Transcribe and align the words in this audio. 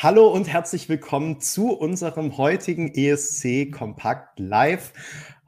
Hallo 0.00 0.28
und 0.28 0.46
herzlich 0.46 0.88
willkommen 0.88 1.40
zu 1.40 1.72
unserem 1.72 2.38
heutigen 2.38 2.94
ESC 2.94 3.72
Kompakt 3.72 4.38
Live. 4.38 4.92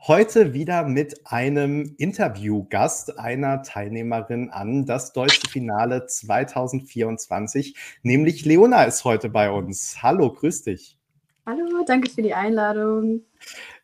Heute 0.08 0.54
wieder 0.54 0.82
mit 0.88 1.24
einem 1.24 1.94
Interviewgast, 1.98 3.16
einer 3.16 3.62
Teilnehmerin 3.62 4.50
an 4.50 4.86
das 4.86 5.12
deutsche 5.12 5.48
Finale 5.48 6.08
2024, 6.08 7.76
nämlich 8.02 8.44
Leona 8.44 8.82
ist 8.82 9.04
heute 9.04 9.28
bei 9.28 9.52
uns. 9.52 10.02
Hallo, 10.02 10.32
grüß 10.32 10.64
dich. 10.64 10.98
Hallo, 11.46 11.84
danke 11.86 12.10
für 12.10 12.22
die 12.22 12.34
Einladung. 12.34 13.22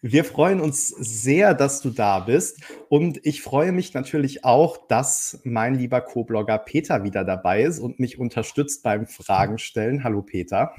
Wir 0.02 0.24
freuen 0.24 0.60
uns 0.60 0.88
sehr, 0.88 1.54
dass 1.54 1.80
du 1.80 1.90
da 1.90 2.20
bist. 2.20 2.60
Und 2.88 3.24
ich 3.24 3.42
freue 3.42 3.72
mich 3.72 3.94
natürlich 3.94 4.44
auch, 4.44 4.86
dass 4.88 5.40
mein 5.44 5.74
lieber 5.74 6.00
Co-Blogger 6.00 6.58
Peter 6.58 7.02
wieder 7.02 7.24
dabei 7.24 7.62
ist 7.62 7.78
und 7.78 7.98
mich 7.98 8.18
unterstützt 8.18 8.82
beim 8.82 9.06
Fragen 9.06 9.58
stellen. 9.58 10.04
Hallo 10.04 10.22
Peter. 10.22 10.72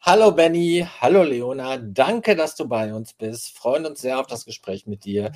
Hallo 0.00 0.32
Benny, 0.32 0.84
hallo 1.00 1.22
Leona, 1.22 1.76
danke, 1.76 2.34
dass 2.34 2.56
du 2.56 2.66
bei 2.66 2.92
uns 2.92 3.12
bist. 3.12 3.56
Freuen 3.56 3.86
uns 3.86 4.00
sehr 4.00 4.18
auf 4.18 4.26
das 4.26 4.44
Gespräch 4.44 4.88
mit 4.88 5.04
dir 5.04 5.30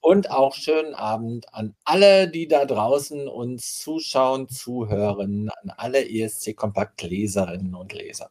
und 0.00 0.32
auch 0.32 0.54
schönen 0.54 0.94
Abend 0.94 1.54
an 1.54 1.76
alle, 1.84 2.28
die 2.28 2.48
da 2.48 2.64
draußen 2.64 3.28
uns 3.28 3.78
zuschauen, 3.78 4.48
zuhören, 4.48 5.50
an 5.62 5.70
alle 5.76 6.08
ESC 6.08 6.56
Kompakt 6.56 7.02
Leserinnen 7.02 7.76
und 7.76 7.92
Leser. 7.92 8.30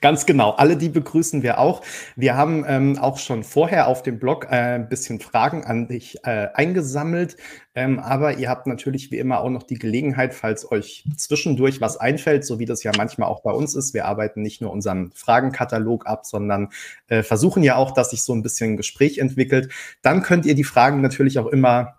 Ganz 0.00 0.26
genau. 0.26 0.50
Alle 0.50 0.76
die 0.76 0.88
begrüßen 0.88 1.42
wir 1.42 1.58
auch. 1.58 1.82
Wir 2.16 2.36
haben 2.36 2.64
ähm, 2.66 2.98
auch 2.98 3.18
schon 3.18 3.44
vorher 3.44 3.88
auf 3.88 4.02
dem 4.02 4.18
Blog 4.18 4.46
äh, 4.50 4.74
ein 4.76 4.88
bisschen 4.88 5.20
Fragen 5.20 5.64
an 5.64 5.88
dich 5.88 6.18
äh, 6.24 6.48
eingesammelt. 6.54 7.36
Ähm, 7.74 7.98
aber 7.98 8.38
ihr 8.38 8.48
habt 8.48 8.66
natürlich 8.66 9.10
wie 9.10 9.18
immer 9.18 9.40
auch 9.40 9.50
noch 9.50 9.64
die 9.64 9.78
Gelegenheit, 9.78 10.32
falls 10.32 10.70
euch 10.70 11.04
zwischendurch 11.16 11.80
was 11.80 11.96
einfällt, 11.96 12.44
so 12.44 12.58
wie 12.58 12.66
das 12.66 12.84
ja 12.84 12.92
manchmal 12.96 13.28
auch 13.28 13.42
bei 13.42 13.50
uns 13.50 13.74
ist. 13.74 13.94
Wir 13.94 14.06
arbeiten 14.06 14.42
nicht 14.42 14.60
nur 14.60 14.70
unseren 14.70 15.10
Fragenkatalog 15.12 16.06
ab, 16.06 16.24
sondern 16.24 16.68
äh, 17.08 17.22
versuchen 17.22 17.62
ja 17.64 17.76
auch, 17.76 17.90
dass 17.90 18.10
sich 18.10 18.22
so 18.22 18.32
ein 18.32 18.42
bisschen 18.42 18.72
ein 18.72 18.76
Gespräch 18.76 19.18
entwickelt. 19.18 19.72
Dann 20.02 20.22
könnt 20.22 20.46
ihr 20.46 20.54
die 20.54 20.64
Fragen 20.64 21.00
natürlich 21.00 21.38
auch 21.38 21.46
immer 21.46 21.96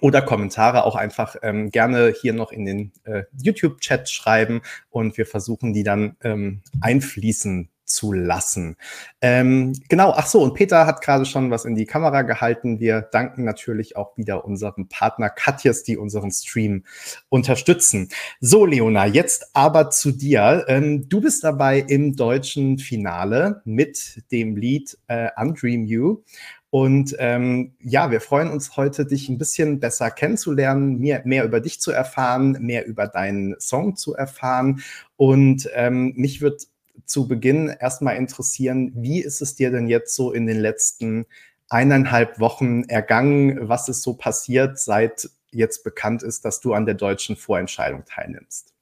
oder 0.00 0.22
Kommentare 0.22 0.84
auch 0.84 0.94
einfach 0.94 1.36
ähm, 1.42 1.70
gerne 1.70 2.14
hier 2.18 2.32
noch 2.32 2.52
in 2.52 2.64
den 2.64 2.92
äh, 3.04 3.24
YouTube-Chat 3.42 4.08
schreiben 4.08 4.62
und 4.88 5.18
wir 5.18 5.26
versuchen 5.26 5.72
die 5.72 5.82
dann 5.82 6.16
ähm, 6.22 6.62
einfließen 6.80 7.68
zu 7.90 8.12
lassen. 8.12 8.76
Ähm, 9.20 9.74
genau, 9.88 10.12
ach 10.16 10.26
so, 10.26 10.40
und 10.42 10.54
Peter 10.54 10.86
hat 10.86 11.02
gerade 11.02 11.26
schon 11.26 11.50
was 11.50 11.64
in 11.64 11.74
die 11.74 11.86
Kamera 11.86 12.22
gehalten. 12.22 12.80
Wir 12.80 13.02
danken 13.02 13.44
natürlich 13.44 13.96
auch 13.96 14.16
wieder 14.16 14.44
unserem 14.44 14.88
Partner 14.88 15.28
Katjes, 15.28 15.82
die 15.82 15.96
unseren 15.96 16.30
Stream 16.30 16.84
unterstützen. 17.28 18.08
So, 18.40 18.64
Leona, 18.64 19.06
jetzt 19.06 19.50
aber 19.54 19.90
zu 19.90 20.12
dir. 20.12 20.64
Ähm, 20.68 21.08
du 21.08 21.20
bist 21.20 21.44
dabei 21.44 21.80
im 21.80 22.16
deutschen 22.16 22.78
Finale 22.78 23.60
mit 23.64 24.22
dem 24.30 24.56
Lied 24.56 24.96
äh, 25.08 25.28
Undream 25.36 25.84
You. 25.84 26.22
Und 26.70 27.16
ähm, 27.18 27.74
ja, 27.80 28.12
wir 28.12 28.20
freuen 28.20 28.48
uns 28.48 28.76
heute, 28.76 29.04
dich 29.04 29.28
ein 29.28 29.38
bisschen 29.38 29.80
besser 29.80 30.10
kennenzulernen, 30.10 31.00
mehr, 31.00 31.22
mehr 31.24 31.44
über 31.44 31.60
dich 31.60 31.80
zu 31.80 31.90
erfahren, 31.90 32.56
mehr 32.60 32.86
über 32.86 33.08
deinen 33.08 33.58
Song 33.58 33.96
zu 33.96 34.14
erfahren. 34.14 34.82
Und 35.16 35.68
ähm, 35.74 36.12
mich 36.14 36.40
wird 36.40 36.68
zu 37.06 37.26
Beginn 37.26 37.68
erstmal 37.68 38.16
interessieren, 38.16 38.92
wie 38.94 39.20
ist 39.20 39.42
es 39.42 39.56
dir 39.56 39.72
denn 39.72 39.88
jetzt 39.88 40.14
so 40.14 40.32
in 40.32 40.46
den 40.46 40.60
letzten 40.60 41.26
eineinhalb 41.68 42.38
Wochen 42.38 42.84
ergangen? 42.84 43.68
Was 43.68 43.88
ist 43.88 44.02
so 44.02 44.14
passiert, 44.14 44.78
seit 44.78 45.28
jetzt 45.50 45.82
bekannt 45.82 46.22
ist, 46.22 46.44
dass 46.44 46.60
du 46.60 46.72
an 46.72 46.86
der 46.86 46.94
deutschen 46.94 47.34
Vorentscheidung 47.34 48.04
teilnimmst? 48.04 48.72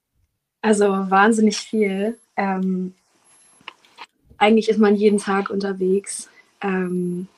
Also 0.60 0.86
wahnsinnig 0.86 1.56
viel. 1.56 2.18
Ähm, 2.36 2.92
eigentlich 4.36 4.68
ist 4.68 4.78
man 4.78 4.94
jeden 4.94 5.18
Tag 5.18 5.48
unterwegs. 5.48 6.28
Ähm, 6.60 7.28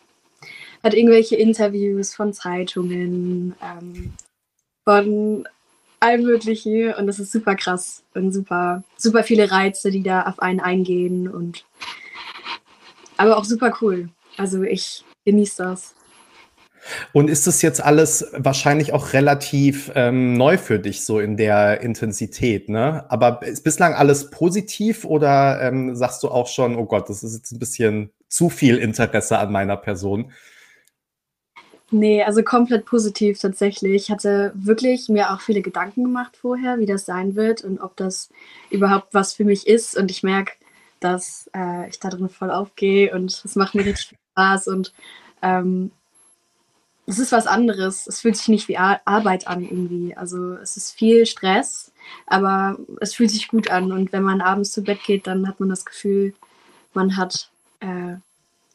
hat 0.82 0.94
irgendwelche 0.94 1.36
Interviews 1.36 2.14
von 2.14 2.32
Zeitungen, 2.32 3.54
ähm, 3.62 4.12
von 4.84 5.46
allem 6.00 6.22
Möglichen 6.22 6.94
und 6.94 7.06
das 7.06 7.18
ist 7.18 7.32
super 7.32 7.54
krass 7.54 8.02
und 8.14 8.32
super, 8.32 8.82
super 8.96 9.22
viele 9.22 9.50
Reize, 9.50 9.90
die 9.90 10.02
da 10.02 10.22
auf 10.22 10.40
einen 10.40 10.60
eingehen 10.60 11.28
und 11.28 11.64
aber 13.18 13.36
auch 13.36 13.44
super 13.44 13.74
cool. 13.82 14.08
Also 14.38 14.62
ich 14.62 15.04
genieße 15.26 15.62
das. 15.62 15.94
Und 17.12 17.28
ist 17.28 17.46
das 17.46 17.60
jetzt 17.60 17.84
alles 17.84 18.26
wahrscheinlich 18.32 18.94
auch 18.94 19.12
relativ 19.12 19.92
ähm, 19.94 20.32
neu 20.32 20.56
für 20.56 20.78
dich, 20.78 21.04
so 21.04 21.20
in 21.20 21.36
der 21.36 21.82
Intensität, 21.82 22.70
ne? 22.70 23.04
Aber 23.10 23.42
ist 23.42 23.62
bislang 23.62 23.92
alles 23.92 24.30
positiv 24.30 25.04
oder 25.04 25.60
ähm, 25.60 25.94
sagst 25.94 26.22
du 26.22 26.28
auch 26.28 26.48
schon, 26.48 26.76
oh 26.76 26.86
Gott, 26.86 27.10
das 27.10 27.22
ist 27.22 27.34
jetzt 27.34 27.52
ein 27.52 27.58
bisschen 27.58 28.10
zu 28.28 28.48
viel 28.48 28.78
Interesse 28.78 29.38
an 29.38 29.52
meiner 29.52 29.76
Person? 29.76 30.32
Nee, 31.92 32.22
also 32.22 32.42
komplett 32.44 32.86
positiv 32.86 33.40
tatsächlich. 33.40 34.04
Ich 34.04 34.10
hatte 34.10 34.52
wirklich 34.54 35.08
mir 35.08 35.32
auch 35.32 35.40
viele 35.40 35.60
Gedanken 35.60 36.04
gemacht 36.04 36.36
vorher, 36.36 36.78
wie 36.78 36.86
das 36.86 37.04
sein 37.04 37.34
wird 37.34 37.64
und 37.64 37.80
ob 37.80 37.96
das 37.96 38.30
überhaupt 38.70 39.12
was 39.12 39.34
für 39.34 39.44
mich 39.44 39.66
ist. 39.66 39.96
Und 39.96 40.10
ich 40.10 40.22
merke, 40.22 40.52
dass 41.00 41.50
äh, 41.54 41.88
ich 41.88 41.98
da 41.98 42.10
drin 42.10 42.28
voll 42.28 42.50
aufgehe 42.50 43.12
und 43.12 43.42
es 43.44 43.56
macht 43.56 43.74
mir 43.74 43.84
richtig 43.84 44.08
viel 44.10 44.18
Spaß 44.32 44.68
und 44.68 44.92
ähm, 45.42 45.90
es 47.06 47.18
ist 47.18 47.32
was 47.32 47.48
anderes. 47.48 48.06
Es 48.06 48.20
fühlt 48.20 48.36
sich 48.36 48.48
nicht 48.48 48.68
wie 48.68 48.78
Ar 48.78 49.00
Arbeit 49.04 49.48
an 49.48 49.62
irgendwie. 49.62 50.16
Also 50.16 50.54
es 50.54 50.76
ist 50.76 50.92
viel 50.92 51.26
Stress, 51.26 51.92
aber 52.26 52.78
es 53.00 53.14
fühlt 53.14 53.30
sich 53.30 53.48
gut 53.48 53.68
an. 53.70 53.90
Und 53.90 54.12
wenn 54.12 54.22
man 54.22 54.40
abends 54.40 54.70
zu 54.70 54.84
Bett 54.84 55.02
geht, 55.02 55.26
dann 55.26 55.48
hat 55.48 55.58
man 55.58 55.68
das 55.68 55.84
Gefühl, 55.84 56.34
man 56.94 57.16
hat, 57.16 57.50
äh, 57.80 58.14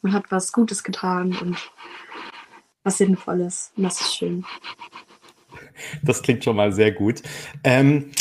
man 0.02 0.12
hat 0.12 0.24
was 0.30 0.52
Gutes 0.52 0.84
getan 0.84 1.34
und 1.40 1.56
was 2.86 2.98
Sinnvolles. 2.98 3.72
Und 3.76 3.82
das 3.82 4.00
ist 4.00 4.16
schön. 4.16 4.44
Das 6.02 6.22
klingt 6.22 6.44
schon 6.44 6.56
mal 6.56 6.72
sehr 6.72 6.92
gut. 6.92 7.22
Ähm, 7.64 8.12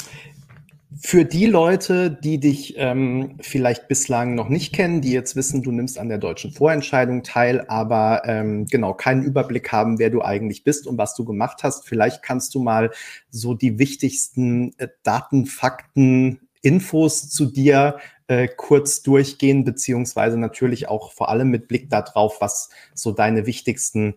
für 0.97 1.23
die 1.23 1.45
Leute, 1.45 2.09
die 2.09 2.39
dich 2.39 2.75
ähm, 2.77 3.37
vielleicht 3.41 3.87
bislang 3.87 4.33
noch 4.33 4.49
nicht 4.49 4.73
kennen, 4.73 5.01
die 5.01 5.11
jetzt 5.11 5.35
wissen, 5.35 5.61
du 5.61 5.71
nimmst 5.71 5.99
an 5.99 6.09
der 6.09 6.17
deutschen 6.17 6.51
Vorentscheidung 6.51 7.21
teil, 7.21 7.65
aber 7.67 8.23
ähm, 8.25 8.65
genau 8.65 8.93
keinen 8.93 9.23
Überblick 9.23 9.71
haben, 9.71 9.99
wer 9.99 10.09
du 10.09 10.23
eigentlich 10.23 10.63
bist 10.63 10.87
und 10.87 10.97
was 10.97 11.15
du 11.15 11.23
gemacht 11.23 11.63
hast, 11.63 11.87
vielleicht 11.87 12.23
kannst 12.23 12.55
du 12.55 12.59
mal 12.63 12.91
so 13.29 13.53
die 13.53 13.77
wichtigsten 13.77 14.73
äh, 14.77 14.87
Daten, 15.03 15.45
Fakten, 15.45 16.39
Infos 16.61 17.29
zu 17.29 17.45
dir 17.45 17.99
äh, 18.27 18.47
kurz 18.47 19.03
durchgehen, 19.03 19.63
beziehungsweise 19.63 20.39
natürlich 20.39 20.87
auch 20.87 21.11
vor 21.11 21.29
allem 21.29 21.49
mit 21.49 21.67
Blick 21.67 21.89
darauf, 21.89 22.41
was 22.41 22.69
so 22.95 23.11
deine 23.11 23.45
wichtigsten 23.45 24.15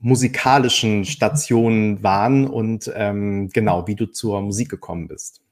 musikalischen 0.00 1.04
Stationen 1.04 2.02
waren 2.02 2.46
und 2.46 2.90
ähm, 2.94 3.50
genau, 3.52 3.86
wie 3.86 3.94
du 3.94 4.06
zur 4.06 4.40
Musik 4.40 4.70
gekommen 4.70 5.08
bist. 5.08 5.42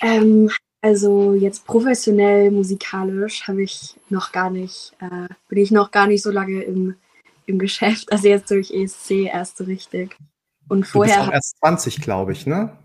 Ähm, 0.00 0.50
also 0.80 1.34
jetzt 1.34 1.66
professionell 1.66 2.50
musikalisch 2.50 3.48
habe 3.48 3.62
ich 3.62 3.96
noch 4.08 4.30
gar 4.30 4.50
nicht, 4.50 4.92
äh, 5.00 5.28
bin 5.48 5.58
ich 5.58 5.70
noch 5.72 5.90
gar 5.90 6.06
nicht 6.06 6.22
so 6.22 6.30
lange 6.30 6.62
im, 6.62 6.94
im 7.46 7.58
Geschäft, 7.58 8.12
also 8.12 8.28
jetzt 8.28 8.50
durch 8.50 8.70
ESC 8.70 9.26
erst 9.26 9.56
so 9.56 9.64
richtig. 9.64 10.16
Und 10.68 10.86
vorher. 10.86 11.14
Du 11.14 11.20
bist 11.20 11.28
auch 11.28 11.34
erst 11.34 11.58
20, 11.58 12.00
glaube 12.00 12.32
ich, 12.32 12.46
ne? 12.46 12.76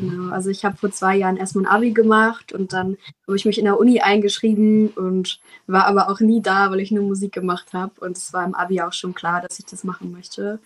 Genau, 0.00 0.32
also 0.32 0.48
ich 0.48 0.64
habe 0.64 0.78
vor 0.78 0.90
zwei 0.90 1.16
Jahren 1.16 1.36
erstmal 1.36 1.66
ein 1.66 1.70
Abi 1.70 1.92
gemacht 1.92 2.52
und 2.52 2.72
dann 2.72 2.96
habe 3.26 3.36
ich 3.36 3.44
mich 3.44 3.58
in 3.58 3.66
der 3.66 3.78
Uni 3.78 4.00
eingeschrieben 4.00 4.88
und 4.88 5.40
war 5.66 5.86
aber 5.86 6.08
auch 6.08 6.20
nie 6.20 6.40
da, 6.40 6.70
weil 6.70 6.80
ich 6.80 6.90
nur 6.90 7.04
Musik 7.04 7.32
gemacht 7.32 7.74
habe. 7.74 7.92
Und 8.00 8.16
es 8.16 8.32
war 8.32 8.44
im 8.44 8.54
Abi 8.54 8.80
auch 8.80 8.94
schon 8.94 9.14
klar, 9.14 9.42
dass 9.42 9.58
ich 9.58 9.66
das 9.66 9.84
machen 9.84 10.10
möchte. 10.10 10.58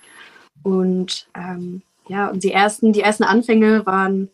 Und 0.62 1.26
ähm, 1.34 1.82
ja, 2.06 2.28
und 2.28 2.44
die 2.44 2.52
ersten, 2.52 2.92
die 2.92 3.00
ersten 3.00 3.24
Anfänge 3.24 3.84
waren 3.86 4.28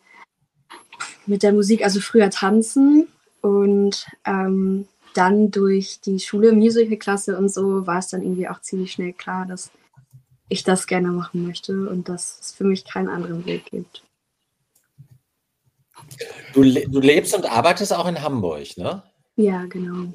mit 1.25 1.41
der 1.41 1.53
Musik, 1.53 1.83
also 1.83 1.99
früher 1.99 2.29
tanzen 2.29 3.07
und 3.41 4.05
ähm, 4.25 4.87
dann 5.15 5.51
durch 5.51 5.99
die 6.01 6.19
Schule, 6.19 6.53
Musicalklasse 6.53 7.37
und 7.37 7.49
so, 7.49 7.87
war 7.87 7.97
es 7.97 8.09
dann 8.09 8.21
irgendwie 8.21 8.47
auch 8.47 8.61
ziemlich 8.61 8.91
schnell 8.91 9.13
klar, 9.13 9.45
dass 9.47 9.71
ich 10.47 10.63
das 10.63 10.85
gerne 10.85 11.09
machen 11.09 11.47
möchte 11.47 11.89
und 11.89 12.07
dass 12.07 12.39
es 12.39 12.51
für 12.51 12.65
mich 12.65 12.85
keinen 12.85 13.09
anderen 13.09 13.45
Weg 13.45 13.65
gibt. 13.65 14.03
Du, 16.53 16.63
du 16.63 16.99
lebst 16.99 17.35
und 17.35 17.49
arbeitest 17.49 17.93
auch 17.93 18.07
in 18.07 18.21
Hamburg, 18.21 18.77
ne? 18.77 19.03
Ja, 19.35 19.65
genau. 19.65 20.07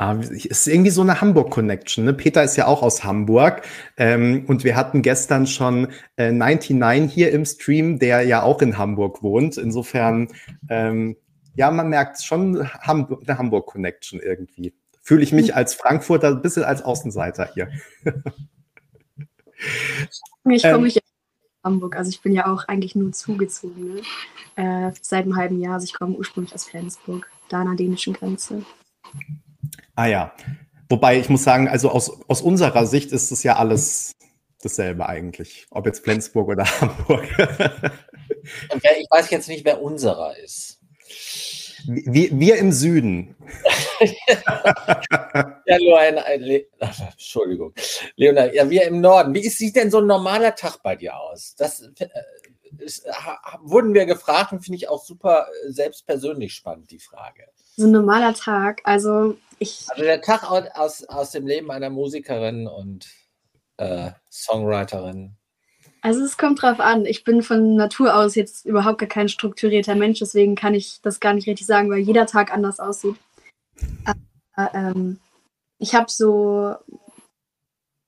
Ah, 0.00 0.14
ist 0.14 0.66
irgendwie 0.66 0.90
so 0.90 1.02
eine 1.02 1.20
Hamburg-Connection. 1.20 2.06
Ne? 2.06 2.14
Peter 2.14 2.42
ist 2.42 2.56
ja 2.56 2.66
auch 2.66 2.82
aus 2.82 3.04
Hamburg. 3.04 3.60
Ähm, 3.98 4.46
und 4.46 4.64
wir 4.64 4.74
hatten 4.74 5.02
gestern 5.02 5.46
schon 5.46 5.88
äh, 6.16 6.32
99 6.32 7.12
hier 7.12 7.32
im 7.32 7.44
Stream, 7.44 7.98
der 7.98 8.22
ja 8.22 8.42
auch 8.42 8.62
in 8.62 8.78
Hamburg 8.78 9.22
wohnt. 9.22 9.58
Insofern, 9.58 10.28
ähm, 10.70 11.18
ja, 11.54 11.70
man 11.70 11.90
merkt 11.90 12.22
schon 12.22 12.66
Hamburg, 12.80 13.24
eine 13.26 13.36
Hamburg-Connection 13.36 14.20
irgendwie. 14.20 14.72
Fühle 15.02 15.22
ich 15.22 15.32
mich 15.32 15.48
hm. 15.48 15.56
als 15.56 15.74
Frankfurter 15.74 16.28
ein 16.28 16.40
bisschen 16.40 16.64
als 16.64 16.80
Außenseiter 16.80 17.50
hier. 17.52 17.68
ich 20.48 20.62
komme 20.62 20.76
ähm, 20.76 20.82
mich 20.82 20.98
Hamburg. 21.62 21.96
Also 21.96 22.10
ich 22.10 22.20
bin 22.20 22.32
ja 22.32 22.46
auch 22.46 22.64
eigentlich 22.68 22.94
nur 22.94 23.12
zugezogen, 23.12 23.94
ne? 23.94 24.00
äh, 24.56 24.92
seit 25.00 25.24
einem 25.24 25.36
halben 25.36 25.60
Jahr. 25.60 25.74
Also 25.74 25.84
ich 25.84 25.94
komme 25.94 26.16
ursprünglich 26.16 26.54
aus 26.54 26.64
Flensburg, 26.64 27.30
da 27.48 27.60
an 27.60 27.66
der 27.66 27.76
dänischen 27.76 28.14
Grenze. 28.14 28.64
Ah 29.94 30.06
ja. 30.06 30.32
Wobei 30.88 31.18
ich 31.20 31.28
muss 31.28 31.44
sagen, 31.44 31.68
also 31.68 31.90
aus, 31.90 32.20
aus 32.26 32.42
unserer 32.42 32.86
Sicht 32.86 33.12
ist 33.12 33.30
es 33.30 33.42
ja 33.42 33.56
alles 33.56 34.16
dasselbe 34.62 35.08
eigentlich. 35.08 35.66
Ob 35.70 35.86
jetzt 35.86 36.02
Flensburg 36.02 36.48
oder 36.48 36.64
Hamburg. 36.80 37.24
ich 38.72 39.10
weiß 39.10 39.30
jetzt 39.30 39.48
nicht, 39.48 39.64
wer 39.64 39.82
unserer 39.82 40.36
ist. 40.38 40.79
Wir, 41.92 42.38
wir 42.38 42.56
im 42.58 42.70
Süden. 42.70 43.34
ja, 45.66 45.76
Luana, 45.78 46.22
Le 46.36 46.66
Entschuldigung. 47.10 47.74
Leonard, 48.14 48.54
ja, 48.54 48.70
wir 48.70 48.84
im 48.84 49.00
Norden. 49.00 49.34
Wie 49.34 49.48
sieht 49.48 49.74
denn 49.74 49.90
so 49.90 49.98
ein 49.98 50.06
normaler 50.06 50.54
Tag 50.54 50.82
bei 50.84 50.94
dir 50.94 51.18
aus? 51.18 51.56
Das 51.56 51.80
äh, 51.80 52.08
ist, 52.78 53.04
wurden 53.62 53.92
wir 53.92 54.06
gefragt 54.06 54.52
und 54.52 54.60
finde 54.60 54.76
ich 54.76 54.88
auch 54.88 55.02
super 55.02 55.48
äh, 55.48 55.72
selbst 55.72 56.06
persönlich 56.06 56.54
spannend, 56.54 56.92
die 56.92 57.00
Frage. 57.00 57.46
So 57.76 57.86
ein 57.86 57.90
normaler 57.90 58.34
Tag, 58.34 58.82
also 58.84 59.36
ich. 59.58 59.86
Also 59.88 60.04
der 60.04 60.22
Tag 60.22 60.48
aus, 60.48 61.02
aus 61.04 61.32
dem 61.32 61.46
Leben 61.46 61.72
einer 61.72 61.90
Musikerin 61.90 62.68
und 62.68 63.08
äh, 63.78 64.12
Songwriterin. 64.30 65.36
Also 66.02 66.24
es 66.24 66.38
kommt 66.38 66.62
drauf 66.62 66.80
an. 66.80 67.04
Ich 67.04 67.24
bin 67.24 67.42
von 67.42 67.76
Natur 67.76 68.16
aus 68.16 68.34
jetzt 68.34 68.64
überhaupt 68.64 68.98
gar 68.98 69.08
kein 69.08 69.28
strukturierter 69.28 69.94
Mensch, 69.94 70.18
deswegen 70.18 70.54
kann 70.54 70.74
ich 70.74 71.00
das 71.02 71.20
gar 71.20 71.34
nicht 71.34 71.46
richtig 71.46 71.66
sagen, 71.66 71.90
weil 71.90 71.98
jeder 71.98 72.26
Tag 72.26 72.52
anders 72.52 72.80
aussieht. 72.80 73.16
Aber, 74.04 74.74
ähm, 74.74 75.18
ich 75.78 75.94
habe 75.94 76.10
so 76.10 76.74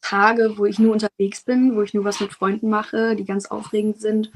Tage, 0.02 0.58
wo 0.58 0.66
ich 0.66 0.78
nur 0.78 0.92
unterwegs 0.92 1.42
bin, 1.42 1.76
wo 1.76 1.82
ich 1.82 1.94
nur 1.94 2.04
was 2.04 2.20
mit 2.20 2.32
Freunden 2.32 2.68
mache, 2.68 3.16
die 3.16 3.24
ganz 3.24 3.46
aufregend 3.46 4.00
sind. 4.00 4.30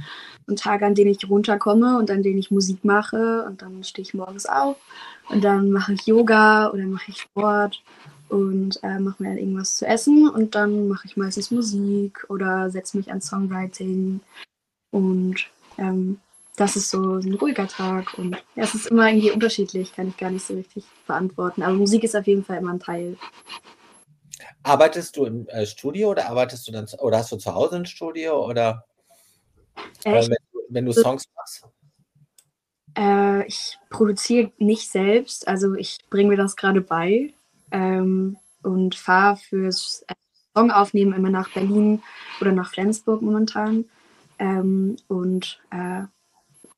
Und 0.47 0.61
Tage, 0.61 0.87
an 0.87 0.95
denen 0.95 1.11
ich 1.11 1.29
runterkomme 1.29 1.99
und 1.99 2.11
an 2.11 2.23
denen 2.23 2.39
ich 2.39 2.51
Musik 2.51 2.85
mache. 2.85 3.45
Und 3.45 3.63
dann 3.63 3.85
stehe 3.85 4.03
ich 4.07 4.15
morgens 4.15 4.47
auf 4.47 4.77
und 5.29 5.45
dann 5.45 5.71
mache 5.71 5.93
ich 5.93 6.07
Yoga 6.07 6.71
oder 6.71 6.85
mache 6.85 7.11
ich 7.11 7.21
Sport 7.21 7.83
und 8.29 8.79
äh, 8.83 8.99
mache 8.99 9.23
mir 9.23 9.31
dann 9.31 9.39
irgendwas 9.39 9.77
zu 9.77 9.87
essen 9.87 10.29
und 10.29 10.55
dann 10.55 10.89
mache 10.89 11.07
ich 11.07 11.17
meistens 11.17 11.51
Musik 11.51 12.25
oder 12.29 12.71
setze 12.71 12.97
mich 12.97 13.11
an 13.11 13.21
Songwriting 13.21 14.21
und 14.91 15.51
ähm, 15.79 16.21
das 16.57 16.75
ist 16.75 16.91
so 16.91 17.17
ein 17.17 17.35
ruhiger 17.35 17.69
Tag 17.69 18.19
und 18.19 18.35
ja, 18.55 18.65
es 18.65 18.75
ist 18.75 18.87
immer 18.87 19.09
irgendwie 19.09 19.31
unterschiedlich, 19.31 19.95
kann 19.95 20.09
ich 20.09 20.17
gar 20.17 20.31
nicht 20.31 20.47
so 20.47 20.55
richtig 20.55 20.85
beantworten. 21.07 21.63
Aber 21.63 21.75
Musik 21.75 22.03
ist 22.03 22.17
auf 22.17 22.27
jeden 22.27 22.45
Fall 22.45 22.59
immer 22.59 22.73
ein 22.73 22.81
Teil. 22.81 23.17
Arbeitest 24.63 25.17
du 25.17 25.27
im 25.27 25.47
äh, 25.49 25.67
Studio 25.67 26.11
oder 26.11 26.29
arbeitest 26.29 26.67
du 26.67 26.73
dann 26.73 26.87
oder 26.99 27.19
hast 27.19 27.31
du 27.31 27.37
zu 27.37 27.55
Hause 27.55 27.77
ein 27.77 27.87
Studio 27.87 28.45
oder 28.47 28.85
äh, 30.05 30.13
wenn, 30.13 30.37
wenn, 30.71 30.87
du 30.87 30.93
Songs 30.93 31.25
machst? 31.37 31.67
Äh, 32.97 33.47
ich 33.47 33.79
produziere 33.91 34.51
nicht 34.59 34.89
selbst, 34.91 35.47
also 35.47 35.75
ich 35.75 35.99
bringe 36.09 36.31
mir 36.31 36.37
das 36.37 36.57
gerade 36.57 36.81
bei 36.81 37.35
ähm, 37.71 38.37
und 38.63 38.95
fahre 38.95 39.37
fürs 39.37 40.05
äh, 40.09 40.15
Song 40.57 40.71
aufnehmen 40.71 41.13
immer 41.13 41.31
nach 41.31 41.51
Berlin 41.51 42.03
oder 42.41 42.53
nach 42.53 42.71
Flensburg 42.71 43.23
momentan. 43.23 43.85
Ähm, 44.39 44.97
und 45.09 45.61
äh, 45.71 46.03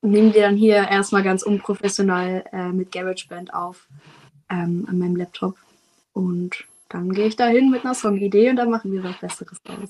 nehme 0.01 0.31
die 0.31 0.39
dann 0.39 0.55
hier 0.55 0.75
erstmal 0.75 1.23
ganz 1.23 1.43
unprofessional 1.43 2.45
äh, 2.51 2.69
mit 2.71 2.91
GarageBand 2.91 3.53
auf 3.53 3.87
ähm, 4.49 4.85
an 4.89 4.97
meinem 4.97 5.15
Laptop. 5.15 5.57
Und 6.13 6.65
dann 6.89 7.11
gehe 7.11 7.27
ich 7.27 7.35
dahin 7.35 7.69
mit 7.69 7.85
einer 7.85 7.93
Songidee 7.93 8.49
und 8.49 8.55
dann 8.55 8.69
machen 8.69 8.91
wir 8.91 9.03
was 9.03 9.17
Besseres 9.19 9.61
draus. 9.63 9.89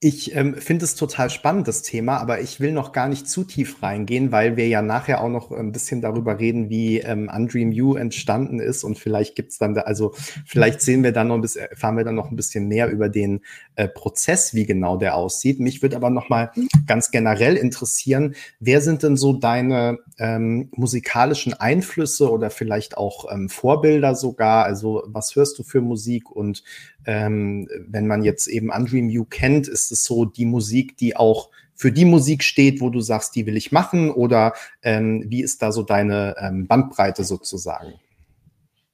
Ich 0.00 0.32
ähm, 0.36 0.54
finde 0.54 0.84
es 0.84 0.94
total 0.94 1.28
spannend, 1.28 1.66
das 1.66 1.82
Thema, 1.82 2.18
aber 2.18 2.40
ich 2.40 2.60
will 2.60 2.70
noch 2.70 2.92
gar 2.92 3.08
nicht 3.08 3.28
zu 3.28 3.42
tief 3.42 3.82
reingehen, 3.82 4.30
weil 4.30 4.56
wir 4.56 4.68
ja 4.68 4.80
nachher 4.80 5.20
auch 5.20 5.28
noch 5.28 5.50
ein 5.50 5.72
bisschen 5.72 6.00
darüber 6.00 6.38
reden, 6.38 6.70
wie 6.70 7.00
ähm, 7.00 7.28
Undream 7.34 7.72
You 7.72 7.96
entstanden 7.96 8.60
ist 8.60 8.84
und 8.84 8.96
vielleicht 8.96 9.34
gibt's 9.34 9.58
dann 9.58 9.74
da, 9.74 9.80
also 9.80 10.14
vielleicht 10.46 10.82
sehen 10.82 11.02
wir 11.02 11.10
dann 11.10 11.26
noch 11.26 11.34
ein 11.34 11.40
bisschen, 11.40 11.66
erfahren 11.66 11.96
wir 11.96 12.04
dann 12.04 12.14
noch 12.14 12.30
ein 12.30 12.36
bisschen 12.36 12.68
mehr 12.68 12.88
über 12.88 13.08
den 13.08 13.40
äh, 13.74 13.88
Prozess, 13.88 14.54
wie 14.54 14.66
genau 14.66 14.98
der 14.98 15.16
aussieht. 15.16 15.58
Mich 15.58 15.82
würde 15.82 15.96
aber 15.96 16.10
noch 16.10 16.28
mal 16.28 16.52
ganz 16.86 17.10
generell 17.10 17.56
interessieren, 17.56 18.36
wer 18.60 18.80
sind 18.80 19.02
denn 19.02 19.16
so 19.16 19.32
deine 19.32 19.98
ähm, 20.18 20.68
musikalischen 20.76 21.54
Einflüsse 21.54 22.30
oder 22.30 22.50
vielleicht 22.50 22.96
auch 22.96 23.32
ähm, 23.32 23.48
Vorbilder 23.48 24.14
sogar? 24.14 24.64
Also 24.64 25.02
was 25.06 25.34
hörst 25.34 25.58
du 25.58 25.64
für 25.64 25.80
Musik 25.80 26.30
und 26.30 26.62
ähm, 27.04 27.68
wenn 27.88 28.06
man 28.06 28.22
jetzt 28.22 28.48
eben 28.48 28.70
Undream 28.70 29.08
You 29.08 29.24
kennt, 29.24 29.66
ist 29.66 29.87
es 29.92 30.04
so 30.04 30.24
die 30.24 30.46
Musik, 30.46 30.96
die 30.96 31.16
auch 31.16 31.50
für 31.74 31.92
die 31.92 32.04
Musik 32.04 32.42
steht, 32.42 32.80
wo 32.80 32.90
du 32.90 33.00
sagst, 33.00 33.36
die 33.36 33.46
will 33.46 33.56
ich 33.56 33.70
machen? 33.70 34.10
Oder 34.10 34.54
ähm, 34.82 35.24
wie 35.28 35.42
ist 35.42 35.62
da 35.62 35.70
so 35.70 35.82
deine 35.82 36.34
ähm, 36.40 36.66
Bandbreite 36.66 37.24
sozusagen? 37.24 37.94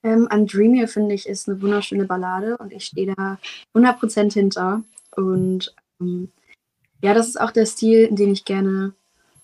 Ähm, 0.02 0.28
Undream 0.30 0.74
You, 0.74 0.86
finde 0.86 1.14
ich, 1.14 1.26
ist 1.26 1.48
eine 1.48 1.62
wunderschöne 1.62 2.04
Ballade 2.04 2.58
und 2.58 2.72
ich 2.72 2.84
stehe 2.84 3.14
da 3.14 3.38
100% 3.74 4.34
hinter. 4.34 4.82
Und 5.16 5.74
ähm, 6.00 6.30
ja, 7.02 7.14
das 7.14 7.28
ist 7.28 7.40
auch 7.40 7.50
der 7.50 7.64
Stil, 7.64 8.04
in 8.04 8.16
den 8.16 8.32
ich 8.32 8.44
gerne 8.44 8.92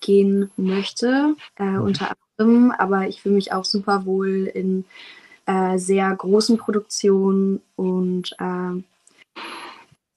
gehen 0.01 0.51
möchte, 0.55 1.35
äh, 1.57 1.63
mhm. 1.63 1.81
unter 1.81 2.13
anderem. 2.37 2.71
Aber 2.71 3.07
ich 3.07 3.21
fühle 3.21 3.35
mich 3.35 3.53
auch 3.53 3.65
super 3.65 4.05
wohl 4.05 4.51
in 4.53 4.85
äh, 5.47 5.77
sehr 5.79 6.13
großen 6.15 6.57
Produktionen 6.57 7.61
und 7.75 8.35
äh, 8.39 8.83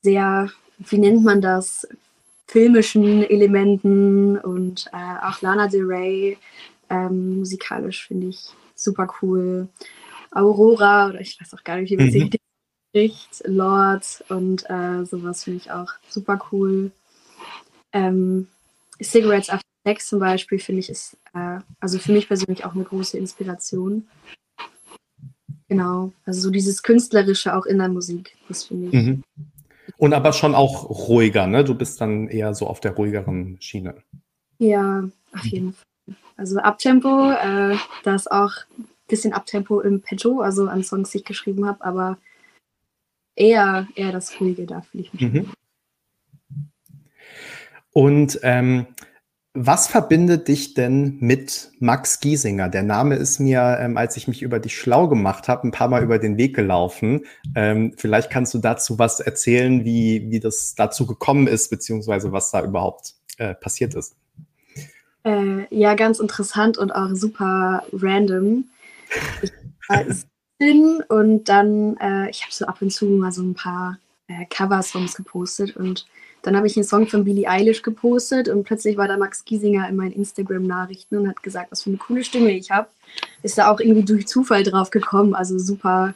sehr, 0.03 0.51
wie 0.89 0.99
nennt 0.99 1.25
man 1.25 1.41
das, 1.41 1.87
filmischen 2.47 3.23
Elementen 3.23 4.39
und 4.39 4.87
äh, 4.93 5.27
auch 5.27 5.41
Lana 5.41 5.67
Del 5.67 5.85
Rey 5.85 6.39
ähm, 6.91 7.39
musikalisch 7.39 8.07
finde 8.07 8.29
ich 8.29 8.51
super 8.75 9.13
cool. 9.23 9.69
Aurora 10.31 11.09
oder 11.09 11.21
ich 11.21 11.41
weiß 11.41 11.55
auch 11.55 11.65
gar 11.65 11.77
nicht, 11.77 11.91
wie 11.91 11.97
man 11.97 12.11
sie 12.11 12.25
mhm. 12.25 12.31
spricht, 12.91 13.43
Lord 13.47 14.25
und 14.29 14.69
äh, 14.69 15.05
sowas 15.05 15.45
finde 15.45 15.59
ich 15.59 15.71
auch 15.71 15.93
super 16.09 16.41
cool. 16.53 16.91
Ähm, 17.93 18.49
Cigarettes 19.03 19.51
After 19.51 19.65
Sex 19.87 20.09
zum 20.09 20.19
Beispiel 20.19 20.59
finde 20.59 20.81
ich 20.81 20.91
ist 20.91 21.17
äh, 21.35 21.59
also 21.81 21.99
für 21.99 22.13
mich 22.13 22.29
persönlich 22.29 22.65
auch 22.65 22.75
eine 22.75 22.85
große 22.85 23.19
Inspiration. 23.19 24.09
Genau, 25.69 26.13
also 26.27 26.41
so 26.41 26.51
dieses 26.51 26.83
Künstlerische 26.83 27.57
auch 27.57 27.67
in 27.67 27.79
der 27.79 27.89
Musik, 27.89 28.37
das 28.49 28.65
finde 28.65 28.89
ich. 28.89 28.93
Mhm. 28.93 29.23
Und 30.05 30.13
aber 30.13 30.35
schon 30.35 30.55
auch 30.55 30.91
ruhiger, 30.91 31.47
ne? 31.47 31.65
Du 31.65 31.75
bist 31.75 31.99
dann 31.99 32.29
eher 32.29 32.55
so 32.55 32.67
auf 32.67 32.79
der 32.79 32.93
ruhigeren 32.93 33.57
Schiene. 33.59 33.95
Ja, 34.59 35.03
auf 35.33 35.47
jeden 35.47 35.73
Fall. 35.73 36.17
Also 36.37 36.59
Abtempo, 36.59 37.31
äh, 37.31 37.75
da 38.03 38.15
ist 38.15 38.31
auch 38.31 38.53
ein 38.77 38.87
bisschen 39.09 39.33
Abtempo 39.33 39.81
im 39.81 40.03
Petto, 40.03 40.43
also 40.43 40.69
an 40.69 40.85
Songs, 40.85 41.09
die 41.09 41.19
ich 41.19 41.25
geschrieben 41.25 41.65
habe, 41.65 41.83
aber 41.83 42.19
eher, 43.35 43.89
eher 43.95 44.13
das 44.13 44.39
Ruhige, 44.39 44.67
da 44.67 44.83
fühle 44.83 45.05
ich 45.05 45.15
mich. 45.15 45.23
Mhm. 45.23 45.51
Und 47.95 48.39
ähm, 48.43 48.87
was 49.57 49.87
verbindet 49.87 50.49
dich 50.49 50.75
denn 50.75 51.17
mit 51.21 51.71
Max 51.79 52.19
Giesinger? 52.19 52.69
Der 52.69 52.83
Name 52.83 53.15
ist 53.15 53.39
mir, 53.39 53.79
ähm, 53.81 53.97
als 53.97 54.17
ich 54.17 54.27
mich 54.27 54.43
über 54.43 54.59
dich 54.59 54.77
schlau 54.77 55.07
gemacht 55.07 55.47
habe, 55.47 55.69
ein 55.69 55.71
paar 55.71 55.87
Mal 55.87 56.03
über 56.03 56.19
den 56.19 56.37
Weg 56.37 56.57
gelaufen. 56.57 57.25
Ähm, 57.55 57.95
vielleicht 57.97 58.31
kannst 58.31 58.53
du 58.53 58.59
dazu 58.59 58.99
was 58.99 59.21
erzählen, 59.21 59.85
wie, 59.85 60.29
wie 60.29 60.41
das 60.41 60.75
dazu 60.75 61.07
gekommen 61.07 61.47
ist, 61.47 61.71
beziehungsweise 61.71 62.33
was 62.33 62.51
da 62.51 62.65
überhaupt 62.65 63.15
äh, 63.39 63.55
passiert 63.55 63.95
ist. 63.95 64.17
Äh, 65.23 65.67
ja, 65.71 65.95
ganz 65.95 66.19
interessant 66.19 66.77
und 66.77 66.91
auch 66.91 67.11
super 67.15 67.85
random. 67.93 68.65
Ich 69.41 69.53
war 69.89 70.05
bin 70.59 71.03
und 71.09 71.49
dann, 71.49 71.97
äh, 71.99 72.31
ich 72.31 72.43
habe 72.43 72.53
so 72.53 72.67
ab 72.67 72.79
und 72.81 72.91
zu 72.91 73.07
mal 73.07 73.33
so 73.33 73.43
ein 73.43 73.55
paar 73.55 73.99
äh, 74.29 74.47
Cover-Songs 74.51 75.15
gepostet 75.15 75.77
und 75.77 76.07
dann 76.45 76.57
habe 76.57 76.67
ich 76.67 76.77
einen 76.77 76.85
Song 76.85 77.07
von 77.07 77.25
Billie 77.25 77.49
Eilish 77.49 77.83
gepostet 77.83 78.51
und 78.51 78.65
plötzlich 78.65 78.99
war 78.99 79.09
da 79.09 79.17
Max 79.17 79.45
Giesinger 79.47 79.89
in 79.89 79.97
meinen 79.97 80.13
Instagram-Nachrichten 80.13 81.17
und 81.17 81.29
hat 81.29 81.43
gesagt, 81.43 81.73
was 81.73 81.83
für 81.83 81.91
eine 81.91 81.97
coole 81.97 82.23
Stimme 82.23 82.53
ich 82.53 82.71
habe. 82.71 82.89
Ist 83.43 83.57
da 83.57 83.71
auch 83.71 83.81
irgendwie 83.81 84.05
durch 84.05 84.27
Zufall 84.27 84.63
drauf 84.63 84.91
gekommen, 84.91 85.35
also 85.35 85.59
super 85.59 86.15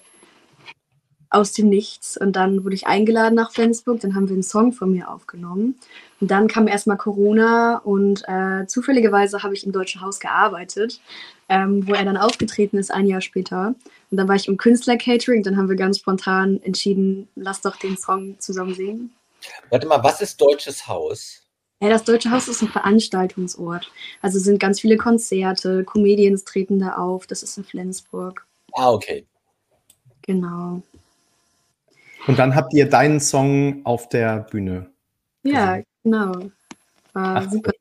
aus 1.30 1.52
dem 1.52 1.70
Nichts. 1.70 2.18
Und 2.18 2.36
dann 2.36 2.62
wurde 2.62 2.74
ich 2.74 2.86
eingeladen 2.86 3.36
nach 3.36 3.52
Flensburg, 3.52 4.00
dann 4.00 4.14
haben 4.14 4.28
wir 4.28 4.34
einen 4.34 4.42
Song 4.42 4.72
von 4.72 4.90
mir 4.90 5.10
aufgenommen. 5.10 5.76
Und 6.20 6.30
dann 6.30 6.46
kam 6.46 6.68
erstmal 6.68 6.98
Corona 6.98 7.78
und 7.78 8.22
äh, 8.28 8.66
zufälligerweise 8.66 9.42
habe 9.42 9.54
ich 9.54 9.64
im 9.64 9.72
Deutschen 9.72 10.02
Haus 10.02 10.20
gearbeitet, 10.20 11.00
ähm, 11.48 11.88
wo 11.88 11.94
er 11.94 12.04
dann 12.04 12.18
aufgetreten 12.18 12.76
ist, 12.76 12.92
ein 12.92 13.06
Jahr 13.06 13.22
später. 13.22 13.74
Und 14.10 14.16
dann 14.18 14.28
war 14.28 14.36
ich 14.36 14.48
im 14.48 14.58
Künstler-Catering, 14.58 15.42
dann 15.42 15.56
haben 15.56 15.70
wir 15.70 15.76
ganz 15.76 15.98
spontan 15.98 16.60
entschieden, 16.62 17.28
lass 17.34 17.62
doch 17.62 17.76
den 17.76 17.96
Song 17.96 18.38
zusammen 18.40 18.74
singen. 18.74 19.10
Warte 19.70 19.86
mal, 19.86 20.02
was 20.02 20.20
ist 20.20 20.40
Deutsches 20.40 20.86
Haus? 20.86 21.42
Ja, 21.80 21.88
das 21.88 22.04
Deutsche 22.04 22.30
Haus 22.30 22.48
ist 22.48 22.62
ein 22.62 22.68
Veranstaltungsort. 22.68 23.90
Also 24.20 24.38
sind 24.38 24.58
ganz 24.58 24.80
viele 24.80 24.96
Konzerte, 24.96 25.84
Comedians 25.84 26.44
treten 26.44 26.78
da 26.78 26.96
auf. 26.96 27.26
Das 27.26 27.42
ist 27.42 27.56
in 27.56 27.64
Flensburg. 27.64 28.46
Ah, 28.72 28.90
okay. 28.90 29.26
Genau. 30.22 30.82
Und 32.26 32.38
dann 32.38 32.54
habt 32.54 32.74
ihr 32.74 32.88
deinen 32.88 33.20
Song 33.20 33.80
auf 33.84 34.08
der 34.08 34.40
Bühne 34.50 34.90
Ja, 35.44 35.80
genau. 36.02 36.50
War 37.12 37.36
Ach, 37.36 37.50
super. 37.50 37.72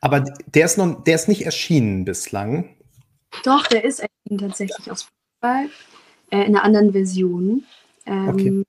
Aber 0.00 0.20
der 0.20 0.64
ist 0.64 0.78
noch, 0.78 1.04
der 1.04 1.14
ist 1.14 1.28
nicht 1.28 1.46
erschienen 1.46 2.04
bislang. 2.04 2.76
Doch, 3.44 3.66
der 3.68 3.84
ist 3.84 4.00
erschienen 4.00 4.48
tatsächlich 4.48 4.90
aus 4.90 5.02
Spotify. 5.02 5.70
Äh, 6.30 6.44
in 6.44 6.56
einer 6.56 6.64
anderen 6.64 6.92
Version. 6.92 7.64
Ähm, 8.06 8.28
okay. 8.28 8.64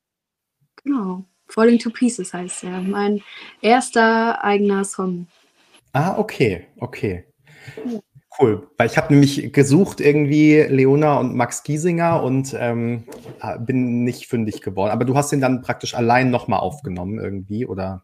Genau. 0.83 1.25
Falling 1.47 1.79
to 1.79 1.89
Pieces 1.89 2.33
heißt 2.33 2.63
er. 2.63 2.81
Mein 2.81 3.21
erster 3.61 4.43
eigener 4.43 4.83
Song. 4.85 5.27
Ah, 5.93 6.17
okay, 6.17 6.67
okay. 6.77 7.25
Ja. 7.85 7.99
Cool, 8.39 8.69
weil 8.77 8.87
ich 8.87 8.97
habe 8.97 9.13
nämlich 9.13 9.51
gesucht 9.51 9.99
irgendwie 9.99 10.61
Leona 10.61 11.19
und 11.19 11.35
Max 11.35 11.63
Giesinger 11.63 12.23
und 12.23 12.55
ähm, 12.57 13.03
bin 13.59 14.05
nicht 14.05 14.27
fündig 14.27 14.61
geworden. 14.61 14.91
Aber 14.91 15.03
du 15.03 15.17
hast 15.17 15.33
ihn 15.33 15.41
dann 15.41 15.61
praktisch 15.61 15.95
allein 15.95 16.29
nochmal 16.29 16.61
aufgenommen 16.61 17.19
irgendwie, 17.19 17.65
oder? 17.65 18.03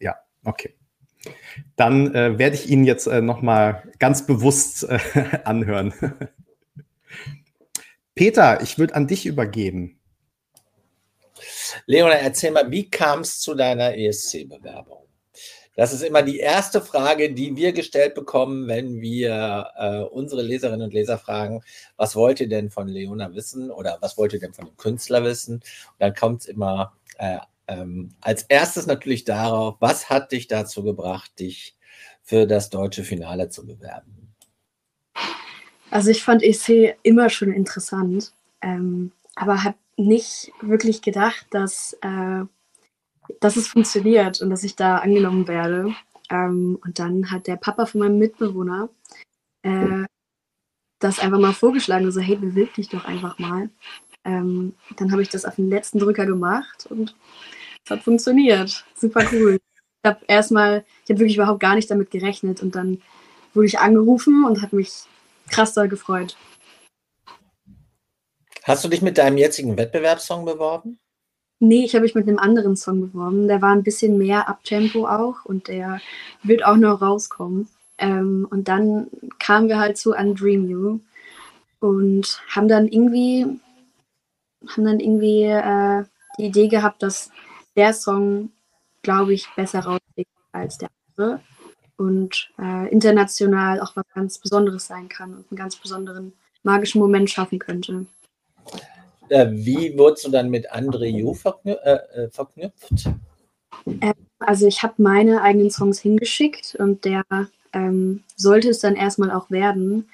Ja, 0.00 0.16
okay. 0.44 0.74
Dann 1.76 2.14
äh, 2.14 2.38
werde 2.38 2.56
ich 2.56 2.70
ihn 2.70 2.84
jetzt 2.84 3.06
äh, 3.06 3.20
nochmal 3.20 3.82
ganz 3.98 4.26
bewusst 4.26 4.84
äh, 4.88 4.98
anhören. 5.44 5.92
Peter, 8.14 8.62
ich 8.62 8.78
würde 8.78 8.94
an 8.94 9.06
dich 9.06 9.26
übergeben. 9.26 9.98
Leona, 11.86 12.14
erzähl 12.14 12.50
mal, 12.50 12.70
wie 12.70 12.88
kam 12.88 13.20
es 13.20 13.40
zu 13.40 13.54
deiner 13.54 13.96
ESC-Bewerbung? 13.96 15.06
Das 15.76 15.92
ist 15.92 16.02
immer 16.02 16.22
die 16.22 16.38
erste 16.38 16.80
Frage, 16.80 17.34
die 17.34 17.54
wir 17.54 17.72
gestellt 17.72 18.14
bekommen, 18.14 18.66
wenn 18.66 19.02
wir 19.02 19.68
äh, 19.76 19.98
unsere 19.98 20.40
Leserinnen 20.40 20.86
und 20.86 20.94
Leser 20.94 21.18
fragen, 21.18 21.62
was 21.98 22.16
wollt 22.16 22.40
ihr 22.40 22.48
denn 22.48 22.70
von 22.70 22.88
Leona 22.88 23.34
wissen 23.34 23.70
oder 23.70 23.98
was 24.00 24.16
wollt 24.16 24.32
ihr 24.32 24.40
denn 24.40 24.54
von 24.54 24.64
dem 24.64 24.76
Künstler 24.78 25.22
wissen? 25.22 25.56
Und 25.56 25.62
dann 25.98 26.14
kommt 26.14 26.40
es 26.40 26.46
immer 26.46 26.94
äh, 27.18 27.38
ähm, 27.68 28.14
als 28.22 28.44
erstes 28.44 28.86
natürlich 28.86 29.24
darauf, 29.24 29.76
was 29.80 30.08
hat 30.08 30.32
dich 30.32 30.46
dazu 30.46 30.82
gebracht, 30.82 31.38
dich 31.38 31.76
für 32.22 32.46
das 32.46 32.70
deutsche 32.70 33.04
Finale 33.04 33.50
zu 33.50 33.66
bewerben? 33.66 34.34
Also 35.90 36.10
ich 36.10 36.22
fand 36.22 36.42
EC 36.42 36.96
immer 37.02 37.28
schon 37.28 37.52
interessant, 37.52 38.32
ähm, 38.62 39.12
aber 39.34 39.62
habe 39.62 39.76
nicht 39.96 40.52
wirklich 40.60 41.02
gedacht, 41.02 41.46
dass, 41.50 41.94
äh, 42.02 42.44
dass 43.40 43.56
es 43.56 43.68
funktioniert 43.68 44.40
und 44.40 44.50
dass 44.50 44.64
ich 44.64 44.76
da 44.76 44.98
angenommen 44.98 45.48
werde. 45.48 45.94
Ähm, 46.30 46.78
und 46.84 46.98
dann 46.98 47.30
hat 47.30 47.46
der 47.46 47.56
Papa 47.56 47.86
von 47.86 48.00
meinem 48.00 48.18
Mitbewohner 48.18 48.88
äh, 49.62 50.04
das 50.98 51.18
einfach 51.18 51.38
mal 51.38 51.52
vorgeschlagen, 51.52 52.10
so 52.10 52.20
hey, 52.20 52.36
bewirb 52.36 52.74
dich 52.74 52.88
doch 52.88 53.04
einfach 53.04 53.38
mal. 53.38 53.70
Ähm, 54.24 54.74
dann 54.96 55.12
habe 55.12 55.22
ich 55.22 55.28
das 55.28 55.44
auf 55.44 55.56
den 55.56 55.70
letzten 55.70 55.98
Drücker 55.98 56.26
gemacht 56.26 56.86
und 56.90 57.14
es 57.84 57.90
hat 57.90 58.02
funktioniert. 58.02 58.84
Super 58.94 59.24
cool. 59.32 59.58
Ich 60.02 60.08
habe 60.08 60.20
erstmal, 60.26 60.84
ich 61.04 61.10
habe 61.10 61.20
wirklich 61.20 61.36
überhaupt 61.36 61.60
gar 61.60 61.74
nicht 61.74 61.90
damit 61.90 62.10
gerechnet 62.10 62.62
und 62.62 62.74
dann 62.74 63.00
wurde 63.54 63.66
ich 63.66 63.78
angerufen 63.78 64.44
und 64.44 64.62
habe 64.62 64.76
mich 64.76 64.90
krass 65.50 65.74
doll 65.74 65.88
gefreut. 65.88 66.36
Hast 68.66 68.82
du 68.82 68.88
dich 68.88 69.00
mit 69.00 69.16
deinem 69.16 69.38
jetzigen 69.38 69.76
Wettbewerbssong 69.76 70.44
beworben? 70.44 70.98
Nee, 71.60 71.84
ich 71.84 71.94
habe 71.94 72.02
mich 72.02 72.16
mit 72.16 72.26
einem 72.26 72.40
anderen 72.40 72.74
Song 72.74 73.00
beworben. 73.00 73.46
Der 73.46 73.62
war 73.62 73.70
ein 73.70 73.84
bisschen 73.84 74.18
mehr 74.18 74.48
Abtempo 74.48 75.06
auch 75.06 75.44
und 75.44 75.68
der 75.68 76.00
wird 76.42 76.64
auch 76.64 76.74
noch 76.74 77.00
rauskommen. 77.00 77.68
Ähm, 77.96 78.44
und 78.50 78.66
dann 78.66 79.06
kamen 79.38 79.68
wir 79.68 79.78
halt 79.78 79.96
zu 79.96 80.16
Undream 80.16 80.68
You 80.68 80.98
und 81.78 82.42
haben 82.48 82.66
dann 82.66 82.88
irgendwie, 82.88 83.46
haben 84.66 84.84
dann 84.84 84.98
irgendwie 84.98 85.44
äh, 85.44 86.04
die 86.36 86.46
Idee 86.46 86.66
gehabt, 86.66 87.04
dass 87.04 87.30
der 87.76 87.92
Song, 87.92 88.50
glaube 89.02 89.32
ich, 89.32 89.48
besser 89.54 89.78
rausgeht 89.78 90.26
als 90.50 90.76
der 90.78 90.88
andere 91.16 91.40
und 91.98 92.50
äh, 92.58 92.90
international 92.90 93.80
auch 93.80 93.94
was 93.94 94.04
ganz 94.12 94.38
Besonderes 94.38 94.88
sein 94.88 95.08
kann 95.08 95.34
und 95.34 95.46
einen 95.52 95.56
ganz 95.56 95.76
besonderen 95.76 96.32
magischen 96.64 97.00
Moment 97.00 97.30
schaffen 97.30 97.60
könnte. 97.60 98.06
Äh, 99.28 99.48
wie 99.50 99.96
wurdest 99.98 100.26
du 100.26 100.30
dann 100.30 100.50
mit 100.50 100.72
André 100.72 101.06
Ju 101.06 101.34
verknü 101.34 101.72
äh, 101.72 101.98
äh, 102.14 102.30
verknüpft? 102.30 103.10
Ähm, 103.86 104.14
also 104.38 104.66
ich 104.66 104.82
habe 104.82 104.94
meine 104.98 105.42
eigenen 105.42 105.70
Songs 105.70 106.00
hingeschickt 106.00 106.76
und 106.78 107.04
der 107.04 107.24
ähm, 107.72 108.22
sollte 108.36 108.70
es 108.70 108.80
dann 108.80 108.94
erstmal 108.94 109.30
auch 109.30 109.50
werden. 109.50 110.08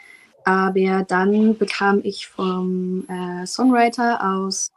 Aber 0.45 1.05
dann 1.07 1.57
bekam 1.57 2.01
ich 2.03 2.27
vom 2.27 3.07
äh, 3.09 3.47
Songwriter 3.47 4.37
aus 4.37 4.73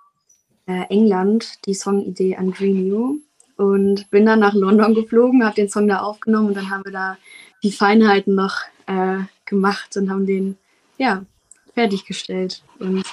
äh, 0.68 0.84
England 0.89 1.65
die 1.65 1.74
Songidee 1.74 2.36
an 2.36 2.51
Dream 2.51 2.86
You 2.86 3.20
und 3.58 4.10
bin 4.12 4.25
dann 4.25 4.39
nach 4.39 4.54
London 4.54 4.94
geflogen, 4.94 5.44
habe 5.44 5.56
den 5.56 5.70
Song 5.70 5.88
da 5.88 6.00
aufgenommen 6.00 6.50
und 6.50 6.58
dann 6.58 6.70
haben 6.70 6.86
wir 6.86 6.92
da 6.92 7.18
die 7.63 7.72
Feinheiten 7.72 8.36
noch 8.36 8.58
äh, 8.86 9.20
gemacht 9.46 9.98
und 9.98 10.10
haben 10.10 10.25
den 10.25 10.58
ja 10.98 11.25
fertiggestellt 11.74 12.63
und 12.80 13.04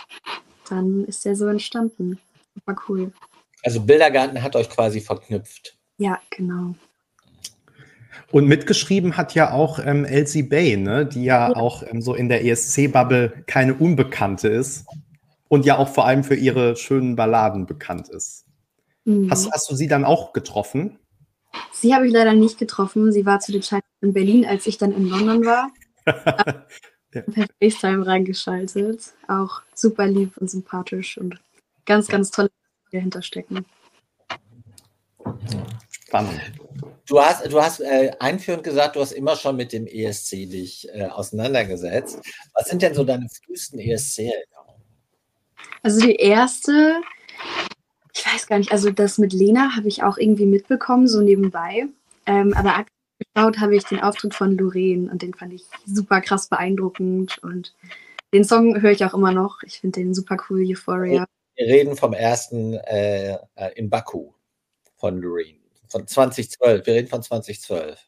dann 0.69 1.05
ist 1.05 1.25
der 1.25 1.37
so 1.37 1.47
entstanden. 1.47 2.19
War 2.65 2.77
cool. 2.89 3.13
Also 3.63 3.81
Bildergarten 3.81 4.43
hat 4.43 4.57
euch 4.57 4.69
quasi 4.69 5.01
verknüpft. 5.01 5.77
Ja, 5.99 6.21
genau. 6.31 6.75
Und 8.31 8.47
mitgeschrieben 8.47 9.17
hat 9.17 9.35
ja 9.35 9.53
auch 9.53 9.79
ähm, 9.79 10.05
Elsie 10.05 10.43
Bay, 10.43 10.77
ne? 10.77 11.07
die 11.07 11.25
ja, 11.25 11.51
ja. 11.51 11.57
auch 11.57 11.83
ähm, 11.83 12.01
so 12.01 12.15
in 12.15 12.29
der 12.29 12.45
ESC-Bubble 12.45 13.45
keine 13.47 13.75
Unbekannte 13.75 14.49
ist 14.49 14.87
und 15.49 15.67
ja 15.67 15.77
auch 15.77 15.89
vor 15.89 16.07
allem 16.07 16.25
für 16.25 16.35
ihre 16.35 16.77
schönen 16.77 17.15
Balladen 17.15 17.67
bekannt 17.67 18.09
ist. 18.09 18.47
Mhm. 19.05 19.31
Hast, 19.31 19.51
hast 19.53 19.71
du 19.71 19.75
sie 19.75 19.87
dann 19.87 20.05
auch 20.05 20.33
getroffen? 20.33 20.99
Sie 21.73 21.95
habe 21.95 22.07
ich 22.07 22.13
leider 22.13 22.33
nicht 22.33 22.59
getroffen. 22.59 23.13
Sie 23.13 23.27
war 23.27 23.41
zu 23.41 23.53
der 23.53 23.61
Zeit 23.61 23.83
in 24.01 24.15
Berlin, 24.15 24.47
als 24.47 24.67
ich 24.67 24.79
dann 24.79 24.93
in 24.93 25.09
London 25.09 25.45
war. 25.45 25.71
ja. 27.13 27.21
per 27.33 27.47
FaceTime 27.61 28.07
reingeschaltet. 28.07 29.13
Auch 29.29 29.63
super 29.75 30.07
lieb 30.07 30.37
und 30.37 30.51
sympathisch 30.51 31.19
und 31.19 31.41
ganz, 31.87 32.09
ganz 32.09 32.31
tolle 32.31 32.51
die 32.91 32.97
dahinter 32.97 33.23
stecken. 33.23 33.65
Spannend. 35.91 36.41
Du 37.07 37.21
hast, 37.21 37.51
du 37.51 37.61
hast 37.61 37.81
äh, 37.81 38.13
einführend 38.21 38.65
gesagt, 38.65 38.97
du 38.97 39.01
hast 39.01 39.13
immer 39.13 39.37
schon 39.37 39.57
mit 39.57 39.73
dem 39.73 39.87
ESC 39.87 40.31
dich 40.31 40.89
äh, 40.93 41.07
auseinandergesetzt. 41.07 42.21
Was 42.55 42.69
sind 42.69 42.83
denn 42.83 42.95
so 42.95 43.05
deine 43.05 43.29
frühesten 43.29 43.79
ESC-Erinnerungen? 43.79 44.83
Also 45.83 46.01
die 46.01 46.17
erste, 46.17 47.01
ich 48.15 48.25
weiß 48.27 48.47
gar 48.47 48.59
nicht, 48.59 48.73
also 48.73 48.91
das 48.91 49.19
mit 49.19 49.33
Lena 49.33 49.75
habe 49.75 49.89
ich 49.89 50.03
auch 50.03 50.17
irgendwie 50.17 50.47
mitbekommen, 50.47 51.09
so 51.09 51.21
nebenbei. 51.21 51.89
Ähm, 52.27 52.55
aber 52.55 52.85
geschaut 53.35 53.59
habe 53.59 53.77
ich 53.77 53.85
den 53.85 54.01
Auftritt 54.01 54.35
von 54.35 54.57
Lorraine 54.57 55.11
und 55.11 55.23
den 55.23 55.35
fand 55.35 55.53
ich 55.53 55.65
super 55.87 56.21
krass 56.21 56.49
beeindruckend 56.49 57.39
und 57.43 57.75
den 58.33 58.45
Song 58.45 58.81
höre 58.81 58.93
ich 58.93 59.05
auch 59.05 59.15
immer 59.15 59.33
noch. 59.33 59.63
Ich 59.63 59.81
finde 59.81 60.01
den 60.01 60.15
super 60.15 60.37
cool, 60.49 60.65
Euphoria. 60.67 61.27
Wir 61.57 61.67
reden 61.67 61.97
vom 61.97 62.15
ersten 62.15 62.75
äh, 62.75 63.35
äh 63.57 63.73
in 63.77 63.91
Baku 63.91 64.33
von 64.97 65.21
Lorraine, 65.21 65.59
von 65.89 66.07
2012. 66.07 66.87
Wir 66.87 66.95
reden 66.95 67.09
von 67.09 67.23
2012. 67.23 67.99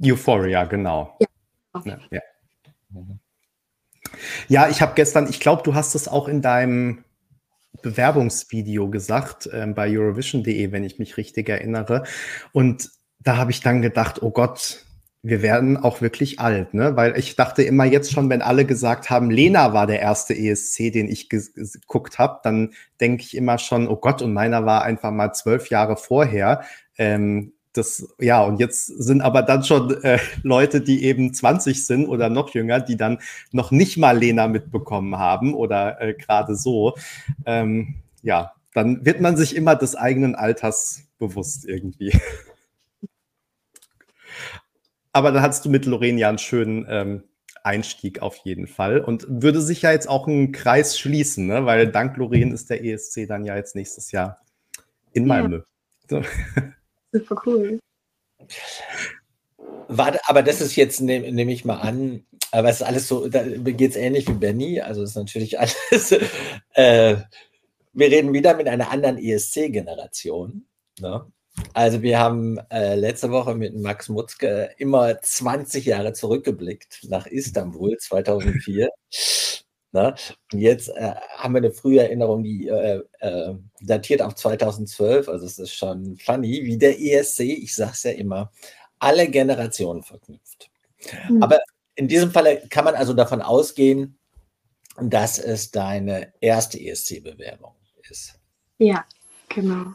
Euphoria, 0.00 0.64
genau. 0.64 1.18
Ja, 1.20 1.82
ja, 1.84 1.98
ja. 2.10 2.20
ja 4.46 4.68
ich 4.68 4.80
habe 4.80 4.94
gestern, 4.94 5.28
ich 5.28 5.40
glaube, 5.40 5.62
du 5.64 5.74
hast 5.74 5.94
es 5.94 6.06
auch 6.06 6.28
in 6.28 6.40
deinem 6.40 7.04
Bewerbungsvideo 7.82 8.90
gesagt 8.90 9.48
ähm, 9.52 9.74
bei 9.74 9.88
Eurovision.de, 9.88 10.72
wenn 10.72 10.84
ich 10.84 10.98
mich 10.98 11.16
richtig 11.16 11.48
erinnere. 11.48 12.04
Und 12.52 12.90
da 13.20 13.36
habe 13.36 13.50
ich 13.50 13.60
dann 13.60 13.82
gedacht, 13.82 14.22
oh 14.22 14.30
Gott, 14.30 14.84
wir 15.22 15.42
werden 15.42 15.76
auch 15.76 16.00
wirklich 16.00 16.38
alt, 16.38 16.74
ne? 16.74 16.94
Weil 16.96 17.18
ich 17.18 17.34
dachte 17.34 17.62
immer 17.62 17.84
jetzt 17.84 18.12
schon, 18.12 18.30
wenn 18.30 18.40
alle 18.40 18.64
gesagt 18.64 19.10
haben, 19.10 19.30
Lena 19.30 19.72
war 19.72 19.86
der 19.86 20.00
erste 20.00 20.34
ESC, 20.36 20.92
den 20.92 21.08
ich 21.08 21.28
geguckt 21.28 22.18
habe, 22.18 22.40
dann 22.44 22.72
denke 23.00 23.24
ich 23.24 23.36
immer 23.36 23.58
schon, 23.58 23.88
oh 23.88 23.96
Gott, 23.96 24.22
und 24.22 24.32
meiner 24.32 24.64
war 24.64 24.82
einfach 24.82 25.10
mal 25.10 25.32
zwölf 25.32 25.70
Jahre 25.70 25.96
vorher. 25.96 26.62
Ähm, 26.96 27.52
das, 27.78 28.14
ja, 28.18 28.42
und 28.42 28.60
jetzt 28.60 28.86
sind 28.86 29.22
aber 29.22 29.42
dann 29.42 29.64
schon 29.64 30.02
äh, 30.02 30.18
Leute, 30.42 30.80
die 30.80 31.04
eben 31.04 31.32
20 31.32 31.86
sind 31.86 32.08
oder 32.08 32.28
noch 32.28 32.52
jünger, 32.54 32.80
die 32.80 32.96
dann 32.96 33.18
noch 33.52 33.70
nicht 33.70 33.96
mal 33.96 34.18
Lena 34.18 34.48
mitbekommen 34.48 35.16
haben 35.16 35.54
oder 35.54 36.00
äh, 36.00 36.14
gerade 36.14 36.56
so. 36.56 36.96
Ähm, 37.46 37.94
ja, 38.22 38.52
dann 38.74 39.06
wird 39.06 39.20
man 39.20 39.36
sich 39.36 39.56
immer 39.56 39.76
des 39.76 39.96
eigenen 39.96 40.34
Alters 40.34 41.04
bewusst 41.18 41.64
irgendwie. 41.64 42.12
aber 45.12 45.32
dann 45.32 45.42
hattest 45.42 45.64
du 45.64 45.70
mit 45.70 45.86
Lorraine 45.86 46.20
ja 46.20 46.28
einen 46.28 46.38
schönen 46.38 46.86
ähm, 46.88 47.22
Einstieg 47.62 48.20
auf 48.22 48.36
jeden 48.36 48.66
Fall 48.66 49.00
und 49.00 49.26
würde 49.28 49.60
sich 49.60 49.82
ja 49.82 49.92
jetzt 49.92 50.08
auch 50.08 50.26
ein 50.26 50.52
Kreis 50.52 50.98
schließen, 50.98 51.46
ne? 51.46 51.66
weil 51.66 51.88
dank 51.88 52.16
Lorraine 52.16 52.52
ist 52.52 52.70
der 52.70 52.84
ESC 52.84 53.26
dann 53.26 53.44
ja 53.44 53.56
jetzt 53.56 53.74
nächstes 53.74 54.12
Jahr 54.12 54.40
in 55.12 55.26
Malmö. 55.26 55.62
Ja. 56.10 56.22
So. 56.22 56.22
Super 57.12 57.36
cool. 57.46 57.78
Warte, 59.88 60.20
aber 60.26 60.42
das 60.42 60.60
ist 60.60 60.76
jetzt, 60.76 61.00
nehme 61.00 61.30
nehm 61.32 61.48
ich 61.48 61.64
mal 61.64 61.80
an, 61.80 62.24
aber 62.52 62.68
es 62.68 62.76
ist 62.76 62.86
alles 62.86 63.08
so, 63.08 63.28
da 63.28 63.42
geht 63.42 63.90
es 63.90 63.96
ähnlich 63.96 64.28
wie 64.28 64.32
Benny, 64.32 64.80
also 64.80 65.02
ist 65.02 65.16
natürlich 65.16 65.58
alles, 65.90 66.12
äh, 66.74 67.16
wir 67.92 68.10
reden 68.10 68.32
wieder 68.32 68.54
mit 68.54 68.68
einer 68.68 68.90
anderen 68.90 69.18
ESC-Generation. 69.18 70.66
Ne? 71.00 71.26
Also 71.74 72.02
wir 72.02 72.18
haben 72.18 72.58
äh, 72.70 72.94
letzte 72.94 73.30
Woche 73.30 73.54
mit 73.54 73.74
Max 73.74 74.08
Mutzke 74.08 74.70
immer 74.78 75.20
20 75.20 75.86
Jahre 75.86 76.12
zurückgeblickt 76.12 77.00
nach 77.08 77.26
Istanbul 77.26 77.96
2004. 77.98 78.90
Ne? 79.92 80.14
Und 80.52 80.58
jetzt 80.58 80.88
äh, 80.90 81.14
haben 81.36 81.54
wir 81.54 81.58
eine 81.58 81.72
frühe 81.72 82.00
Erinnerung, 82.00 82.42
die 82.42 82.68
äh, 82.68 83.02
äh, 83.20 83.54
datiert 83.80 84.20
auf 84.20 84.34
2012. 84.34 85.28
Also 85.28 85.46
es 85.46 85.58
ist 85.58 85.74
schon 85.74 86.16
funny, 86.18 86.64
wie 86.64 86.76
der 86.76 87.00
ESC, 87.00 87.40
ich 87.40 87.74
sage 87.74 87.92
es 87.92 88.02
ja 88.02 88.10
immer, 88.12 88.52
alle 88.98 89.28
Generationen 89.28 90.02
verknüpft. 90.02 90.70
Mhm. 91.28 91.42
Aber 91.42 91.60
in 91.94 92.08
diesem 92.08 92.30
Fall 92.30 92.62
kann 92.68 92.84
man 92.84 92.94
also 92.94 93.14
davon 93.14 93.40
ausgehen, 93.40 94.18
dass 95.00 95.38
es 95.38 95.70
deine 95.70 96.32
erste 96.40 96.78
ESC-Bewerbung 96.78 97.74
ist. 98.10 98.38
Ja, 98.78 99.04
genau. 99.48 99.92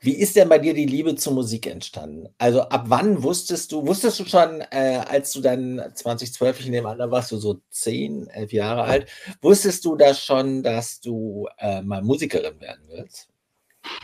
Wie 0.00 0.14
ist 0.14 0.36
denn 0.36 0.48
bei 0.48 0.58
dir 0.58 0.74
die 0.74 0.86
Liebe 0.86 1.16
zur 1.16 1.32
Musik 1.32 1.66
entstanden? 1.66 2.28
Also 2.38 2.62
ab 2.62 2.84
wann 2.88 3.22
wusstest 3.22 3.72
du, 3.72 3.86
wusstest 3.86 4.20
du 4.20 4.24
schon, 4.26 4.60
äh, 4.70 5.02
als 5.08 5.32
du 5.32 5.40
dann 5.40 5.82
2012, 5.94 6.60
ich 6.60 6.68
nehme 6.68 6.88
an, 6.88 6.98
da 6.98 7.10
warst 7.10 7.32
du 7.32 7.38
so 7.38 7.60
10, 7.70 8.28
11 8.28 8.52
Jahre 8.52 8.82
alt, 8.82 9.08
wusstest 9.40 9.84
du 9.84 9.96
da 9.96 10.12
schon, 10.12 10.62
dass 10.62 11.00
du 11.00 11.48
äh, 11.58 11.80
mal 11.80 12.02
Musikerin 12.02 12.60
werden 12.60 12.82
willst? 12.88 13.28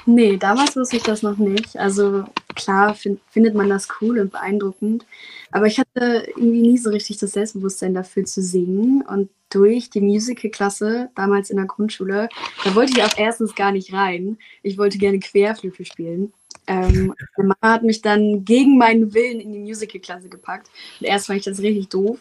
Nee, 0.06 0.36
damals 0.36 0.76
wusste 0.76 0.96
ich 0.96 1.02
das 1.02 1.22
noch 1.22 1.36
nicht. 1.36 1.76
Also 1.76 2.24
klar 2.54 2.94
find, 2.94 3.20
findet 3.30 3.54
man 3.54 3.68
das 3.68 3.88
cool 4.00 4.18
und 4.18 4.32
beeindruckend, 4.32 5.06
aber 5.50 5.66
ich 5.66 5.78
hatte 5.78 6.26
irgendwie 6.36 6.62
nie 6.62 6.78
so 6.78 6.90
richtig 6.90 7.18
das 7.18 7.32
Selbstbewusstsein 7.32 7.94
dafür 7.94 8.24
zu 8.24 8.42
singen 8.42 9.02
und 9.02 9.28
durch 9.52 9.90
die 9.90 10.00
Musical-Klasse, 10.00 11.10
damals 11.14 11.50
in 11.50 11.56
der 11.56 11.66
Grundschule, 11.66 12.28
da 12.64 12.74
wollte 12.74 12.92
ich 12.92 13.02
auch 13.02 13.18
erstens 13.18 13.54
gar 13.54 13.72
nicht 13.72 13.92
rein. 13.92 14.38
Ich 14.62 14.78
wollte 14.78 14.98
gerne 14.98 15.18
Querflöte 15.18 15.84
spielen. 15.84 16.32
Ähm, 16.66 17.14
meine 17.36 17.48
Mama 17.48 17.74
hat 17.74 17.82
mich 17.82 18.02
dann 18.02 18.44
gegen 18.44 18.78
meinen 18.78 19.12
Willen 19.14 19.40
in 19.40 19.52
die 19.52 19.58
Musical-Klasse 19.58 20.28
gepackt. 20.28 20.70
Und 21.00 21.06
erst 21.06 21.26
fand 21.26 21.40
ich 21.40 21.44
das 21.44 21.60
richtig 21.60 21.88
doof. 21.88 22.18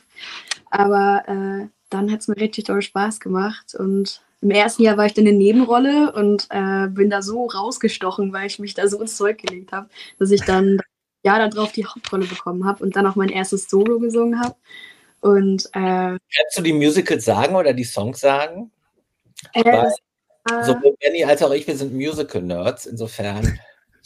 Aber 0.69 1.23
äh, 1.27 1.67
dann 1.89 2.11
hat 2.11 2.21
es 2.21 2.27
mir 2.27 2.38
richtig 2.38 2.65
toll 2.65 2.81
Spaß 2.81 3.19
gemacht. 3.19 3.75
Und 3.75 4.21
im 4.41 4.51
ersten 4.51 4.83
Jahr 4.83 4.98
war 4.98 5.05
ich 5.05 5.13
dann 5.13 5.27
eine 5.27 5.38
Nebenrolle 5.38 6.12
und 6.13 6.48
äh, 6.50 6.88
bin 6.88 7.10
da 7.10 7.21
so 7.21 7.45
rausgestochen, 7.45 8.33
weil 8.33 8.48
ich 8.48 8.60
mich 8.60 8.74
da 8.74 8.88
so 8.88 9.00
ins 9.00 9.15
Zeug 9.15 9.38
gelegt 9.38 9.71
habe, 9.71 9.89
dass 10.17 10.31
ich 10.31 10.41
dann 10.41 10.79
ja 11.24 11.48
darauf 11.48 11.71
die 11.71 11.86
Hauptrolle 11.86 12.25
bekommen 12.25 12.65
habe 12.65 12.83
und 12.83 12.95
dann 12.95 13.05
auch 13.05 13.15
mein 13.15 13.29
erstes 13.29 13.69
Solo 13.69 14.00
gesungen 14.00 14.39
habe. 14.39 14.55
Und 15.21 15.65
äh, 15.74 16.17
kannst 16.17 16.57
du 16.57 16.62
die 16.63 16.74
Musicals 16.74 17.25
sagen 17.25 17.55
oder 17.55 17.74
die 17.74 17.83
Songs 17.83 18.19
sagen? 18.19 18.71
Äh, 19.53 19.63
Weil, 19.63 19.93
äh, 20.50 20.63
sowohl 20.63 20.95
Benny 21.00 21.24
als 21.24 21.43
auch 21.43 21.51
ich, 21.51 21.67
wir 21.67 21.77
sind 21.77 21.93
Musical-Nerds, 21.93 22.88
insofern 22.88 23.60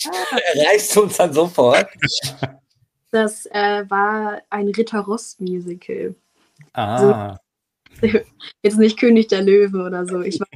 ah. 0.06 0.38
erreichst 0.54 0.94
du 0.94 1.04
uns 1.04 1.16
dann 1.16 1.32
sofort. 1.32 1.88
Das 3.12 3.46
äh, 3.46 3.90
war 3.90 4.42
ein 4.50 4.68
Ritter 4.68 5.00
Rost-Musical. 5.00 6.16
Ah. 6.74 6.98
So, 7.00 7.40
jetzt 8.64 8.78
nicht 8.78 9.00
König 9.00 9.28
der 9.28 9.42
Löwen 9.42 9.82
oder 9.82 10.06
so. 10.06 10.22
Ich 10.22 10.40
war, 10.40 10.48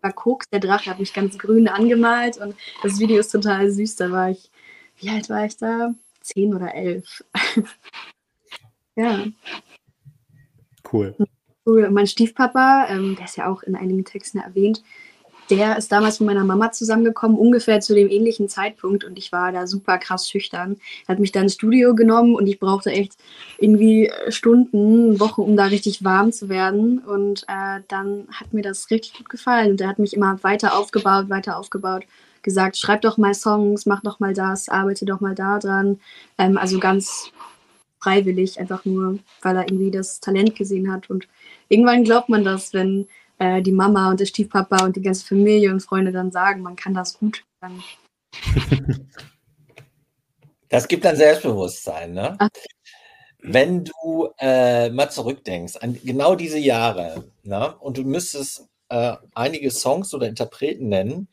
war 0.00 0.12
Koks, 0.12 0.46
der 0.50 0.60
Drache 0.60 0.90
hat 0.90 0.98
mich 0.98 1.12
ganz 1.12 1.38
grün 1.38 1.68
angemalt 1.68 2.38
und 2.38 2.54
das 2.82 2.98
Video 2.98 3.18
ist 3.18 3.30
total 3.30 3.70
süß. 3.70 3.96
Da 3.96 4.10
war 4.10 4.30
ich, 4.30 4.50
wie 4.98 5.10
alt 5.10 5.28
war 5.28 5.44
ich 5.44 5.56
da? 5.56 5.94
Zehn 6.20 6.54
oder 6.54 6.74
elf. 6.74 7.24
ja. 8.96 9.24
Cool. 10.92 11.14
Cool. 11.66 11.84
Und 11.84 11.94
mein 11.94 12.06
Stiefpapa, 12.06 12.86
ähm, 12.88 13.16
der 13.16 13.26
ist 13.26 13.36
ja 13.36 13.46
auch 13.46 13.62
in 13.62 13.76
einigen 13.76 14.04
Texten 14.04 14.38
erwähnt, 14.38 14.82
der 15.50 15.76
ist 15.76 15.90
damals 15.90 16.20
mit 16.20 16.28
meiner 16.28 16.44
Mama 16.44 16.72
zusammengekommen, 16.72 17.36
ungefähr 17.36 17.80
zu 17.80 17.94
dem 17.94 18.08
ähnlichen 18.08 18.48
Zeitpunkt 18.48 19.04
und 19.04 19.18
ich 19.18 19.32
war 19.32 19.52
da 19.52 19.66
super 19.66 19.98
krass 19.98 20.28
schüchtern. 20.28 20.76
Er 21.06 21.12
hat 21.12 21.18
mich 21.18 21.32
dann 21.32 21.44
ins 21.44 21.54
Studio 21.54 21.94
genommen 21.94 22.34
und 22.34 22.46
ich 22.46 22.60
brauchte 22.60 22.90
echt 22.90 23.16
irgendwie 23.58 24.10
Stunden, 24.28 25.18
Wochen, 25.20 25.42
um 25.42 25.56
da 25.56 25.64
richtig 25.66 26.04
warm 26.04 26.32
zu 26.32 26.48
werden 26.48 26.98
und 26.98 27.44
äh, 27.48 27.80
dann 27.88 28.28
hat 28.32 28.52
mir 28.52 28.62
das 28.62 28.90
richtig 28.90 29.14
gut 29.14 29.28
gefallen 29.28 29.72
und 29.72 29.80
er 29.80 29.88
hat 29.88 29.98
mich 29.98 30.14
immer 30.14 30.42
weiter 30.42 30.78
aufgebaut, 30.78 31.28
weiter 31.28 31.58
aufgebaut, 31.58 32.04
gesagt, 32.42 32.76
schreib 32.76 33.02
doch 33.02 33.18
mal 33.18 33.34
Songs, 33.34 33.86
mach 33.86 34.02
doch 34.02 34.20
mal 34.20 34.34
das, 34.34 34.68
arbeite 34.68 35.04
doch 35.04 35.20
mal 35.20 35.34
da 35.34 35.58
dran. 35.58 36.00
Ähm, 36.38 36.56
also 36.56 36.78
ganz 36.78 37.32
freiwillig, 37.98 38.58
einfach 38.58 38.84
nur, 38.84 39.18
weil 39.42 39.56
er 39.56 39.64
irgendwie 39.68 39.90
das 39.90 40.20
Talent 40.20 40.56
gesehen 40.56 40.90
hat. 40.90 41.10
Und 41.10 41.28
irgendwann 41.68 42.04
glaubt 42.04 42.28
man 42.28 42.44
das, 42.44 42.72
wenn 42.72 43.06
äh, 43.40 43.62
die 43.62 43.72
Mama 43.72 44.10
und 44.10 44.20
der 44.20 44.26
Stiefpapa 44.26 44.84
und 44.84 44.94
die 44.94 45.02
ganze 45.02 45.26
Familie 45.26 45.72
und 45.72 45.80
Freunde 45.80 46.12
dann 46.12 46.30
sagen, 46.30 46.62
man 46.62 46.76
kann 46.76 46.94
das 46.94 47.18
gut. 47.18 47.42
Dann 47.60 47.82
das 50.68 50.86
gibt 50.86 51.04
dann 51.04 51.16
Selbstbewusstsein, 51.16 52.12
ne? 52.12 52.36
Ach. 52.38 52.48
Wenn 53.42 53.84
du 53.84 54.28
äh, 54.38 54.90
mal 54.90 55.10
zurückdenkst 55.10 55.76
an 55.76 55.98
genau 56.04 56.34
diese 56.34 56.58
Jahre, 56.58 57.24
ne? 57.42 57.74
und 57.78 57.96
du 57.96 58.02
müsstest 58.02 58.68
äh, 58.90 59.16
einige 59.34 59.70
Songs 59.70 60.12
oder 60.12 60.28
Interpreten 60.28 60.88
nennen, 60.88 61.26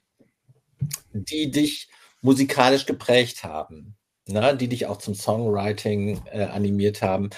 die 1.12 1.52
dich 1.52 1.90
musikalisch 2.22 2.86
geprägt 2.86 3.44
haben 3.44 3.98
ne, 4.28 4.56
die 4.56 4.68
dich 4.68 4.86
auch 4.86 4.98
zum 4.98 5.16
Songwriting 5.16 6.22
äh, 6.32 6.44
animiert 6.44 7.02
haben. 7.02 7.30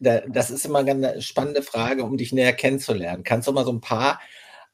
Da, 0.00 0.20
das 0.28 0.50
ist 0.50 0.64
immer 0.64 0.80
eine 0.80 1.20
spannende 1.22 1.62
Frage, 1.62 2.04
um 2.04 2.16
dich 2.16 2.32
näher 2.32 2.52
kennenzulernen. 2.52 3.24
Kannst 3.24 3.48
du 3.48 3.52
mal 3.52 3.64
so 3.64 3.72
ein 3.72 3.80
paar 3.80 4.20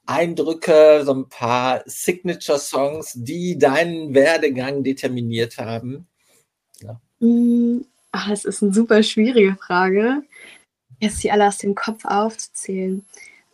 Eindrücke, 0.06 1.02
so 1.04 1.14
ein 1.14 1.28
paar 1.28 1.82
Signature-Songs, 1.86 3.12
die 3.14 3.58
deinen 3.58 4.14
Werdegang 4.14 4.82
determiniert 4.82 5.58
haben? 5.58 6.06
Ja. 6.80 7.00
Mm, 7.20 7.84
ach, 8.10 8.28
das 8.28 8.44
ist 8.44 8.62
eine 8.62 8.72
super 8.72 9.02
schwierige 9.02 9.56
Frage, 9.56 10.22
jetzt 11.00 11.22
die 11.22 11.30
alle 11.30 11.46
aus 11.46 11.58
dem 11.58 11.74
Kopf 11.74 12.04
aufzuzählen. 12.04 13.04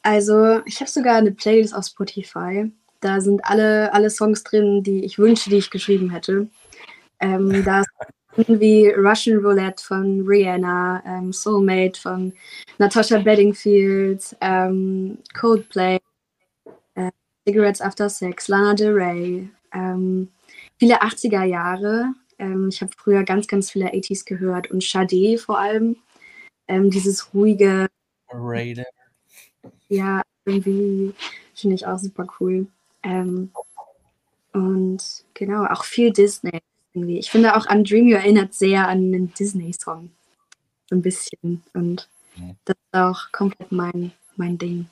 Also, 0.03 0.61
ich 0.65 0.81
habe 0.81 0.91
sogar 0.91 1.17
eine 1.17 1.33
Playlist 1.33 1.75
auf 1.75 1.85
Spotify. 1.87 2.71
Da 3.01 3.21
sind 3.21 3.45
alle, 3.45 3.93
alle 3.93 4.11
Songs 4.11 4.43
drin, 4.43 4.83
die 4.83 5.05
ich 5.05 5.19
wünsche, 5.19 5.51
die 5.51 5.57
ich 5.57 5.71
geschrieben 5.71 6.11
hätte. 6.11 6.49
Ähm, 7.21 7.65
da 7.65 7.81
ist 7.81 8.61
wie 8.61 8.89
Russian 8.91 9.39
Roulette 9.39 9.83
von 9.83 10.25
Rihanna, 10.27 11.03
ähm, 11.05 11.33
Soulmate 11.33 11.99
von 12.01 12.33
Natasha 12.79 13.19
Bedingfield, 13.19 14.37
ähm, 14.41 15.19
Coldplay, 15.39 15.99
äh, 16.95 17.11
Cigarettes 17.47 17.81
After 17.81 18.09
Sex, 18.09 18.49
Lana 18.49 18.75
Del 18.75 18.93
Rey, 18.93 19.49
ähm, 19.73 20.29
viele 20.79 21.03
80er 21.03 21.45
Jahre. 21.45 22.15
Ähm, 22.39 22.69
ich 22.69 22.81
habe 22.81 22.93
früher 22.97 23.25
ganz, 23.25 23.49
ganz 23.49 23.71
viele 23.71 23.93
80s 23.93 24.25
gehört 24.25 24.71
und 24.71 24.85
Sade 24.85 25.39
vor 25.39 25.59
allem. 25.59 25.97
Ähm, 26.69 26.91
dieses 26.91 27.35
ruhige. 27.35 27.89
Raider. 28.31 28.85
Ja, 29.89 30.23
irgendwie 30.45 31.15
finde 31.55 31.75
ich 31.75 31.87
auch 31.87 31.99
super 31.99 32.27
cool. 32.39 32.67
Und 34.53 34.99
genau, 35.33 35.65
auch 35.65 35.85
viel 35.85 36.13
Disney 36.13 36.61
irgendwie. 36.99 37.19
Ich 37.19 37.31
finde 37.31 37.57
auch 37.57 37.67
an 37.67 37.85
Dream 37.85 38.09
You 38.09 38.17
erinnert 38.17 38.55
sehr 38.55 38.89
an 38.89 38.99
einen 38.99 39.33
Disney-Song. 39.35 40.11
So 40.89 40.97
ein 40.97 41.03
bisschen. 41.03 41.63
Und 41.75 42.09
das 42.65 42.77
ist 42.77 42.99
auch 42.99 43.33
komplett 43.33 43.73
mein, 43.73 44.13
mein 44.37 44.59
Ding. 44.59 44.87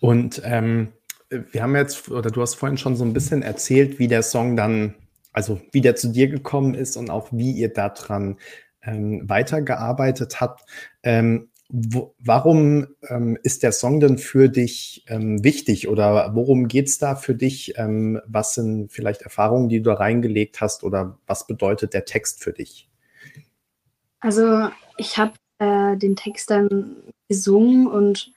Und 0.00 0.40
ähm, 0.44 0.88
wir 1.28 1.62
haben 1.62 1.76
jetzt, 1.76 2.08
oder 2.08 2.30
du 2.30 2.40
hast 2.40 2.54
vorhin 2.54 2.78
schon 2.78 2.96
so 2.96 3.04
ein 3.04 3.12
bisschen 3.12 3.42
erzählt, 3.42 3.98
wie 3.98 4.08
der 4.08 4.22
Song 4.22 4.56
dann, 4.56 4.94
also 5.32 5.60
wie 5.72 5.80
der 5.80 5.96
zu 5.96 6.08
dir 6.08 6.28
gekommen 6.28 6.74
ist 6.74 6.96
und 6.96 7.10
auch 7.10 7.28
wie 7.32 7.52
ihr 7.52 7.72
daran 7.72 8.38
ähm, 8.82 9.28
weitergearbeitet 9.28 10.40
habt. 10.40 10.64
Ähm, 11.02 11.50
warum 11.70 12.86
ähm, 13.08 13.38
ist 13.42 13.62
der 13.62 13.72
Song 13.72 14.00
denn 14.00 14.16
für 14.16 14.48
dich 14.48 15.04
ähm, 15.06 15.44
wichtig 15.44 15.88
oder 15.88 16.34
worum 16.34 16.66
geht 16.66 16.88
es 16.88 16.98
da 16.98 17.14
für 17.14 17.34
dich? 17.34 17.74
Ähm, 17.76 18.20
was 18.26 18.54
sind 18.54 18.90
vielleicht 18.90 19.22
Erfahrungen, 19.22 19.68
die 19.68 19.82
du 19.82 19.90
da 19.90 19.94
reingelegt 19.94 20.62
hast 20.62 20.82
oder 20.82 21.18
was 21.26 21.46
bedeutet 21.46 21.92
der 21.92 22.06
Text 22.06 22.42
für 22.42 22.52
dich? 22.52 22.88
Also 24.20 24.70
ich 24.96 25.18
habe 25.18 25.34
äh, 25.58 25.96
den 25.96 26.16
Text 26.16 26.50
dann 26.50 26.96
gesungen 27.28 27.86
und 27.86 28.32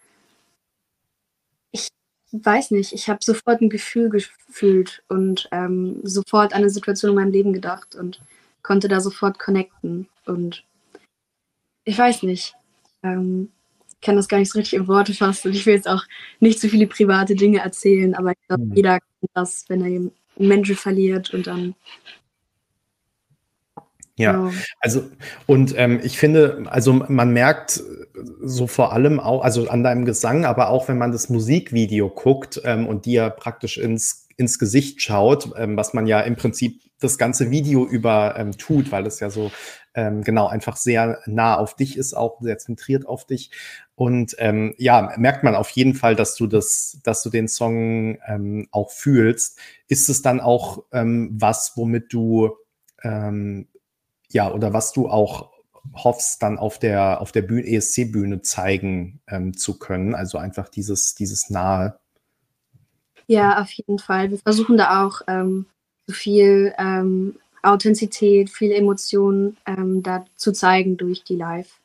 ich 1.72 1.88
weiß 2.34 2.72
nicht, 2.72 2.91
ich 2.91 3.08
habe 3.08 3.24
sofort 3.24 3.62
ein 3.62 3.70
Gefühl 3.70 4.10
gefühlt 4.10 5.04
und 5.08 5.48
ähm, 5.54 6.02
sofort 6.04 6.54
an 6.54 6.60
eine 6.60 6.70
Situation 6.70 7.12
in 7.12 7.15
meinem 7.15 7.32
Leben 7.32 7.54
gedacht 7.54 7.96
und 7.96 8.22
konnte 8.62 8.89
da 8.89 9.00
sofort 9.00 9.39
connecten 9.39 10.10
und 10.26 10.65
ich 11.84 11.98
weiß 11.98 12.24
nicht, 12.24 12.56
ähm, 13.04 13.50
ich 13.88 14.06
kann 14.06 14.16
das 14.16 14.28
gar 14.28 14.40
nicht 14.40 14.52
so 14.52 14.60
richtig 14.60 14.80
in 14.80 14.88
Worte 14.88 15.14
fassen 15.14 15.50
und 15.50 15.56
ich 15.56 15.66
will 15.66 15.76
jetzt 15.76 15.88
auch 15.88 16.04
nicht 16.40 16.60
so 16.60 16.68
viele 16.68 16.88
private 16.88 17.36
Dinge 17.36 17.60
erzählen, 17.60 18.16
aber 18.16 18.32
ich 18.32 18.48
glaube, 18.48 18.66
mhm. 18.66 18.74
jeder 18.74 19.00
kennt 19.00 19.32
das, 19.34 19.66
wenn 19.68 19.82
er 19.86 20.12
Menschen 20.38 20.76
verliert 20.76 21.34
und 21.34 21.48
dann. 21.48 21.76
Ja, 24.18 24.34
genau. 24.34 24.52
also 24.80 25.10
und 25.48 25.74
ähm, 25.78 26.00
ich 26.04 26.18
finde, 26.18 26.64
also 26.68 26.94
man 26.94 27.32
merkt 27.32 27.82
so 28.42 28.68
vor 28.68 28.94
allem 28.94 29.20
auch, 29.20 29.44
also 29.44 29.68
an 29.70 29.84
deinem 29.84 30.06
Gesang, 30.06 30.46
aber 30.46 30.70
auch 30.70 30.88
wenn 30.88 30.98
man 30.98 31.12
das 31.12 31.30
Musikvideo 31.30 32.10
guckt 32.10 32.62
ähm, 32.64 32.88
und 32.88 33.06
dir 33.06 33.30
praktisch 33.30 33.78
ins, 33.78 34.28
ins 34.38 34.60
Gesicht 34.60 35.02
schaut, 35.02 35.52
ähm, 35.58 35.78
was 35.78 35.94
man 35.94 36.08
ja 36.08 36.22
im 36.22 36.36
Prinzip 36.36 36.82
das 37.00 37.18
ganze 37.18 37.50
Video 37.50 37.86
über 37.86 38.36
ähm, 38.38 38.52
tut, 38.52 38.92
weil 38.92 39.08
es 39.08 39.20
ja 39.20 39.30
so 39.30 39.52
ähm, 39.93 40.23
genau 40.23 40.47
einfach 40.47 40.77
sehr 40.77 41.19
nah 41.25 41.58
auf 41.58 41.75
dich 41.75 41.97
ist, 41.97 42.13
auch 42.13 42.41
sehr 42.41 42.58
zentriert 42.58 43.08
auf 43.08 43.25
dich. 43.25 43.51
Und 43.95 44.36
ähm, 44.39 44.73
ja, 44.77 45.13
merkt 45.17 45.43
man 45.43 45.56
auf 45.56 45.69
jeden 45.71 45.93
Fall, 45.93 46.15
dass 46.15 46.36
du 46.36 46.47
das, 46.47 46.99
dass 47.04 47.23
du 47.23 47.30
den 47.30 47.47
Song 47.47 48.17
ähm, 48.25 48.67
auch 48.71 48.91
fühlst. 48.91 49.60
Ist 49.88 50.10
es 50.10 50.21
dann 50.21 50.39
auch 50.39 50.84
ähm, 50.91 51.30
was, 51.34 51.73
womit 51.75 52.12
du 52.13 52.51
ähm, 53.04 53.67
ja, 54.30 54.51
oder 54.51 54.73
was 54.73 54.93
du 54.93 55.10
auch 55.10 55.51
hoffst, 55.93 56.41
dann 56.43 56.58
auf 56.58 56.80
der, 56.80 57.21
auf 57.21 57.32
der 57.32 57.49
ESC-Bühne 57.49 58.41
zeigen 58.41 59.21
ähm, 59.27 59.58
zu 59.58 59.80
können. 59.80 60.15
Also 60.15 60.38
einfach 60.38 60.69
dieses, 60.69 61.15
dieses 61.15 61.49
Nahe. 61.49 61.99
Ja, 63.27 63.62
auf 63.62 63.71
jeden 63.71 63.99
Fall. 63.99 64.32
Wir 64.32 64.38
versuchen 64.38 64.77
da 64.77 65.06
auch 65.06 65.21
ähm, 65.27 65.65
so 66.08 66.13
viel 66.13 66.73
ähm, 66.77 67.36
Authentizität, 67.63 68.50
viele 68.50 68.76
Emotionen 68.76 69.58
ähm, 69.65 70.04
da 70.04 70.26
zu 70.36 70.52
zeigen 70.52 70.97
durch 70.97 71.24
die 71.24 71.36
Live, 71.36 71.80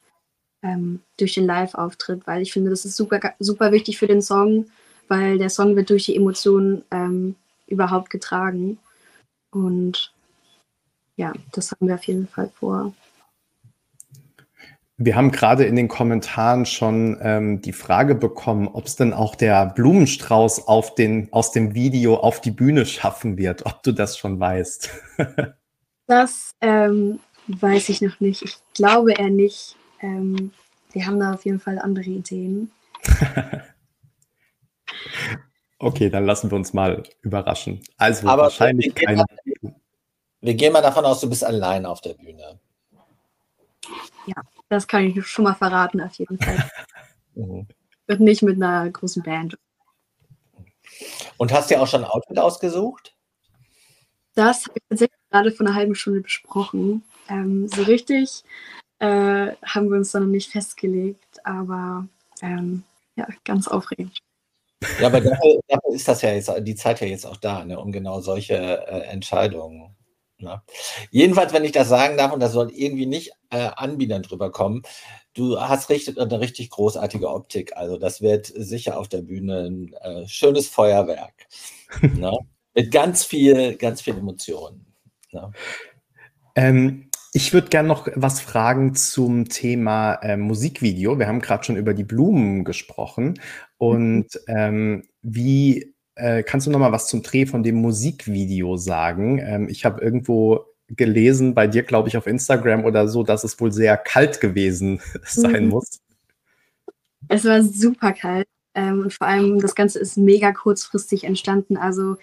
ähm, 0.62 1.00
durch 1.18 1.34
den 1.34 1.46
Live-Auftritt, 1.46 2.26
weil 2.26 2.42
ich 2.42 2.52
finde, 2.52 2.70
das 2.70 2.84
ist 2.84 2.96
super, 2.96 3.20
super 3.38 3.72
wichtig 3.72 3.98
für 3.98 4.06
den 4.06 4.22
Song, 4.22 4.66
weil 5.08 5.38
der 5.38 5.50
Song 5.50 5.76
wird 5.76 5.90
durch 5.90 6.06
die 6.06 6.16
Emotionen 6.16 6.82
ähm, 6.90 7.36
überhaupt 7.66 8.10
getragen. 8.10 8.78
Und 9.50 10.12
ja, 11.16 11.32
das 11.52 11.72
haben 11.72 11.88
wir 11.88 11.94
auf 11.94 12.04
jeden 12.04 12.26
Fall 12.26 12.50
vor. 12.54 12.92
Wir 14.98 15.14
haben 15.14 15.30
gerade 15.30 15.64
in 15.64 15.76
den 15.76 15.88
Kommentaren 15.88 16.64
schon 16.64 17.18
ähm, 17.20 17.60
die 17.60 17.74
Frage 17.74 18.14
bekommen, 18.14 18.66
ob 18.66 18.86
es 18.86 18.96
denn 18.96 19.12
auch 19.12 19.34
der 19.34 19.66
Blumenstrauß 19.66 20.68
auf 20.68 20.94
den, 20.94 21.30
aus 21.32 21.52
dem 21.52 21.74
Video 21.74 22.16
auf 22.16 22.40
die 22.40 22.50
Bühne 22.50 22.86
schaffen 22.86 23.36
wird, 23.36 23.66
ob 23.66 23.82
du 23.82 23.92
das 23.92 24.16
schon 24.16 24.40
weißt. 24.40 24.90
das 26.06 26.54
ähm, 26.60 27.20
weiß 27.48 27.88
ich 27.88 28.00
noch 28.00 28.20
nicht. 28.20 28.42
Ich 28.42 28.56
glaube 28.74 29.12
eher 29.12 29.30
nicht. 29.30 29.76
Ähm, 30.00 30.52
wir 30.92 31.06
haben 31.06 31.20
da 31.20 31.34
auf 31.34 31.44
jeden 31.44 31.60
Fall 31.60 31.78
andere 31.78 32.04
Ideen. 32.04 32.70
okay, 35.78 36.10
dann 36.10 36.26
lassen 36.26 36.50
wir 36.50 36.56
uns 36.56 36.72
mal 36.72 37.02
überraschen. 37.22 37.82
Also 37.96 38.28
Aber 38.28 38.44
wahrscheinlich 38.44 38.94
keine. 38.94 39.24
Wir 40.40 40.54
gehen 40.54 40.72
mal 40.72 40.82
davon 40.82 41.04
aus, 41.04 41.20
du 41.20 41.28
bist 41.28 41.44
allein 41.44 41.86
auf 41.86 42.00
der 42.00 42.14
Bühne. 42.14 42.58
Ja, 44.26 44.42
das 44.68 44.86
kann 44.86 45.04
ich 45.04 45.26
schon 45.26 45.44
mal 45.44 45.54
verraten, 45.54 46.00
auf 46.00 46.14
jeden 46.14 46.38
Fall. 46.38 46.70
mhm. 47.34 47.66
Und 48.08 48.20
nicht 48.20 48.42
mit 48.42 48.56
einer 48.56 48.88
großen 48.90 49.22
Band. 49.22 49.58
Und 51.36 51.52
hast 51.52 51.70
du 51.70 51.80
auch 51.80 51.86
schon 51.86 52.04
ein 52.04 52.10
Outfit 52.10 52.38
ausgesucht? 52.38 53.16
Das 54.34 54.66
habe 54.66 54.74
ich 54.76 54.82
tatsächlich 54.88 55.20
gerade 55.30 55.52
vor 55.52 55.66
einer 55.66 55.74
halben 55.74 55.94
Stunde 55.94 56.20
besprochen. 56.20 57.02
Ähm, 57.28 57.68
so 57.68 57.82
richtig 57.82 58.44
äh, 58.98 59.52
haben 59.64 59.90
wir 59.90 59.96
uns 59.96 60.12
da 60.12 60.20
noch 60.20 60.26
nicht 60.26 60.50
festgelegt, 60.50 61.44
aber 61.44 62.06
ähm, 62.42 62.82
ja, 63.16 63.26
ganz 63.44 63.68
aufregend. 63.68 64.18
Ja, 65.00 65.06
aber 65.06 65.20
dafür, 65.20 65.60
dafür, 65.68 65.94
ist 65.94 66.06
das 66.06 66.22
ja 66.22 66.32
jetzt 66.32 66.52
die 66.60 66.74
Zeit 66.74 67.00
ja 67.00 67.06
jetzt 67.06 67.26
auch 67.26 67.36
da, 67.36 67.64
ne, 67.64 67.78
um 67.78 67.92
genau 67.92 68.20
solche 68.20 68.54
äh, 68.54 69.00
Entscheidungen 69.08 69.96
ja. 70.38 70.62
Jedenfalls, 71.10 71.52
wenn 71.52 71.64
ich 71.64 71.72
das 71.72 71.88
sagen 71.88 72.16
darf, 72.16 72.32
und 72.32 72.40
das 72.40 72.52
soll 72.52 72.70
irgendwie 72.72 73.06
nicht 73.06 73.32
äh, 73.50 73.70
anbietend 73.74 74.30
drüber 74.30 74.52
kommen, 74.52 74.82
du 75.34 75.58
hast 75.60 75.88
richtig, 75.88 76.18
eine 76.20 76.40
richtig 76.40 76.70
großartige 76.70 77.28
Optik. 77.30 77.76
Also 77.76 77.96
das 77.96 78.20
wird 78.20 78.46
sicher 78.46 78.98
auf 78.98 79.08
der 79.08 79.22
Bühne 79.22 79.64
ein 79.64 79.92
äh, 79.94 80.28
schönes 80.28 80.68
Feuerwerk. 80.68 81.46
ne? 82.02 82.32
Mit 82.74 82.90
ganz 82.90 83.24
viel, 83.24 83.76
ganz 83.76 84.02
viel 84.02 84.16
Emotionen. 84.18 84.85
Ne? 85.36 85.52
Ähm, 86.54 87.10
ich 87.32 87.52
würde 87.52 87.68
gerne 87.68 87.88
noch 87.88 88.08
was 88.14 88.40
fragen 88.40 88.94
zum 88.94 89.48
Thema 89.48 90.14
äh, 90.22 90.36
Musikvideo. 90.36 91.18
Wir 91.18 91.26
haben 91.26 91.40
gerade 91.40 91.64
schon 91.64 91.76
über 91.76 91.92
die 91.92 92.04
Blumen 92.04 92.64
gesprochen. 92.64 93.38
Und 93.76 94.24
mhm. 94.34 94.40
ähm, 94.48 95.02
wie 95.20 95.94
äh, 96.14 96.42
kannst 96.42 96.66
du 96.66 96.70
noch 96.70 96.78
mal 96.78 96.92
was 96.92 97.08
zum 97.08 97.22
Dreh 97.22 97.44
von 97.44 97.62
dem 97.62 97.76
Musikvideo 97.76 98.78
sagen? 98.78 99.38
Ähm, 99.38 99.68
ich 99.68 99.84
habe 99.84 100.00
irgendwo 100.00 100.64
gelesen, 100.88 101.54
bei 101.54 101.66
dir, 101.66 101.82
glaube 101.82 102.08
ich, 102.08 102.16
auf 102.16 102.26
Instagram 102.26 102.84
oder 102.84 103.06
so, 103.08 103.22
dass 103.22 103.44
es 103.44 103.60
wohl 103.60 103.72
sehr 103.72 103.96
kalt 103.96 104.40
gewesen 104.40 105.00
sein 105.24 105.64
mhm. 105.64 105.70
muss. 105.70 106.00
Es 107.28 107.44
war 107.44 107.62
super 107.62 108.12
kalt 108.12 108.46
ähm, 108.74 109.00
und 109.00 109.12
vor 109.12 109.26
allem 109.26 109.60
das 109.60 109.74
Ganze 109.74 109.98
ist 109.98 110.16
mega 110.16 110.52
kurzfristig 110.52 111.24
entstanden. 111.24 111.76
Also 111.76 112.16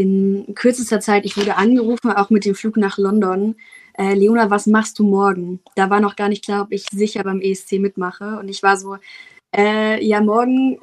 in 0.00 0.54
kürzester 0.54 1.00
Zeit, 1.00 1.26
ich 1.26 1.36
wurde 1.36 1.56
angerufen, 1.56 2.10
auch 2.10 2.30
mit 2.30 2.46
dem 2.46 2.54
Flug 2.54 2.78
nach 2.78 2.96
London. 2.96 3.56
Äh, 3.98 4.14
Leona, 4.14 4.48
was 4.48 4.66
machst 4.66 4.98
du 4.98 5.04
morgen? 5.04 5.60
Da 5.74 5.90
war 5.90 6.00
noch 6.00 6.16
gar 6.16 6.30
nicht 6.30 6.42
klar, 6.42 6.62
ob 6.62 6.72
ich 6.72 6.86
sicher 6.90 7.22
beim 7.22 7.42
ESC 7.42 7.72
mitmache. 7.72 8.38
Und 8.38 8.48
ich 8.48 8.62
war 8.62 8.78
so, 8.78 8.96
äh, 9.54 10.02
ja, 10.02 10.22
morgen 10.22 10.80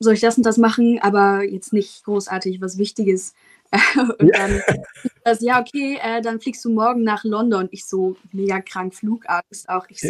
soll 0.00 0.14
ich 0.14 0.20
das 0.20 0.36
und 0.36 0.44
das 0.44 0.58
machen, 0.58 0.98
aber 1.00 1.44
jetzt 1.44 1.72
nicht 1.72 2.04
großartig 2.04 2.60
was 2.60 2.76
Wichtiges. 2.76 3.34
und 4.18 4.28
ja. 4.28 4.38
dann, 4.38 4.62
das, 5.24 5.40
ja, 5.40 5.58
okay, 5.60 5.98
äh, 6.02 6.20
dann 6.20 6.40
fliegst 6.40 6.62
du 6.66 6.70
morgen 6.70 7.04
nach 7.04 7.24
London. 7.24 7.68
Ich 7.70 7.86
so, 7.86 8.16
mega 8.32 8.60
krank, 8.60 8.94
Flugangst 8.94 9.66
auch. 9.70 9.86
Ich 9.88 10.00
so, 10.00 10.08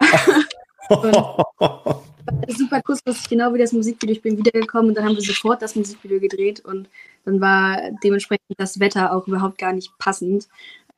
ja. 0.00 0.42
super 2.48 2.82
kurzfristig, 2.82 3.28
genau 3.28 3.52
wie 3.54 3.58
das 3.58 3.72
Musikvideo. 3.72 4.14
Ich 4.14 4.22
bin 4.22 4.38
wiedergekommen 4.38 4.88
und 4.88 4.94
dann 4.96 5.04
haben 5.04 5.16
wir 5.16 5.22
sofort 5.22 5.62
das 5.62 5.74
Musikvideo 5.76 6.20
gedreht 6.20 6.60
und 6.60 6.88
dann 7.26 7.40
war 7.40 7.90
dementsprechend 8.02 8.58
das 8.58 8.80
Wetter 8.80 9.14
auch 9.14 9.26
überhaupt 9.28 9.58
gar 9.58 9.72
nicht 9.72 9.90
passend. 9.98 10.48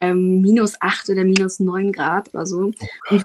Ähm, 0.01 0.41
minus 0.41 0.81
8 0.81 1.11
oder 1.11 1.25
minus 1.25 1.59
9 1.59 1.91
Grad 1.93 2.33
oder 2.33 2.47
so. 2.47 2.71
Oh 3.11 3.21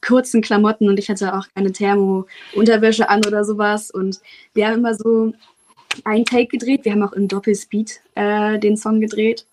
kurzen 0.00 0.42
Klamotten 0.42 0.88
und 0.88 0.98
ich 0.98 1.08
hatte 1.08 1.34
auch 1.34 1.46
keine 1.54 1.72
Thermo-Unterwäsche 1.72 3.08
an 3.08 3.24
oder 3.26 3.44
sowas. 3.44 3.90
Und 3.90 4.20
wir 4.54 4.66
haben 4.66 4.78
immer 4.78 4.94
so 4.94 5.32
ein 6.04 6.24
Take 6.24 6.46
gedreht. 6.46 6.84
Wir 6.84 6.92
haben 6.92 7.02
auch 7.02 7.12
im 7.12 7.28
Doppelspeed 7.28 8.00
äh, 8.14 8.58
den 8.58 8.76
Song 8.76 9.00
gedreht. 9.00 9.46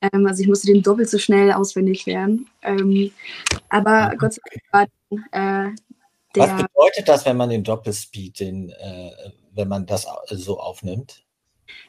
Ähm, 0.00 0.26
also 0.26 0.42
ich 0.42 0.48
musste 0.48 0.68
den 0.68 0.82
doppelt 0.82 1.10
so 1.10 1.18
schnell 1.18 1.52
auswendig 1.52 2.06
lernen. 2.06 2.46
Ähm, 2.62 3.10
aber 3.68 4.06
okay. 4.06 4.16
Gott 4.18 4.32
sei 4.34 4.40
Dank 4.72 4.90
war 5.10 5.66
äh, 5.66 5.74
der. 6.34 6.42
Was 6.42 6.62
bedeutet 6.62 7.08
das, 7.08 7.26
wenn 7.26 7.36
man 7.36 7.50
den 7.50 7.64
Doppelspeed, 7.64 8.40
den, 8.40 8.70
äh, 8.70 9.10
wenn 9.52 9.68
man 9.68 9.86
das 9.86 10.06
so 10.30 10.58
aufnimmt? 10.58 11.23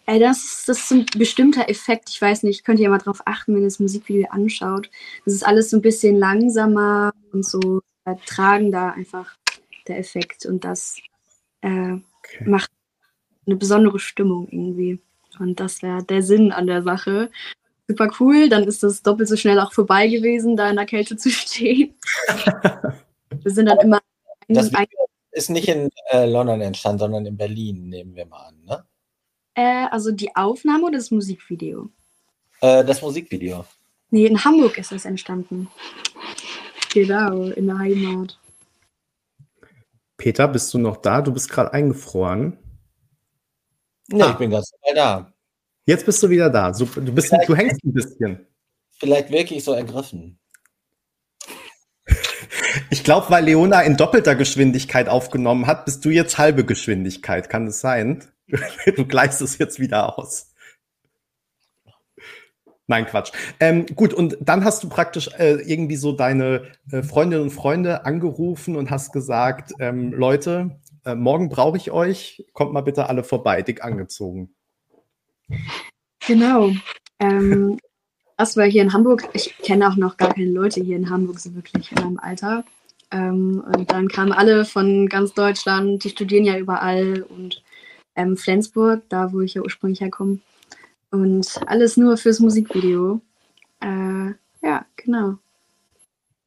Äh, 0.05 0.19
das, 0.19 0.63
das 0.65 0.79
ist 0.79 0.91
ein 0.91 1.05
bestimmter 1.17 1.69
Effekt. 1.69 2.09
Ich 2.09 2.21
weiß 2.21 2.43
nicht, 2.43 2.63
könnt 2.63 2.79
ihr 2.79 2.89
mal 2.89 2.97
drauf 2.97 3.21
achten, 3.25 3.53
wenn 3.53 3.61
ihr 3.61 3.67
das 3.67 3.79
Musikvideo 3.79 4.29
anschaut. 4.29 4.89
Das 5.25 5.33
ist 5.33 5.45
alles 5.45 5.69
so 5.69 5.77
ein 5.77 5.81
bisschen 5.81 6.17
langsamer 6.17 7.13
und 7.31 7.45
so 7.45 7.81
äh, 8.05 8.15
tragender 8.25 8.93
einfach 8.93 9.35
der 9.87 9.99
Effekt. 9.99 10.45
Und 10.45 10.63
das 10.63 10.97
äh, 11.61 11.93
okay. 11.93 12.43
macht 12.45 12.71
eine 13.45 13.55
besondere 13.55 13.99
Stimmung 13.99 14.47
irgendwie. 14.49 14.99
Und 15.39 15.59
das 15.59 15.81
wäre 15.81 16.03
der 16.03 16.21
Sinn 16.21 16.51
an 16.51 16.67
der 16.67 16.83
Sache. 16.83 17.29
Super 17.87 18.09
cool, 18.19 18.49
dann 18.49 18.63
ist 18.63 18.81
das 18.81 19.03
doppelt 19.03 19.29
so 19.29 19.35
schnell 19.35 19.59
auch 19.59 19.71
vorbei 19.71 20.07
gewesen, 20.07 20.57
da 20.57 20.69
in 20.69 20.75
der 20.75 20.85
Kälte 20.85 21.17
zu 21.17 21.29
stehen. 21.31 21.93
Wir 23.43 23.51
sind 23.51 23.67
dann 23.67 23.79
immer. 23.79 23.99
Das 24.47 24.71
ist 25.31 25.49
nicht 25.49 25.67
in 25.67 25.89
äh, 26.11 26.29
London 26.29 26.61
entstanden, 26.61 26.99
sondern 26.99 27.25
in 27.25 27.37
Berlin, 27.37 27.89
nehmen 27.89 28.15
wir 28.15 28.25
mal 28.25 28.47
an, 28.47 28.63
ne? 28.63 28.85
Äh, 29.55 29.87
also 29.89 30.11
die 30.11 30.35
Aufnahme 30.35 30.85
oder 30.85 30.97
das 30.97 31.11
Musikvideo? 31.11 31.89
Äh, 32.61 32.83
das 32.83 33.01
Musikvideo. 33.01 33.65
Nee, 34.11 34.27
in 34.27 34.43
Hamburg 34.43 34.77
ist 34.77 34.91
es 34.91 35.05
entstanden. 35.05 35.69
Genau, 36.93 37.43
in 37.49 37.67
der 37.67 37.79
Heimat. 37.79 38.39
Peter, 40.17 40.47
bist 40.47 40.73
du 40.73 40.77
noch 40.77 40.97
da? 40.97 41.21
Du 41.21 41.33
bist 41.33 41.49
gerade 41.49 41.73
eingefroren. 41.73 42.57
Nee, 44.07 44.21
ah. 44.21 44.31
ich 44.31 44.37
bin 44.37 44.51
ganz 44.51 44.71
normal 44.71 44.95
da. 44.95 45.33
Jetzt 45.85 46.05
bist 46.05 46.21
du 46.23 46.29
wieder 46.29 46.49
da. 46.49 46.71
Du, 46.71 46.85
bist, 46.85 47.31
du 47.47 47.55
hängst 47.55 47.83
ein 47.83 47.93
bisschen. 47.93 48.47
Vielleicht 48.97 49.29
wirklich 49.29 49.63
so 49.63 49.73
ergriffen. 49.73 50.39
Ich 52.89 53.03
glaube, 53.03 53.29
weil 53.29 53.45
Leona 53.45 53.81
in 53.81 53.97
doppelter 53.97 54.35
Geschwindigkeit 54.35 55.09
aufgenommen 55.09 55.65
hat, 55.65 55.85
bist 55.85 56.03
du 56.05 56.09
jetzt 56.09 56.37
halbe 56.37 56.65
Geschwindigkeit. 56.65 57.49
Kann 57.49 57.65
das 57.65 57.79
sein? 57.79 58.23
Du 58.95 59.05
gleichst 59.05 59.41
es 59.41 59.57
jetzt 59.57 59.79
wieder 59.79 60.17
aus. 60.17 60.51
Nein, 62.87 63.07
Quatsch. 63.07 63.31
Ähm, 63.59 63.87
gut, 63.95 64.13
und 64.13 64.37
dann 64.41 64.63
hast 64.63 64.83
du 64.83 64.89
praktisch 64.89 65.29
äh, 65.39 65.55
irgendwie 65.61 65.95
so 65.95 66.11
deine 66.11 66.67
äh, 66.91 67.01
Freundinnen 67.01 67.43
und 67.43 67.49
Freunde 67.49 68.05
angerufen 68.05 68.75
und 68.75 68.91
hast 68.91 69.11
gesagt, 69.11 69.73
ähm, 69.79 70.13
Leute, 70.13 70.79
äh, 71.03 71.15
morgen 71.15 71.49
brauche 71.49 71.77
ich 71.77 71.89
euch, 71.89 72.45
kommt 72.53 72.73
mal 72.73 72.81
bitte 72.81 73.09
alle 73.09 73.23
vorbei, 73.23 73.63
dick 73.63 73.83
angezogen. 73.83 74.53
Genau. 76.27 76.71
Ähm, 77.19 77.79
weil 78.37 78.69
hier 78.69 78.83
in 78.83 78.93
Hamburg, 78.93 79.29
ich 79.33 79.57
kenne 79.59 79.87
auch 79.87 79.95
noch 79.95 80.17
gar 80.17 80.33
keine 80.33 80.51
Leute 80.51 80.81
hier 80.81 80.97
in 80.97 81.09
Hamburg 81.09 81.39
so 81.39 81.55
wirklich 81.55 81.91
in 81.91 82.03
meinem 82.03 82.19
Alter. 82.19 82.65
Ähm, 83.11 83.63
und 83.75 83.91
dann 83.91 84.09
kamen 84.09 84.31
alle 84.31 84.65
von 84.65 85.07
ganz 85.07 85.33
Deutschland, 85.33 86.03
die 86.03 86.09
studieren 86.09 86.43
ja 86.43 86.57
überall 86.57 87.23
und 87.23 87.63
ähm, 88.15 88.37
Flensburg, 88.37 89.03
da 89.09 89.31
wo 89.33 89.41
ich 89.41 89.55
ja 89.55 89.61
ursprünglich 89.61 90.01
herkomme. 90.01 90.39
Und 91.11 91.61
alles 91.67 91.97
nur 91.97 92.17
fürs 92.17 92.39
Musikvideo. 92.39 93.21
Äh, 93.81 94.31
ja, 94.61 94.85
genau. 94.95 95.37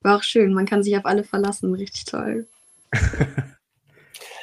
War 0.02 0.16
auch 0.16 0.22
schön, 0.22 0.54
man 0.54 0.66
kann 0.66 0.82
sich 0.82 0.96
auf 0.96 1.06
alle 1.06 1.24
verlassen, 1.24 1.74
richtig 1.74 2.04
toll. 2.04 2.46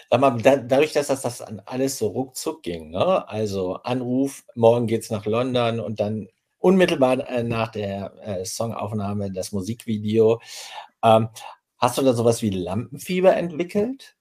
Sag 0.09 0.21
mal, 0.21 0.37
da, 0.41 0.57
dadurch, 0.57 0.93
dass 0.93 1.07
das, 1.07 1.21
das 1.21 1.41
alles 1.41 1.97
so 1.97 2.07
ruckzuck 2.07 2.61
ging, 2.63 2.91
ne? 2.91 3.27
also 3.27 3.75
Anruf, 3.83 4.43
morgen 4.53 4.87
geht's 4.87 5.09
nach 5.09 5.25
London 5.25 5.79
und 5.79 5.99
dann 5.99 6.27
unmittelbar 6.59 7.27
äh, 7.29 7.43
nach 7.43 7.69
der 7.69 8.13
äh, 8.21 8.45
Songaufnahme 8.45 9.31
das 9.31 9.51
Musikvideo. 9.51 10.41
Ähm, 11.03 11.29
hast 11.77 11.97
du 11.97 12.01
da 12.01 12.13
sowas 12.13 12.41
wie 12.41 12.49
Lampenfieber 12.49 13.35
entwickelt? 13.35 14.15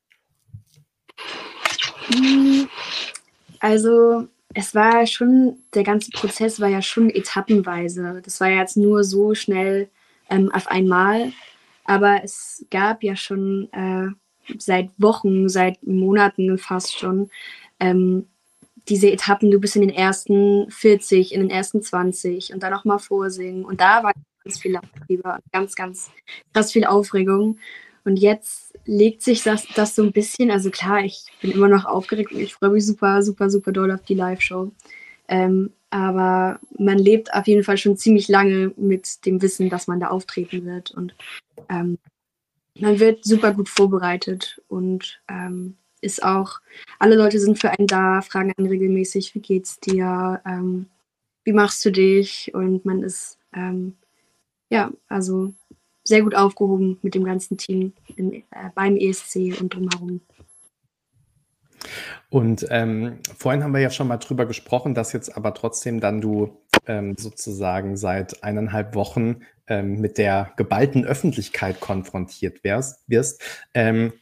Also 3.60 4.28
es 4.54 4.74
war 4.74 5.06
schon, 5.06 5.58
der 5.74 5.82
ganze 5.82 6.10
Prozess 6.10 6.60
war 6.60 6.68
ja 6.68 6.82
schon 6.82 7.10
etappenweise. 7.10 8.20
Das 8.24 8.40
war 8.40 8.48
jetzt 8.48 8.76
nur 8.76 9.02
so 9.04 9.34
schnell 9.34 9.88
ähm, 10.30 10.50
auf 10.52 10.68
einmal. 10.68 11.32
Aber 11.84 12.22
es 12.22 12.64
gab 12.70 13.02
ja 13.02 13.16
schon 13.16 13.68
äh, 13.72 14.08
seit 14.58 14.90
Wochen, 14.98 15.48
seit 15.48 15.82
Monaten 15.86 16.58
fast 16.58 16.98
schon 16.98 17.30
ähm, 17.80 18.26
diese 18.88 19.10
Etappen, 19.10 19.50
du 19.50 19.58
bist 19.58 19.76
in 19.76 19.82
den 19.82 19.90
ersten 19.90 20.70
40, 20.70 21.32
in 21.32 21.40
den 21.40 21.50
ersten 21.50 21.82
20 21.82 22.52
und 22.52 22.62
dann 22.62 22.72
nochmal 22.72 22.98
vorsingen. 22.98 23.64
Und 23.64 23.80
da 23.80 24.02
war 24.02 24.12
ganz 24.44 24.58
viel 24.58 24.78
Fieber, 25.06 25.38
ganz, 25.52 25.74
ganz 25.74 26.10
krass 26.52 26.72
viel 26.72 26.84
Aufregung. 26.84 27.58
Und 28.04 28.18
jetzt 28.18 28.63
legt 28.87 29.23
sich 29.23 29.42
das, 29.42 29.66
das 29.75 29.94
so 29.94 30.03
ein 30.03 30.12
bisschen, 30.12 30.51
also 30.51 30.70
klar, 30.70 31.05
ich 31.05 31.25
bin 31.40 31.53
immer 31.53 31.68
noch 31.68 31.85
aufgeregt 31.85 32.33
und 32.33 32.40
ich 32.40 32.55
freue 32.55 32.70
mich 32.70 32.87
super, 32.87 33.23
super, 33.23 33.51
super 33.51 33.73
doll 33.73 33.90
auf 33.90 34.03
die 34.03 34.14
Live-Show. 34.14 34.70
Ähm, 35.29 35.73
aber 35.90 36.59
man 36.77 36.99
lebt 36.99 37.33
auf 37.33 37.47
jeden 37.47 37.64
Fall 37.64 37.79
schon 37.79 37.97
ziemlich 37.97 38.29
lange 38.29 38.73
mit 38.77 39.25
dem 39.27 39.40
Wissen, 39.40 39.70
dass 39.70 39.87
man 39.87 40.01
da 40.01 40.09
auftreten 40.09 40.64
wird. 40.66 40.90
Und 40.90 41.14
ähm, 41.68 41.99
man 42.79 42.99
wird 42.99 43.25
super 43.25 43.53
gut 43.53 43.68
vorbereitet 43.68 44.61
und 44.68 45.20
ähm, 45.29 45.77
ist 46.01 46.23
auch, 46.23 46.61
alle 46.99 47.16
Leute 47.16 47.38
sind 47.38 47.59
für 47.59 47.70
einen 47.70 47.87
da, 47.87 48.20
fragen 48.20 48.53
einen 48.57 48.68
regelmäßig, 48.68 49.35
wie 49.35 49.40
geht's 49.40 49.79
dir, 49.81 50.42
ähm, 50.44 50.87
wie 51.44 51.53
machst 51.53 51.85
du 51.85 51.92
dich 51.92 52.53
und 52.55 52.85
man 52.85 53.03
ist, 53.03 53.38
ähm, 53.55 53.94
ja, 54.70 54.90
also 55.09 55.55
sehr 56.04 56.22
gut 56.22 56.34
aufgehoben 56.34 56.98
mit 57.02 57.14
dem 57.14 57.24
ganzen 57.24 57.56
Team 57.56 57.92
im, 58.16 58.32
äh, 58.32 58.42
beim 58.74 58.96
ESC 58.96 59.58
und 59.60 59.74
drumherum. 59.74 60.20
Und 62.30 62.66
ähm, 62.70 63.18
vorhin 63.36 63.62
haben 63.62 63.74
wir 63.74 63.80
ja 63.80 63.90
schon 63.90 64.08
mal 64.08 64.16
drüber 64.16 64.46
gesprochen, 64.46 64.94
dass 64.94 65.12
jetzt 65.12 65.36
aber 65.36 65.54
trotzdem 65.54 66.00
dann 66.00 66.20
du 66.20 66.58
ähm, 66.86 67.16
sozusagen 67.18 67.96
seit 67.96 68.42
eineinhalb 68.42 68.94
Wochen 68.94 69.42
ähm, 69.66 70.00
mit 70.00 70.18
der 70.18 70.52
geballten 70.56 71.04
Öffentlichkeit 71.04 71.80
konfrontiert 71.80 72.64
wärst, 72.64 73.08
wirst. 73.08 73.42
Ähm, 73.74 74.12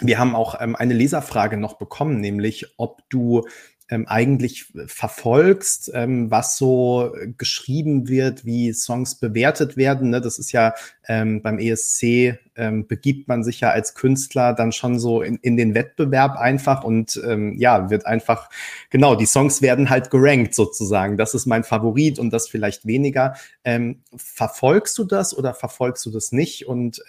wir 0.00 0.18
haben 0.18 0.34
auch 0.34 0.60
ähm, 0.60 0.74
eine 0.76 0.94
Leserfrage 0.94 1.56
noch 1.56 1.78
bekommen, 1.78 2.20
nämlich 2.20 2.74
ob 2.78 3.02
du 3.08 3.46
ähm, 3.90 4.06
eigentlich 4.08 4.72
verfolgst, 4.86 5.90
ähm, 5.92 6.30
was 6.30 6.56
so 6.56 7.14
geschrieben 7.36 8.08
wird, 8.08 8.44
wie 8.46 8.72
Songs 8.72 9.16
bewertet 9.16 9.76
werden. 9.76 10.10
Ne? 10.10 10.22
Das 10.22 10.38
ist 10.38 10.52
ja 10.52 10.74
ähm, 11.06 11.42
beim 11.42 11.58
ESC 11.58 12.38
ähm, 12.56 12.86
begibt 12.86 13.28
man 13.28 13.44
sich 13.44 13.60
ja 13.60 13.70
als 13.70 13.94
Künstler 13.94 14.54
dann 14.54 14.72
schon 14.72 14.98
so 14.98 15.20
in, 15.20 15.36
in 15.36 15.58
den 15.58 15.74
Wettbewerb 15.74 16.36
einfach 16.36 16.82
und 16.82 17.20
ähm, 17.26 17.58
ja, 17.58 17.90
wird 17.90 18.06
einfach, 18.06 18.48
genau, 18.88 19.16
die 19.16 19.26
Songs 19.26 19.60
werden 19.60 19.90
halt 19.90 20.10
gerankt 20.10 20.54
sozusagen. 20.54 21.18
Das 21.18 21.34
ist 21.34 21.44
mein 21.44 21.64
Favorit 21.64 22.18
und 22.18 22.30
das 22.30 22.48
vielleicht 22.48 22.86
weniger. 22.86 23.34
Ähm, 23.64 24.00
verfolgst 24.16 24.96
du 24.96 25.04
das 25.04 25.36
oder 25.36 25.52
verfolgst 25.52 26.06
du 26.06 26.10
das 26.10 26.32
nicht? 26.32 26.66
Und 26.66 27.02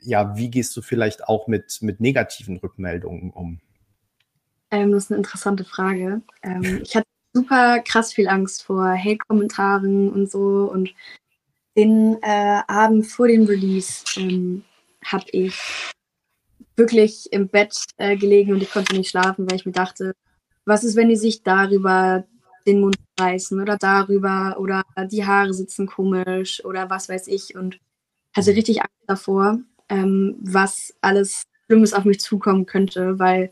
ja, 0.00 0.36
wie 0.36 0.50
gehst 0.50 0.76
du 0.76 0.82
vielleicht 0.82 1.28
auch 1.28 1.46
mit, 1.46 1.78
mit 1.80 2.00
negativen 2.00 2.56
Rückmeldungen 2.56 3.30
um? 3.30 3.60
Ähm, 4.72 4.90
das 4.90 5.04
ist 5.04 5.10
eine 5.12 5.18
interessante 5.18 5.64
Frage. 5.64 6.22
Ähm, 6.42 6.80
ich 6.82 6.96
hatte 6.96 7.06
super 7.34 7.80
krass 7.80 8.12
viel 8.12 8.28
Angst 8.28 8.64
vor 8.64 8.84
Hate-Kommentaren 8.84 10.10
und 10.10 10.30
so. 10.30 10.68
Und 10.72 10.92
den 11.76 12.18
äh, 12.22 12.60
Abend 12.66 13.06
vor 13.06 13.28
dem 13.28 13.44
Release 13.44 14.04
ähm, 14.16 14.64
habe 15.04 15.24
ich 15.32 15.92
wirklich 16.76 17.32
im 17.32 17.48
Bett 17.48 17.84
äh, 17.98 18.16
gelegen 18.16 18.52
und 18.52 18.62
ich 18.62 18.70
konnte 18.70 18.96
nicht 18.96 19.10
schlafen, 19.10 19.48
weil 19.48 19.56
ich 19.56 19.66
mir 19.66 19.72
dachte, 19.72 20.14
was 20.64 20.84
ist, 20.84 20.96
wenn 20.96 21.08
die 21.08 21.16
sich 21.16 21.42
darüber 21.42 22.24
den 22.66 22.80
Mund 22.80 22.96
reißen 23.18 23.60
oder 23.60 23.76
darüber 23.76 24.56
oder 24.58 24.82
die 25.10 25.26
Haare 25.26 25.52
sitzen 25.52 25.86
komisch 25.86 26.64
oder 26.64 26.88
was 26.88 27.08
weiß 27.08 27.26
ich 27.26 27.56
und 27.56 27.78
hatte 28.34 28.54
richtig 28.54 28.80
Angst 28.80 29.04
davor, 29.06 29.58
ähm, 29.88 30.36
was 30.40 30.94
alles 31.00 31.42
Schlimmes 31.66 31.92
auf 31.92 32.04
mich 32.04 32.20
zukommen 32.20 32.66
könnte, 32.66 33.18
weil 33.18 33.50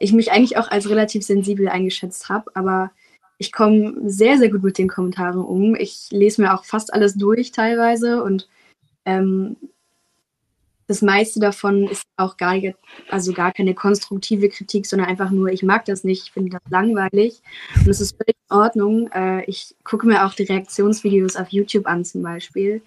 ich 0.00 0.12
mich 0.12 0.32
eigentlich 0.32 0.56
auch 0.56 0.70
als 0.70 0.88
relativ 0.88 1.24
sensibel 1.24 1.68
eingeschätzt 1.68 2.28
habe, 2.28 2.50
aber 2.54 2.90
ich 3.38 3.52
komme 3.52 3.94
sehr, 4.04 4.38
sehr 4.38 4.50
gut 4.50 4.62
mit 4.62 4.78
den 4.78 4.88
Kommentaren 4.88 5.40
um. 5.40 5.74
Ich 5.74 6.08
lese 6.10 6.42
mir 6.42 6.54
auch 6.54 6.64
fast 6.64 6.92
alles 6.92 7.14
durch 7.14 7.52
teilweise 7.52 8.22
und 8.22 8.48
ähm, 9.04 9.56
das 10.86 11.02
meiste 11.02 11.38
davon 11.38 11.86
ist 11.86 12.02
auch 12.16 12.36
gar, 12.36 12.56
also 13.08 13.32
gar 13.32 13.52
keine 13.52 13.74
konstruktive 13.74 14.48
Kritik, 14.48 14.86
sondern 14.86 15.08
einfach 15.08 15.30
nur, 15.30 15.50
ich 15.50 15.62
mag 15.62 15.84
das 15.84 16.02
nicht, 16.02 16.24
ich 16.24 16.32
finde 16.32 16.50
das 16.50 16.70
langweilig 16.70 17.40
und 17.76 17.88
es 17.88 18.00
ist 18.00 18.16
völlig 18.16 18.36
in 18.50 18.56
Ordnung. 18.56 19.08
Äh, 19.12 19.44
ich 19.44 19.76
gucke 19.84 20.06
mir 20.06 20.26
auch 20.26 20.34
die 20.34 20.42
Reaktionsvideos 20.42 21.36
auf 21.36 21.48
YouTube 21.50 21.86
an 21.86 22.04
zum 22.04 22.22
Beispiel. 22.22 22.82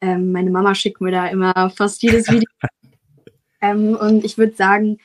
Ähm, 0.00 0.32
meine 0.32 0.50
Mama 0.50 0.74
schickt 0.74 1.00
mir 1.00 1.10
da 1.10 1.28
immer 1.28 1.70
fast 1.70 2.02
jedes 2.02 2.28
Video. 2.30 2.50
ähm, 3.62 3.96
und 3.96 4.24
ich 4.24 4.36
würde 4.36 4.54
sagen, 4.54 4.98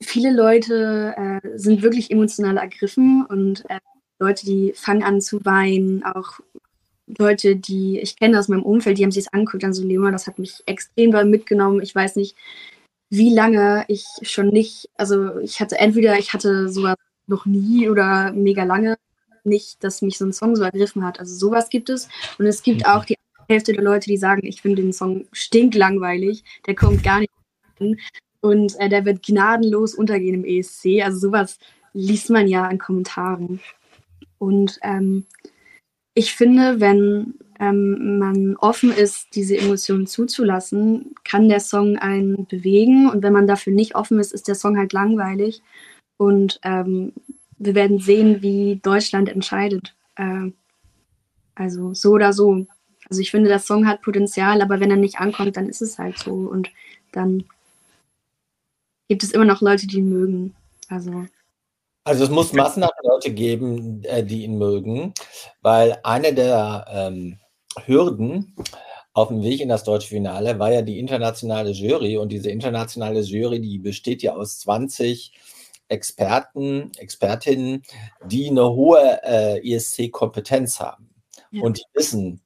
viele 0.00 0.32
Leute 0.32 1.14
äh, 1.16 1.58
sind 1.58 1.82
wirklich 1.82 2.10
emotional 2.10 2.56
ergriffen 2.56 3.24
und 3.26 3.68
äh, 3.68 3.80
Leute, 4.18 4.46
die 4.46 4.72
fangen 4.74 5.02
an 5.02 5.20
zu 5.20 5.44
weinen, 5.44 6.04
auch 6.04 6.40
Leute, 7.06 7.56
die 7.56 7.98
ich 8.00 8.16
kenne 8.16 8.38
aus 8.38 8.48
meinem 8.48 8.62
Umfeld, 8.62 8.98
die 8.98 9.04
haben 9.04 9.10
sich 9.10 9.24
das 9.24 9.32
angeguckt, 9.32 9.62
dann 9.62 9.74
so, 9.74 9.84
Leona, 9.86 10.10
das 10.10 10.26
hat 10.26 10.38
mich 10.38 10.62
extrem 10.66 11.10
doll 11.10 11.24
mitgenommen. 11.26 11.82
Ich 11.82 11.94
weiß 11.94 12.16
nicht, 12.16 12.36
wie 13.10 13.34
lange 13.34 13.84
ich 13.88 14.06
schon 14.22 14.48
nicht, 14.48 14.88
also 14.96 15.38
ich 15.38 15.60
hatte 15.60 15.78
entweder, 15.78 16.18
ich 16.18 16.32
hatte 16.32 16.68
sowas 16.68 16.96
noch 17.26 17.46
nie 17.46 17.88
oder 17.88 18.32
mega 18.32 18.64
lange 18.64 18.96
nicht, 19.44 19.84
dass 19.84 20.02
mich 20.02 20.18
so 20.18 20.24
ein 20.24 20.32
Song 20.32 20.56
so 20.56 20.62
ergriffen 20.62 21.04
hat. 21.04 21.20
Also 21.20 21.34
sowas 21.36 21.68
gibt 21.68 21.90
es. 21.90 22.08
Und 22.38 22.46
es 22.46 22.62
gibt 22.62 22.86
auch 22.86 23.04
die 23.04 23.16
Hälfte 23.48 23.74
der 23.74 23.84
Leute, 23.84 24.08
die 24.08 24.16
sagen, 24.16 24.46
ich 24.46 24.62
finde 24.62 24.82
den 24.82 24.92
Song 24.92 25.26
stinklangweilig, 25.32 26.44
der 26.66 26.74
kommt 26.74 27.02
gar 27.02 27.20
nicht 27.20 27.30
hin 27.78 27.98
und 28.44 28.78
äh, 28.78 28.90
der 28.90 29.06
wird 29.06 29.22
gnadenlos 29.22 29.94
untergehen 29.94 30.34
im 30.34 30.44
ESC. 30.44 31.02
Also 31.02 31.18
sowas 31.18 31.58
liest 31.94 32.28
man 32.28 32.46
ja 32.46 32.68
in 32.68 32.76
Kommentaren. 32.76 33.58
Und 34.36 34.78
ähm, 34.82 35.24
ich 36.12 36.34
finde, 36.34 36.78
wenn 36.78 37.38
ähm, 37.58 38.18
man 38.18 38.56
offen 38.56 38.92
ist, 38.92 39.28
diese 39.34 39.56
Emotionen 39.56 40.06
zuzulassen, 40.06 41.14
kann 41.24 41.48
der 41.48 41.60
Song 41.60 41.96
einen 41.96 42.44
bewegen. 42.44 43.08
Und 43.08 43.22
wenn 43.22 43.32
man 43.32 43.46
dafür 43.46 43.72
nicht 43.72 43.94
offen 43.94 44.18
ist, 44.18 44.34
ist 44.34 44.46
der 44.46 44.56
Song 44.56 44.76
halt 44.76 44.92
langweilig. 44.92 45.62
Und 46.18 46.60
ähm, 46.64 47.14
wir 47.56 47.74
werden 47.74 47.98
sehen, 47.98 48.42
wie 48.42 48.78
Deutschland 48.82 49.30
entscheidet. 49.30 49.94
Äh, 50.16 50.50
also 51.54 51.94
so 51.94 52.10
oder 52.10 52.34
so. 52.34 52.66
Also 53.08 53.22
ich 53.22 53.30
finde, 53.30 53.48
der 53.48 53.58
Song 53.58 53.86
hat 53.86 54.02
Potenzial, 54.02 54.60
aber 54.60 54.80
wenn 54.80 54.90
er 54.90 54.98
nicht 54.98 55.18
ankommt, 55.18 55.56
dann 55.56 55.70
ist 55.70 55.80
es 55.80 55.98
halt 55.98 56.18
so. 56.18 56.32
Und 56.34 56.70
dann 57.12 57.44
gibt 59.14 59.22
es 59.22 59.30
immer 59.30 59.44
noch 59.44 59.60
Leute, 59.60 59.86
die 59.86 59.98
ihn 59.98 60.08
mögen. 60.08 60.56
Also. 60.88 61.24
Also 62.02 62.24
es 62.24 62.30
muss 62.30 62.52
massenhaft 62.52 62.94
Leute 63.04 63.32
geben, 63.32 64.02
äh, 64.02 64.24
die 64.24 64.42
ihn 64.42 64.58
mögen, 64.58 65.14
weil 65.62 66.00
eine 66.02 66.34
der 66.34 66.84
ähm, 66.90 67.38
Hürden 67.86 68.56
auf 69.12 69.28
dem 69.28 69.44
Weg 69.44 69.60
in 69.60 69.68
das 69.68 69.84
deutsche 69.84 70.08
Finale 70.08 70.58
war 70.58 70.72
ja 70.72 70.82
die 70.82 70.98
internationale 70.98 71.70
Jury 71.70 72.18
und 72.18 72.32
diese 72.32 72.50
internationale 72.50 73.20
Jury, 73.20 73.60
die 73.60 73.78
besteht 73.78 74.20
ja 74.20 74.34
aus 74.34 74.58
20 74.58 75.32
Experten, 75.86 76.90
Expertinnen, 76.96 77.84
die 78.26 78.48
eine 78.50 78.68
hohe 78.68 79.20
äh, 79.22 79.74
ESC-Kompetenz 79.74 80.80
haben 80.80 81.14
ja. 81.52 81.62
und 81.62 81.78
die 81.78 81.84
wissen, 81.94 82.40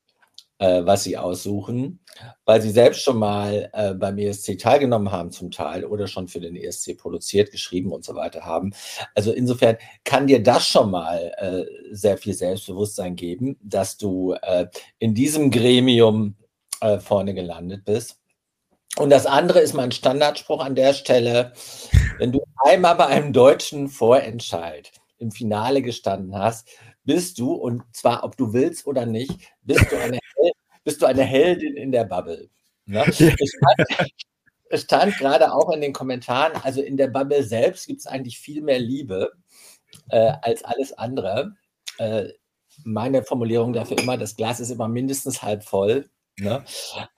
äh, 0.59 0.85
was 0.85 1.05
sie 1.05 1.17
aussuchen, 1.17 2.01
weil 2.45 2.61
sie 2.61 2.71
selbst 2.71 3.03
schon 3.03 3.19
mal 3.19 3.71
äh, 3.73 3.95
beim 3.95 4.19
ESC 4.19 4.59
teilgenommen 4.59 5.13
haben 5.13 5.31
zum 5.31 5.51
Teil 5.51 5.85
oder 5.85 6.07
schon 6.07 6.29
für 6.29 6.41
den 6.41 6.57
ESC 6.57 6.97
produziert, 6.97 7.51
geschrieben 7.51 7.93
und 7.93 8.05
so 8.05 8.15
weiter 8.15 8.45
haben. 8.45 8.73
Also 9.15 9.33
insofern 9.33 9.77
kann 10.05 10.27
dir 10.27 10.43
das 10.43 10.67
schon 10.67 10.91
mal 10.91 11.33
äh, 11.37 11.95
sehr 11.95 12.19
viel 12.19 12.35
Selbstbewusstsein 12.35 13.17
geben, 13.17 13.57
dass 13.63 13.97
du 13.97 14.35
äh, 14.43 14.67
in 14.99 15.15
diesem 15.15 15.51
Gremium 15.51 16.37
äh, 16.81 16.99
vorne 16.99 17.35
gelandet 17.35 17.85
bist. 17.85 18.19
Und 18.97 19.11
das 19.11 19.27
andere 19.27 19.61
ist 19.61 19.75
mein 19.75 19.93
Standardspruch 19.93 20.65
an 20.65 20.75
der 20.75 20.93
Stelle. 20.93 21.53
Wenn 22.19 22.33
du 22.33 22.43
einmal 22.65 22.97
bei 22.97 23.07
einem 23.07 23.33
deutschen 23.33 23.89
Vorentscheid 23.89 24.91
im 25.19 25.31
Finale 25.31 25.83
gestanden 25.83 26.37
hast, 26.37 26.69
bist 27.05 27.39
du, 27.39 27.53
und 27.53 27.85
zwar 27.93 28.25
ob 28.25 28.37
du 28.37 28.53
willst 28.53 28.87
oder 28.87 29.07
nicht, 29.07 29.33
bist 29.63 29.91
du 29.91 29.97
eine, 29.97 30.19
bist 30.89 31.03
du 31.03 31.07
eine 31.07 31.23
Heldin 31.23 31.77
in 31.77 31.93
der 31.93 32.05
Bubble. 32.05 32.49
Ne? 32.87 33.05
Es 33.07 33.51
stand, 33.51 34.11
es 34.71 34.83
stand 34.83 35.19
gerade 35.19 35.53
auch 35.53 35.71
in 35.71 35.83
den 35.83 35.93
Kommentaren, 35.93 36.59
also 36.63 36.81
in 36.81 36.97
der 36.97 37.09
Bubble 37.09 37.43
selbst 37.43 37.87
gibt 37.87 38.01
es 38.01 38.07
eigentlich 38.07 38.39
viel 38.39 38.63
mehr 38.63 38.79
Liebe 38.79 39.31
äh, 40.09 40.33
als 40.41 40.65
alles 40.65 40.95
andere. 40.95 41.57
Äh, 41.99 42.29
meine 42.85 43.23
Formulierung 43.23 43.75
dafür 43.75 43.99
immer, 43.99 44.17
das 44.17 44.35
Glas 44.35 44.61
ist 44.61 44.71
immer 44.71 44.89
mindestens 44.89 45.43
halb 45.43 45.63
voll. 45.63 46.09
Ne? 46.39 46.65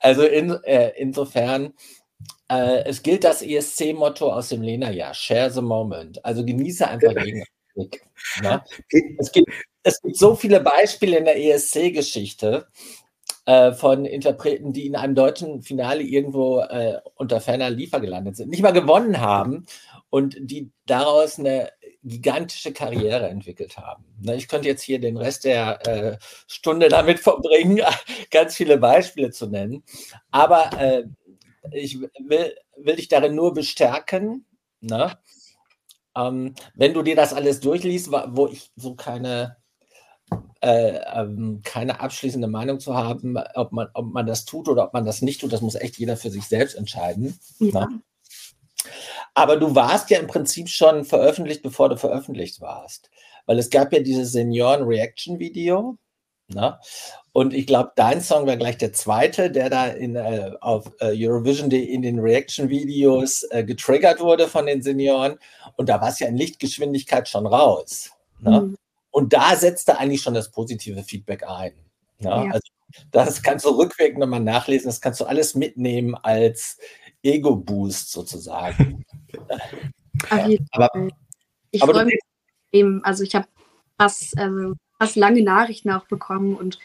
Also 0.01 0.25
in, 0.25 0.51
äh, 0.65 0.91
insofern, 0.97 1.73
äh, 2.49 2.83
es 2.87 3.05
gilt 3.05 3.23
das 3.23 3.41
ESC-Motto 3.41 4.33
aus 4.33 4.49
dem 4.49 4.63
Lena-Jahr, 4.63 5.15
Share 5.15 5.53
the 5.53 5.63
Moment. 5.63 6.25
Also 6.25 6.45
genieße 6.45 6.89
einfach 6.89 7.13
jeden 7.25 7.45
Augenblick. 7.77 8.05
Ne? 8.43 8.65
Es, 9.19 9.31
gibt, 9.31 9.49
es 9.85 10.03
gibt 10.03 10.17
so 10.17 10.35
viele 10.35 10.61
Beispiele 10.61 11.19
in 11.19 11.25
der 11.25 11.39
ESC-Geschichte 11.39 12.67
äh, 13.51 13.73
von 13.73 14.05
Interpreten, 14.05 14.73
die 14.73 14.87
in 14.87 14.95
einem 14.95 15.17
deutschen 15.17 15.63
Finale 15.63 16.05
irgendwo 16.05 16.61
äh, 16.61 17.01
unter 17.17 17.41
ferner 17.41 17.69
Liefer 17.69 17.99
gelandet 17.99 18.37
sind, 18.37 18.49
nicht 18.49 18.63
mal 18.63 18.71
gewonnen 18.71 19.21
haben 19.21 19.67
und 20.09 20.37
die 20.39 20.71
daraus 20.87 21.37
eine 21.37 21.73
gigantische 22.05 22.73
Karriere 22.73 23.29
entwickelt 23.29 23.77
haben. 23.77 24.05
Ne, 24.21 24.37
ich 24.37 24.47
könnte 24.47 24.69
jetzt 24.69 24.83
hier 24.83 25.01
den 25.01 25.17
Rest 25.17 25.45
der 25.45 25.85
äh, 25.85 26.19
Stunde 26.47 26.89
damit 26.89 27.19
verbringen, 27.29 27.81
ganz 28.31 28.55
viele 28.55 28.79
Beispiele 28.79 29.31
zu 29.33 29.49
nennen. 29.49 29.83
Aber 30.31 30.71
äh, 30.81 31.03
ich 31.73 32.01
will, 32.01 32.55
will 32.77 32.97
dich 32.97 33.09
darin 33.09 33.35
nur 33.35 33.53
bestärken, 33.53 34.47
ne? 34.81 35.19
ähm, 36.17 36.55
wenn 36.75 36.95
du 36.95 37.03
dir 37.03 37.17
das 37.17 37.33
alles 37.33 37.59
durchliest, 37.59 38.13
wo 38.13 38.47
ich 38.47 38.71
so 38.77 38.95
keine, 38.95 39.57
äh, 40.61 41.01
ähm, 41.15 41.61
keine 41.65 42.01
abschließende 42.01 42.49
Meinung 42.49 42.81
zu 42.81 42.95
haben, 42.95 43.37
ob 43.55 43.73
man, 43.73 43.89
ob 43.95 44.13
man 44.13 44.27
das 44.27 44.45
tut 44.45 44.69
oder 44.69 44.85
ob 44.85 44.93
man 44.93 45.05
das 45.05 45.23
nicht 45.23 45.41
tut, 45.41 45.53
das 45.53 45.63
muss 45.63 45.75
echt 45.75 45.99
jeder 45.99 46.17
für 46.17 46.31
sich 46.31 46.45
selbst 46.45 46.75
entscheiden. 46.75 47.39
Ja. 47.59 47.87
Ne? 47.87 48.01
Aber 49.35 49.57
du 49.57 49.75
warst 49.75 50.11
ja 50.11 50.19
im 50.19 50.27
Prinzip 50.27 50.69
schon 50.69 51.05
veröffentlicht, 51.05 51.63
bevor 51.63 51.89
du 51.89 51.97
veröffentlicht 51.97 52.61
warst. 52.61 53.11
Weil 53.47 53.59
es 53.59 53.71
gab 53.71 53.93
ja 53.93 54.01
dieses 54.01 54.33
Senioren-Reaction-Video. 54.33 55.97
Ne? 56.49 56.79
Und 57.33 57.55
ich 57.55 57.67
glaube, 57.67 57.93
dein 57.95 58.21
Song 58.21 58.47
war 58.47 58.57
gleich 58.57 58.77
der 58.77 58.93
zweite, 58.93 59.51
der 59.51 59.71
da 59.71 59.87
in, 59.87 60.17
äh, 60.17 60.53
auf 60.61 60.91
äh, 61.01 61.13
Eurovision.de 61.15 61.81
in 61.81 62.03
den 62.03 62.19
Reaction-Videos 62.19 63.45
äh, 63.51 63.65
getriggert 63.65 64.21
wurde 64.21 64.49
von 64.49 64.67
den 64.67 64.83
Senioren. 64.83 65.39
Und 65.77 65.89
da 65.89 66.01
war 66.01 66.09
es 66.09 66.19
ja 66.19 66.27
in 66.27 66.37
Lichtgeschwindigkeit 66.37 67.29
schon 67.29 67.47
raus. 67.47 68.11
Ne? 68.41 68.61
Mhm. 68.61 68.77
Und 69.11 69.33
da 69.33 69.57
setzte 69.57 69.99
eigentlich 69.99 70.23
schon 70.23 70.35
das 70.35 70.51
positive 70.51 71.03
Feedback 71.03 71.45
ein. 71.47 71.73
Ne? 72.19 72.29
Ja. 72.29 72.45
Also 72.53 72.69
das 73.11 73.43
kannst 73.43 73.65
du 73.65 73.71
rückwirkend 73.71 74.19
nochmal 74.19 74.41
nachlesen, 74.41 74.87
das 74.87 75.01
kannst 75.01 75.21
du 75.21 75.25
alles 75.25 75.55
mitnehmen 75.55 76.15
als 76.15 76.79
Ego-Boost 77.23 78.11
sozusagen. 78.11 79.05
aber, 80.73 80.91
ich 81.71 81.81
freue 81.81 82.05
mich 82.05 82.19
eben, 82.73 83.05
also 83.05 83.23
ich 83.23 83.35
habe 83.35 83.47
fast, 83.99 84.37
also 84.39 84.75
fast 84.99 85.17
lange 85.17 85.43
Nachrichten 85.43 85.91
auch 85.91 86.07
bekommen 86.07 86.57
und 86.57 86.79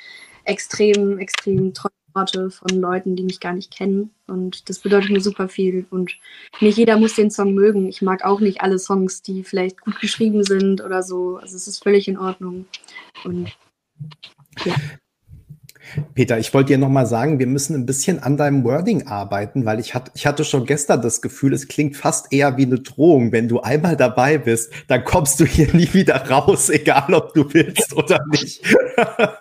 extrem, 0.44 1.18
extrem 1.20 1.74
tolle 1.74 1.95
Worte 2.16 2.50
von 2.50 2.70
Leuten, 2.70 3.16
die 3.16 3.24
mich 3.24 3.40
gar 3.40 3.54
nicht 3.54 3.72
kennen. 3.72 4.12
Und 4.28 4.70
das 4.70 4.80
bedeutet 4.80 5.12
mir 5.12 5.22
super 5.22 5.48
viel. 5.48 5.86
Und 5.92 6.18
nicht 6.62 6.78
jeder 6.78 6.98
muss 6.98 7.16
den 7.16 7.30
Song 7.30 7.54
mögen. 7.54 7.88
Ich 7.88 8.02
mag 8.02 8.24
auch 8.24 8.40
nicht 8.40 8.62
alle 8.62 8.80
Songs, 8.80 9.22
die 9.22 9.44
vielleicht 9.44 9.82
gut 9.82 10.00
geschrieben 10.00 10.44
sind 10.44 10.82
oder 10.82 11.04
so. 11.04 11.38
Also 11.38 11.56
es 11.56 11.68
ist 11.68 11.84
völlig 11.84 12.08
in 12.08 12.18
Ordnung. 12.18 12.66
Und 13.24 13.56
ja. 14.66 14.76
Peter, 16.14 16.38
ich 16.40 16.54
wollte 16.54 16.74
dir 16.74 16.78
nochmal 16.78 17.06
sagen, 17.06 17.40
wir 17.40 17.48
müssen 17.48 17.76
ein 17.76 17.86
bisschen 17.86 18.22
an 18.22 18.38
deinem 18.38 18.64
Wording 18.64 19.08
arbeiten, 19.08 19.66
weil 19.66 19.80
ich, 19.80 19.94
hat, 19.94 20.12
ich 20.16 20.26
hatte 20.26 20.44
schon 20.44 20.66
gestern 20.66 21.02
das 21.02 21.22
Gefühl, 21.22 21.54
es 21.54 21.68
klingt 21.68 21.96
fast 21.96 22.34
eher 22.34 22.58
wie 22.58 22.64
eine 22.64 22.80
Drohung. 22.80 23.32
Wenn 23.32 23.48
du 23.48 23.62
einmal 23.62 23.96
dabei 23.96 24.38
bist, 24.38 24.72
dann 24.88 25.04
kommst 25.04 25.40
du 25.40 25.46
hier 25.46 25.74
nie 25.74 25.94
wieder 25.94 26.30
raus, 26.30 26.70
egal 26.70 27.14
ob 27.14 27.34
du 27.34 27.54
willst 27.54 27.94
oder 27.94 28.20
nicht. 28.32 28.62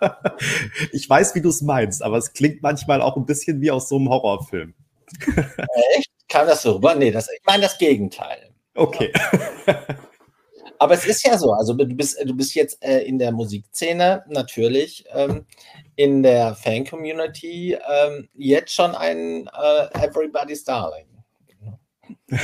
ich 0.92 1.08
weiß, 1.08 1.34
wie 1.34 1.40
du 1.40 1.48
es 1.48 1.62
meinst, 1.62 2.02
aber 2.02 2.18
es 2.18 2.32
klingt 2.32 2.62
manchmal 2.62 3.00
auch 3.00 3.16
ein 3.16 3.26
bisschen 3.26 3.60
wie 3.60 3.70
aus 3.70 3.88
so 3.88 3.96
einem 3.96 4.08
Horrorfilm. 4.08 4.74
Echt? 5.96 6.10
Kam 6.28 6.46
das 6.46 6.62
so 6.62 6.72
rüber? 6.72 6.94
Nee, 6.94 7.10
das, 7.10 7.28
ich 7.28 7.44
meine 7.46 7.64
das 7.64 7.78
Gegenteil. 7.78 8.50
Okay. 8.74 9.12
Aber 10.78 10.94
es 10.94 11.06
ist 11.06 11.24
ja 11.24 11.38
so, 11.38 11.52
also 11.52 11.74
du 11.74 11.86
bist, 11.86 12.18
du 12.24 12.34
bist 12.34 12.54
jetzt 12.54 12.82
äh, 12.84 13.02
in 13.02 13.18
der 13.18 13.32
Musikszene 13.32 14.24
natürlich, 14.28 15.04
ähm, 15.14 15.46
in 15.96 16.22
der 16.22 16.54
Fan-Community 16.54 17.74
ähm, 17.74 18.28
jetzt 18.34 18.74
schon 18.74 18.94
ein 18.94 19.46
äh, 19.46 20.06
Everybody's 20.06 20.64
Darling. 20.64 21.06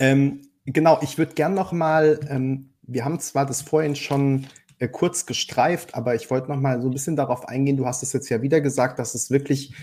ähm, 0.00 0.42
genau, 0.64 0.98
ich 1.02 1.18
würde 1.18 1.34
gern 1.34 1.54
noch 1.54 1.72
mal, 1.72 2.20
ähm, 2.28 2.74
wir 2.82 3.04
haben 3.04 3.20
zwar 3.20 3.46
das 3.46 3.62
vorhin 3.62 3.96
schon 3.96 4.46
äh, 4.78 4.88
kurz 4.88 5.26
gestreift, 5.26 5.94
aber 5.94 6.14
ich 6.14 6.30
wollte 6.30 6.48
noch 6.48 6.60
mal 6.60 6.80
so 6.80 6.88
ein 6.88 6.92
bisschen 6.92 7.16
darauf 7.16 7.48
eingehen. 7.48 7.76
Du 7.76 7.86
hast 7.86 8.02
es 8.02 8.12
jetzt 8.12 8.28
ja 8.28 8.42
wieder 8.42 8.60
gesagt, 8.60 8.98
dass 8.98 9.14
es 9.14 9.30
wirklich 9.30 9.74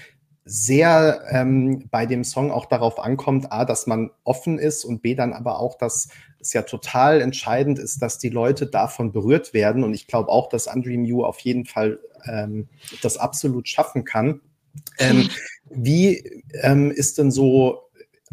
sehr 0.45 1.23
ähm, 1.29 1.87
bei 1.89 2.05
dem 2.05 2.23
Song 2.23 2.51
auch 2.51 2.65
darauf 2.65 2.99
ankommt, 2.99 3.51
a, 3.51 3.65
dass 3.65 3.87
man 3.87 4.11
offen 4.23 4.59
ist 4.59 4.83
und 4.83 5.01
b, 5.01 5.15
dann 5.15 5.33
aber 5.33 5.59
auch, 5.59 5.77
dass 5.77 6.09
es 6.39 6.53
ja 6.53 6.63
total 6.63 7.21
entscheidend 7.21 7.79
ist, 7.79 8.01
dass 8.01 8.17
die 8.17 8.29
Leute 8.29 8.67
davon 8.67 9.11
berührt 9.11 9.53
werden. 9.53 9.83
Und 9.83 9.93
ich 9.93 10.07
glaube 10.07 10.29
auch, 10.29 10.49
dass 10.49 10.67
Andre 10.67 10.97
Mew 10.97 11.23
auf 11.23 11.39
jeden 11.39 11.65
Fall 11.65 11.99
ähm, 12.25 12.67
das 13.01 13.17
absolut 13.17 13.67
schaffen 13.67 14.03
kann. 14.03 14.41
Ähm, 14.97 15.29
wie 15.69 16.43
ähm, 16.61 16.91
ist 16.91 17.17
denn 17.17 17.31
so 17.31 17.83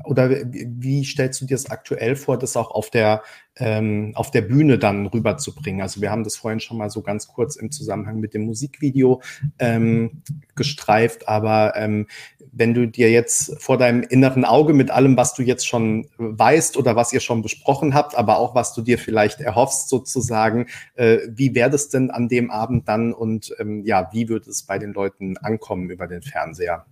oder 0.05 0.31
wie 0.31 1.05
stellst 1.05 1.41
du 1.41 1.47
dir 1.47 1.55
das 1.55 1.71
aktuell 1.71 2.17
vor, 2.17 2.39
das 2.39 2.57
auch 2.57 2.71
auf 2.71 2.91
der, 2.91 3.23
ähm, 3.57 4.13
auf 4.15 4.31
der 4.31 4.43
Bühne 4.43 4.79
dann 4.79 5.07
rüberzubringen? 5.07 5.83
Also 5.83 6.01
wir 6.01 6.11
haben 6.11 6.25
das 6.25 6.37
vorhin 6.37 6.61
schon 6.61 6.79
mal 6.79 6.91
so 6.91 7.03
ganz 7.03 7.29
kurz 7.29 7.57
im 7.57 7.71
Zusammenhang 7.71 8.21
mit 8.21 8.35
dem 8.35 8.43
Musikvideo 8.43 9.23
ähm, 9.59 10.23
gestreift, 10.55 11.29
aber 11.29 11.75
ähm, 11.77 12.07
wenn 12.53 12.75
du 12.75 12.89
dir 12.89 13.11
jetzt 13.11 13.63
vor 13.63 13.79
deinem 13.79 14.03
inneren 14.03 14.45
Auge 14.45 14.73
mit 14.73 14.91
allem, 14.91 15.17
was 15.17 15.35
du 15.35 15.43
jetzt 15.43 15.67
schon 15.67 16.09
weißt 16.19 16.77
oder 16.77 16.97
was 16.97 17.13
ihr 17.13 17.21
schon 17.21 17.43
besprochen 17.43 17.95
habt, 17.95 18.17
aber 18.17 18.39
auch 18.39 18.55
was 18.55 18.75
du 18.75 18.83
dir 18.83 18.99
vielleicht 18.99 19.41
erhoffst 19.41 19.89
sozusagen, 19.89 20.67
äh, 20.95 21.19
wie 21.29 21.55
wäre 21.55 21.71
das 21.71 21.89
denn 21.89 22.11
an 22.11 22.29
dem 22.29 22.51
Abend 22.51 22.89
dann 22.89 23.13
und 23.13 23.55
ähm, 23.59 23.85
ja, 23.85 24.11
wie 24.13 24.29
würde 24.29 24.51
es 24.51 24.63
bei 24.63 24.79
den 24.79 24.93
Leuten 24.93 25.37
ankommen 25.37 25.91
über 25.91 26.07
den 26.07 26.23
Fernseher? 26.23 26.87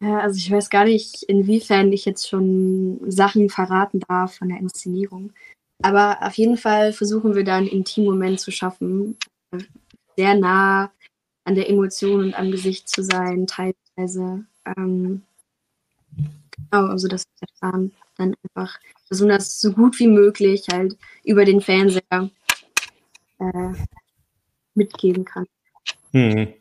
Ja, 0.00 0.20
also 0.20 0.36
ich 0.36 0.50
weiß 0.50 0.68
gar 0.68 0.84
nicht, 0.84 1.22
inwiefern 1.22 1.92
ich 1.92 2.04
jetzt 2.04 2.28
schon 2.28 3.00
Sachen 3.10 3.48
verraten 3.48 4.00
darf 4.00 4.36
von 4.36 4.48
der 4.48 4.58
Inszenierung. 4.58 5.32
Aber 5.82 6.18
auf 6.22 6.34
jeden 6.34 6.56
Fall 6.56 6.92
versuchen 6.92 7.34
wir 7.34 7.44
da 7.44 7.56
einen 7.56 7.66
intimen 7.66 8.10
Moment 8.10 8.40
zu 8.40 8.50
schaffen, 8.50 9.16
sehr 10.16 10.34
nah 10.34 10.90
an 11.44 11.54
der 11.54 11.68
Emotion 11.68 12.24
und 12.24 12.34
am 12.34 12.50
Gesicht 12.50 12.88
zu 12.88 13.02
sein, 13.02 13.46
teilweise. 13.46 14.44
Ähm, 14.76 15.22
genau, 16.16 16.86
also 16.86 17.08
das 17.08 17.22
ist. 17.22 17.92
Dann 18.18 18.34
einfach 18.42 18.78
das 19.08 19.60
so 19.60 19.72
gut 19.72 19.98
wie 19.98 20.06
möglich 20.06 20.66
halt 20.72 20.96
über 21.24 21.44
den 21.44 21.60
Fernseher 21.60 22.30
äh, 23.38 23.72
mitgeben 24.74 25.24
kann. 25.24 25.46
Hm. 26.12 26.54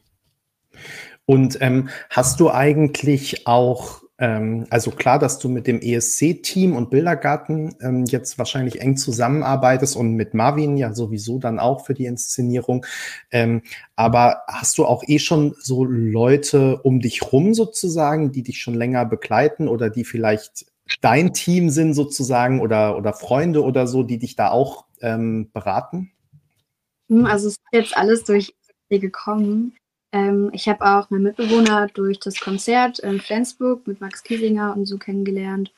Und 1.25 1.57
ähm, 1.61 1.89
hast 2.09 2.39
du 2.39 2.51
eigentlich 2.51 3.47
auch, 3.47 4.03
ähm, 4.19 4.67
also 4.69 4.91
klar, 4.91 5.17
dass 5.17 5.39
du 5.39 5.49
mit 5.49 5.65
dem 5.65 5.81
ESC-Team 5.81 6.75
und 6.75 6.91
Bildergarten 6.91 7.75
ähm, 7.81 8.05
jetzt 8.05 8.37
wahrscheinlich 8.37 8.81
eng 8.81 8.95
zusammenarbeitest 8.95 9.95
und 9.95 10.13
mit 10.13 10.33
Marvin 10.33 10.77
ja 10.77 10.93
sowieso 10.93 11.39
dann 11.39 11.59
auch 11.59 11.85
für 11.85 11.95
die 11.95 12.05
Inszenierung. 12.05 12.85
Ähm, 13.31 13.63
aber 13.95 14.43
hast 14.47 14.77
du 14.77 14.85
auch 14.85 15.03
eh 15.07 15.19
schon 15.19 15.55
so 15.59 15.83
Leute 15.83 16.81
um 16.83 16.99
dich 16.99 17.31
rum 17.31 17.53
sozusagen, 17.53 18.31
die 18.31 18.43
dich 18.43 18.61
schon 18.61 18.75
länger 18.75 19.05
begleiten 19.05 19.67
oder 19.67 19.89
die 19.89 20.05
vielleicht 20.05 20.65
dein 21.01 21.33
Team 21.33 21.71
sind 21.71 21.93
sozusagen 21.93 22.61
oder, 22.61 22.97
oder 22.97 23.13
Freunde 23.13 23.63
oder 23.63 23.87
so, 23.87 24.03
die 24.03 24.19
dich 24.19 24.35
da 24.35 24.51
auch 24.51 24.85
ähm, 25.01 25.49
beraten? 25.51 26.11
Hm, 27.09 27.25
also 27.25 27.47
es 27.47 27.53
ist 27.53 27.61
jetzt 27.71 27.97
alles 27.97 28.23
durch 28.23 28.53
gekommen. 28.89 29.75
Ähm, 30.15 30.49
ich 30.53 30.69
habe 30.69 30.85
auch 30.85 31.09
meinen 31.09 31.23
Mitbewohner 31.23 31.87
durch 31.93 32.19
das 32.21 32.39
Konzert 32.39 32.99
in 32.99 33.19
Flensburg 33.19 33.85
mit 33.85 33.99
Max 33.99 34.23
Kiesinger 34.23 34.73
und 34.73 34.85
so 34.85 34.97
kennengelernt. 34.97 35.73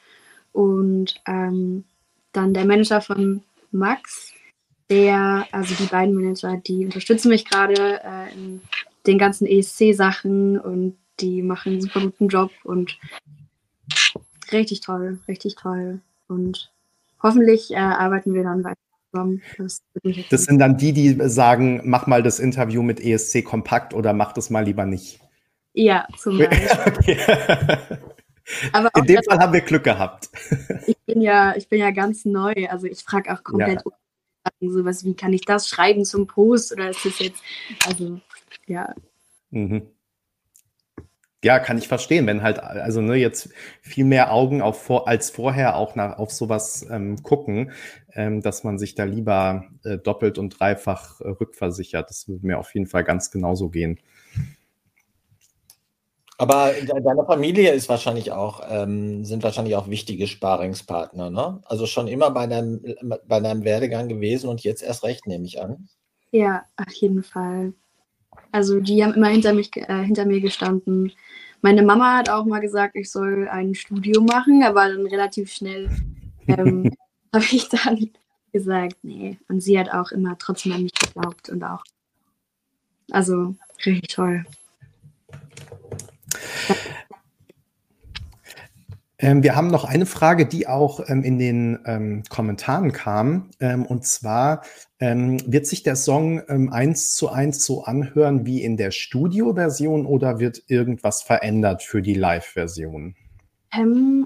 Und 0.54 1.16
ähm, 1.26 1.86
dann 2.34 2.54
der 2.54 2.66
Manager 2.66 3.02
von 3.02 3.42
Max, 3.72 4.34
der, 4.92 5.48
also 5.52 5.74
die 5.74 5.90
beiden 5.90 6.14
Manager, 6.14 6.56
die 6.58 6.86
unterstützen 6.86 7.30
mich 7.30 7.46
gerade 7.46 8.00
äh, 8.04 8.32
in 8.36 8.62
den 9.08 9.18
ganzen 9.18 9.48
ESC-Sachen 9.48 10.60
und 10.60 10.96
die 11.20 11.42
machen 11.42 11.72
einen 11.72 11.82
super 11.82 12.02
guten 12.02 12.28
Job 12.28 12.52
und 12.64 13.00
richtig 14.52 14.82
toll, 14.82 15.18
richtig 15.28 15.56
toll. 15.56 16.00
Und 16.28 16.72
hoffentlich 17.24 17.72
äh, 17.72 17.78
arbeiten 17.78 18.36
wir 18.36 18.44
dann 18.44 18.64
weiter 18.64 18.78
zusammen. 19.12 19.41
Das, 19.58 19.84
das 20.30 20.43
sind 20.43 20.60
dann 20.60 20.78
die, 20.78 20.93
die 20.93 21.18
sagen, 21.30 21.82
mach 21.84 22.08
mal 22.08 22.24
das 22.24 22.39
Interview 22.39 22.84
mit 22.84 22.99
ESC 22.99 23.43
kompakt 23.43 23.93
oder 23.93 24.14
mach 24.14 24.34
das 24.34 24.49
mal 24.49 24.64
lieber 24.64 24.86
nicht. 24.86 25.20
Ja, 25.74 26.08
zum 26.18 26.39
Beispiel. 26.39 27.18
Aber 28.72 28.89
In 28.95 29.05
dem 29.05 29.24
Fall 29.24 29.39
haben 29.39 29.53
wir 29.53 29.62
Glück 29.62 29.84
gehabt. 29.84 30.30
Ich 30.86 30.97
bin 31.05 31.22
ja, 31.22 31.55
ich 31.55 31.68
bin 31.68 31.80
ja 31.80 31.91
ganz 31.91 32.26
neu. 32.26 32.53
Also 32.70 32.88
ich 32.88 33.03
frage 33.03 33.32
auch 33.32 33.43
komplett 33.43 33.82
ja. 33.86 34.70
sowas, 34.70 35.03
wie 35.03 35.16
kann 35.16 35.34
ich 35.34 35.41
das 35.41 35.68
schreiben 35.68 36.05
zum 36.05 36.28
Post 36.28 36.72
oder 36.72 36.89
ist 36.89 37.05
das 37.05 37.20
jetzt, 37.20 37.41
also 37.86 38.20
ja. 38.66 38.93
Mhm. 39.51 39.88
Ja, 41.43 41.60
kann 41.60 41.78
ich 41.78 41.88
verstehen, 41.88 42.26
wenn 42.26 42.41
halt, 42.41 42.60
also 42.60 42.99
ne, 42.99 43.16
jetzt 43.16 43.53
viel 43.82 44.05
mehr 44.05 44.34
Augen 44.34 44.62
auf 44.62 44.82
vor, 44.82 45.08
als 45.08 45.30
vorher 45.30 45.76
auch 45.76 45.95
nach, 45.95 46.18
auf 46.18 46.32
sowas 46.32 46.86
ähm, 46.89 47.22
gucken, 47.22 47.72
dass 48.18 48.63
man 48.63 48.80
sich 48.80 48.95
da 48.95 49.03
lieber 49.03 49.65
äh, 49.84 49.97
doppelt 49.97 50.38
und 50.38 50.59
dreifach 50.59 51.22
äh, 51.22 51.30
rückversichert. 51.30 52.09
Das 52.09 52.28
würde 52.28 52.45
mir 52.47 52.57
auf 52.57 52.74
jeden 52.74 52.88
Fall 52.88 53.03
ganz 53.03 53.30
genauso 53.30 53.70
gehen. 53.70 53.99
Aber 56.39 56.72
deine 56.86 57.26
Familie 57.26 57.74
ist 57.74 57.89
wahrscheinlich 57.89 58.32
auch, 58.32 58.61
ähm, 58.70 59.26
sind 59.26 59.43
wahrscheinlich 59.43 59.76
auch 59.76 59.89
wichtige 59.89 60.28
Sparingspartner, 60.28 61.32
ne? 61.32 61.61
Also 61.65 61.88
schon 61.88 62.07
immer 62.07 62.30
bei 62.30 62.45
deinem, 62.45 62.82
bei 63.28 63.39
deinem 63.39 63.63
Werdegang 63.63 64.07
gewesen 64.07 64.47
und 64.49 64.63
jetzt 64.63 64.84
erst 64.84 65.03
recht, 65.03 65.26
nehme 65.26 65.45
ich 65.45 65.59
an. 65.59 65.88
Ja, 66.32 66.63
auf 66.76 66.93
jeden 66.93 67.24
Fall. 67.24 67.74
Also 68.51 68.80
die 68.80 69.03
haben 69.03 69.15
immer 69.15 69.30
hinter, 69.30 69.53
mich, 69.53 69.76
äh, 69.76 70.03
hinter 70.03 70.26
mir 70.26 70.41
gestanden. 70.41 71.11
Meine 71.61 71.82
Mama 71.82 72.18
hat 72.18 72.30
auch 72.30 72.45
mal 72.45 72.59
gesagt, 72.59 72.95
ich 72.95 73.11
soll 73.11 73.47
ein 73.47 73.74
Studium 73.74 74.26
machen, 74.26 74.63
aber 74.63 74.88
dann 74.88 75.07
relativ 75.07 75.51
schnell 75.51 75.89
ähm, 76.47 76.91
habe 77.34 77.45
ich 77.51 77.69
dann 77.69 78.09
gesagt, 78.51 78.97
nee. 79.03 79.38
Und 79.47 79.61
sie 79.61 79.78
hat 79.80 79.89
auch 79.89 80.11
immer 80.11 80.38
trotzdem 80.38 80.73
an 80.73 80.84
mich 80.84 80.93
geglaubt 80.93 81.49
und 81.49 81.63
auch. 81.63 81.84
Also 83.11 83.55
richtig 83.86 84.09
toll. 84.09 84.45
Ähm, 89.19 89.41
wir 89.41 89.55
haben 89.55 89.67
noch 89.67 89.84
eine 89.84 90.05
Frage, 90.05 90.45
die 90.45 90.67
auch 90.67 90.99
ähm, 91.07 91.23
in 91.23 91.39
den 91.39 91.80
ähm, 91.86 92.23
Kommentaren 92.30 92.91
kam. 92.91 93.49
Ähm, 93.59 93.86
und 93.86 94.05
zwar 94.05 94.61
ähm, 94.99 95.39
wird 95.51 95.65
sich 95.65 95.82
der 95.82 95.95
Song 95.95 96.43
ähm, 96.49 96.71
eins 96.71 97.15
zu 97.15 97.30
eins 97.30 97.65
so 97.65 97.84
anhören 97.84 98.45
wie 98.45 98.61
in 98.63 98.78
der 98.78 98.91
Studio-Version 98.91 100.05
oder 100.05 100.39
wird 100.39 100.61
irgendwas 100.67 101.23
verändert 101.23 101.82
für 101.82 102.03
die 102.03 102.13
Live-Version? 102.13 103.15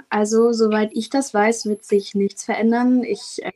Also, 0.10 0.54
soweit 0.54 0.92
ich 0.94 1.10
das 1.10 1.34
weiß, 1.34 1.66
wird 1.66 1.84
sich 1.84 2.16
nichts 2.16 2.46
verändern. 2.46 3.04
Ich 3.04 3.40
äh, 3.44 3.52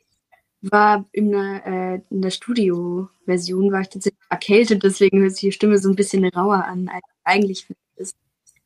war 0.62 1.04
in 1.12 1.32
der, 1.32 1.66
äh, 1.66 2.00
in 2.10 2.22
der 2.22 2.30
Studio-Version, 2.30 3.72
war 3.72 3.82
ich 3.82 3.88
tatsächlich 3.88 4.20
erkältet, 4.28 4.82
deswegen 4.82 5.20
hört 5.20 5.32
sich 5.32 5.40
die 5.40 5.52
Stimme 5.52 5.78
so 5.78 5.88
ein 5.88 5.96
bisschen 5.96 6.24
rauer 6.24 6.64
an, 6.64 6.88
als 6.88 7.04
eigentlich 7.24 7.66
ist. 7.96 8.16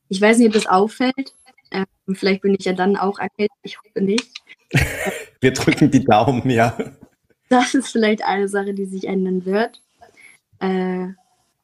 Ich 0.08 0.20
weiß 0.20 0.38
nicht, 0.38 0.48
ob 0.48 0.54
das 0.54 0.66
auffällt. 0.66 1.34
Ähm, 1.70 1.86
vielleicht 2.14 2.42
bin 2.42 2.56
ich 2.58 2.64
ja 2.64 2.72
dann 2.72 2.96
auch 2.96 3.18
erkältet. 3.18 3.56
Ich 3.62 3.78
hoffe 3.78 4.00
nicht. 4.00 4.28
Wir 5.40 5.52
drücken 5.52 5.90
die 5.90 6.04
Daumen, 6.04 6.48
ja. 6.50 6.76
Das 7.48 7.74
ist 7.74 7.88
vielleicht 7.88 8.22
eine 8.24 8.48
Sache, 8.48 8.74
die 8.74 8.86
sich 8.86 9.04
ändern 9.06 9.44
wird. 9.44 9.80
Äh, 10.60 11.08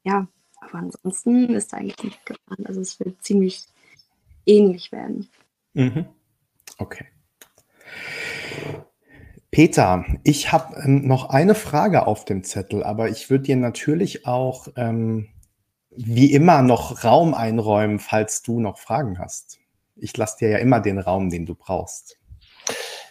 ja, 0.04 0.26
aber 0.61 0.78
ansonsten 0.78 1.54
ist 1.54 1.74
eigentlich 1.74 2.02
nicht 2.02 2.26
geplant. 2.26 2.66
Also 2.66 2.80
es 2.80 2.98
wird 2.98 3.22
ziemlich 3.22 3.64
ähnlich 4.46 4.92
werden. 4.92 5.28
Mhm. 5.77 6.07
Okay. 6.79 7.05
Peter, 9.51 10.07
ich 10.24 10.51
habe 10.51 10.74
ähm, 10.83 11.07
noch 11.07 11.29
eine 11.29 11.55
Frage 11.55 12.07
auf 12.07 12.24
dem 12.24 12.43
Zettel, 12.45 12.83
aber 12.83 13.11
ich 13.11 13.29
würde 13.29 13.45
dir 13.45 13.57
natürlich 13.57 14.27
auch 14.27 14.68
ähm, 14.77 15.29
wie 15.91 16.33
immer 16.33 16.62
noch 16.62 17.05
Raum 17.05 17.35
einräumen, 17.35 17.99
falls 17.99 18.43
du 18.43 18.59
noch 18.59 18.79
Fragen 18.79 19.18
hast. 19.18 19.59
Ich 19.97 20.16
lasse 20.16 20.39
dir 20.39 20.49
ja 20.49 20.59
immer 20.59 20.81
den 20.81 20.99
Raum, 20.99 21.29
den 21.29 21.45
du 21.45 21.55
brauchst. 21.55 22.18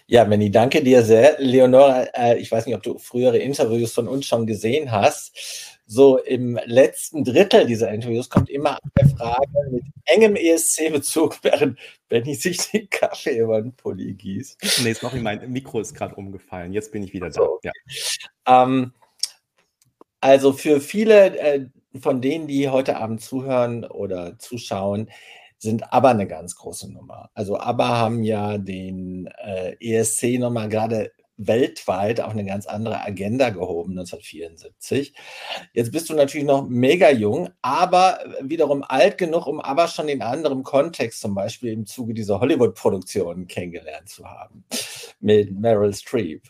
Ja, 0.07 0.23
Benny, 0.23 0.49
danke 0.49 0.83
dir 0.83 1.03
sehr. 1.03 1.35
Leonora, 1.37 2.03
äh, 2.13 2.37
ich 2.37 2.51
weiß 2.51 2.65
nicht, 2.65 2.75
ob 2.75 2.83
du 2.83 2.97
frühere 2.97 3.37
Interviews 3.37 3.93
von 3.93 4.07
uns 4.07 4.25
schon 4.25 4.47
gesehen 4.47 4.91
hast. 4.91 5.74
So 5.87 6.17
im 6.17 6.59
letzten 6.65 7.23
Drittel 7.23 7.67
dieser 7.67 7.91
Interviews 7.91 8.29
kommt 8.29 8.49
immer 8.49 8.79
eine 8.95 9.09
Frage 9.09 9.69
mit 9.69 9.83
engem 10.05 10.35
ESC-Bezug, 10.35 11.37
während 11.43 11.77
Benny 12.09 12.33
sich 12.35 12.71
den 12.71 12.89
Kaffee 12.89 13.37
über 13.37 13.61
den 13.61 13.73
Pulli 13.73 14.13
gießt. 14.13 14.81
Nee, 14.83 14.91
ist 14.91 15.03
noch 15.03 15.13
nicht 15.13 15.21
mein 15.21 15.51
Mikro 15.51 15.79
ist 15.79 15.93
gerade 15.93 16.15
umgefallen. 16.15 16.73
Jetzt 16.73 16.91
bin 16.91 17.03
ich 17.03 17.13
wieder 17.13 17.31
so. 17.31 17.59
da. 17.61 17.71
Ja. 18.47 18.63
Ähm, 18.63 18.93
also 20.21 20.53
für 20.53 20.81
viele 20.81 21.37
äh, 21.37 21.65
von 21.99 22.21
denen, 22.21 22.47
die 22.47 22.69
heute 22.69 22.97
Abend 22.97 23.21
zuhören 23.21 23.85
oder 23.85 24.39
zuschauen, 24.39 25.09
sind 25.57 25.93
aber 25.93 26.09
eine 26.09 26.27
ganz 26.27 26.55
große 26.55 26.91
Nummer. 26.91 27.29
Also 27.33 27.59
aber 27.59 27.87
haben 27.89 28.23
ja 28.23 28.57
den 28.57 29.27
äh, 29.27 29.75
ESC 29.79 30.39
nochmal 30.39 30.69
gerade 30.69 31.11
weltweit 31.37 32.21
auf 32.21 32.31
eine 32.31 32.45
ganz 32.45 32.65
andere 32.65 33.01
Agenda 33.01 33.49
gehoben, 33.49 33.91
1974. 33.91 35.13
Jetzt 35.73 35.91
bist 35.91 36.09
du 36.09 36.13
natürlich 36.13 36.47
noch 36.47 36.67
mega 36.67 37.09
jung, 37.09 37.49
aber 37.61 38.19
wiederum 38.41 38.83
alt 38.83 39.17
genug, 39.17 39.47
um 39.47 39.59
aber 39.59 39.87
schon 39.87 40.07
in 40.07 40.21
anderem 40.21 40.63
Kontext, 40.63 41.21
zum 41.21 41.35
Beispiel 41.35 41.73
im 41.73 41.85
Zuge 41.85 42.13
dieser 42.13 42.39
Hollywood-Produktionen 42.39 43.47
kennengelernt 43.47 44.09
zu 44.09 44.25
haben, 44.25 44.65
mit 45.19 45.51
Meryl 45.51 45.93
Streep. 45.93 46.43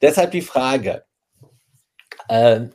Deshalb 0.00 0.32
die 0.32 0.42
Frage, 0.42 1.04
äh, 2.28 2.66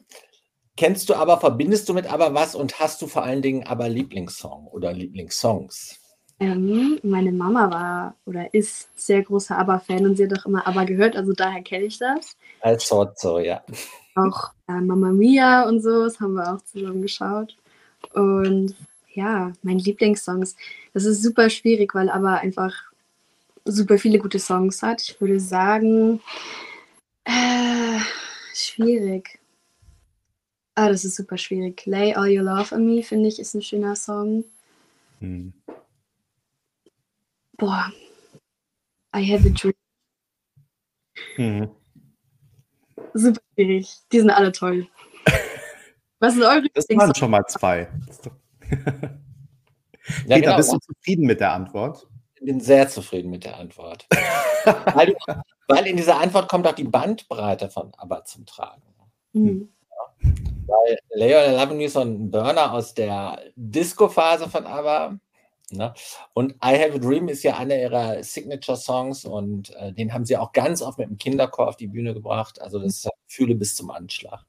Kennst 0.78 1.10
du 1.10 1.16
aber, 1.16 1.40
verbindest 1.40 1.90
du 1.90 1.96
mit 1.96 2.06
aber 2.06 2.36
was 2.36 2.54
und 2.54 2.80
hast 2.80 3.02
du 3.02 3.08
vor 3.08 3.24
allen 3.24 3.42
Dingen 3.42 3.66
aber 3.66 3.90
Lieblingssong 3.90 4.68
oder 4.68 4.94
Lieblingssongs? 4.94 6.00
Ähm, 6.40 7.00
meine 7.02 7.32
Mama 7.32 7.72
war 7.72 8.16
oder 8.26 8.54
ist 8.54 8.90
sehr 8.96 9.24
großer 9.24 9.58
ABBA-Fan 9.58 10.06
und 10.06 10.18
sie 10.18 10.26
hat 10.26 10.40
auch 10.40 10.46
immer 10.46 10.68
ABBA 10.68 10.84
gehört, 10.84 11.16
also 11.16 11.34
daher 11.34 11.64
kenne 11.64 11.86
ich 11.86 11.98
das. 11.98 12.38
Als 12.62 12.88
so, 12.88 13.40
ja. 13.40 13.64
Auch 14.14 14.52
äh, 14.68 14.74
Mama 14.74 15.12
Mia 15.12 15.68
und 15.68 15.82
so, 15.82 16.04
das 16.04 16.20
haben 16.20 16.34
wir 16.34 16.54
auch 16.54 16.62
zusammen 16.62 17.02
geschaut. 17.02 17.58
Und 18.14 18.76
ja, 19.14 19.52
meine 19.64 19.80
Lieblingssongs, 19.80 20.56
das 20.94 21.06
ist 21.06 21.24
super 21.24 21.50
schwierig, 21.50 21.96
weil 21.96 22.10
ABBA 22.10 22.36
einfach 22.36 22.74
super 23.66 23.98
viele 23.98 24.20
gute 24.20 24.40
Songs 24.40 24.84
hat. 24.84 25.02
Ich 25.02 25.20
würde 25.20 25.40
sagen, 25.40 26.22
äh, 27.24 28.00
schwierig. 28.54 29.40
Ah, 30.76 30.90
das 30.90 31.04
ist 31.04 31.16
super 31.16 31.38
schwierig. 31.38 31.86
Lay 31.88 32.14
All 32.14 32.30
Your 32.30 32.44
Love 32.44 32.76
on 32.76 32.86
Me, 32.86 33.02
finde 33.02 33.28
ich, 33.30 33.40
ist 33.40 33.56
ein 33.56 33.64
schöner 33.64 33.96
Song. 33.96 34.46
Hm. 35.20 35.52
Boah. 37.58 37.92
I 39.16 39.34
Have 39.34 39.48
a 39.48 39.50
Dream. 39.50 39.74
Hm. 41.36 41.72
Super 43.14 43.42
schwierig. 43.54 43.98
Die 44.12 44.20
sind 44.20 44.30
alle 44.30 44.52
toll. 44.52 44.88
Was 46.20 46.34
sind 46.34 46.44
eure 46.44 46.64
Das 46.74 46.86
waren 46.90 47.16
schon 47.16 47.32
mal 47.32 47.44
zwei. 47.48 47.90
ja, 48.70 48.78
Peter, 50.26 50.40
genau. 50.40 50.58
bist 50.58 50.72
du 50.72 50.78
zufrieden 50.78 51.26
mit 51.26 51.40
der 51.40 51.54
Antwort? 51.54 52.08
Ich 52.36 52.46
bin 52.46 52.60
sehr 52.60 52.88
zufrieden 52.88 53.32
mit 53.32 53.44
der 53.44 53.58
Antwort. 53.58 54.08
weil, 54.94 55.16
weil, 55.68 55.88
in 55.88 55.98
dieser 55.98 56.20
Antwort 56.20 56.48
kommt 56.48 56.68
auch 56.68 56.76
die 56.76 56.84
Bandbreite 56.84 57.70
von 57.70 57.92
ABBA 57.98 58.26
zum 58.26 58.46
Tragen. 58.46 58.84
Mhm. 59.34 59.70
Weil 60.68 61.00
Leon 61.10 61.56
Avenue 61.56 61.86
ist 61.86 61.94
so 61.94 62.02
ein 62.02 62.30
Burner 62.30 62.74
aus 62.74 62.94
der 62.94 63.42
Disco-Phase 63.56 64.48
von 64.50 64.68
ABBA. 64.68 65.20
Ne? 65.72 65.94
Und 66.34 66.54
I 66.64 66.80
Have 66.80 66.94
a 66.94 66.98
Dream 66.98 67.28
ist 67.28 67.44
ja 67.44 67.58
einer 67.58 67.76
ihrer 67.78 68.24
Signature-Songs 68.24 69.26
und 69.26 69.76
äh, 69.76 69.92
den 69.92 70.14
haben 70.14 70.26
sie 70.26 70.38
auch 70.38 70.54
ganz 70.54 70.82
oft 70.82 70.98
mit 70.98 71.10
dem 71.10 71.18
Kinderchor 71.18 71.68
auf 71.68 71.76
die 71.76 71.88
Bühne 71.88 72.14
gebracht. 72.14 72.62
Also 72.62 72.80
das 72.80 72.94
ist 72.94 73.10
Fühle 73.28 73.56
bis 73.56 73.76
zum 73.76 73.92
Anschlag. 73.92 74.46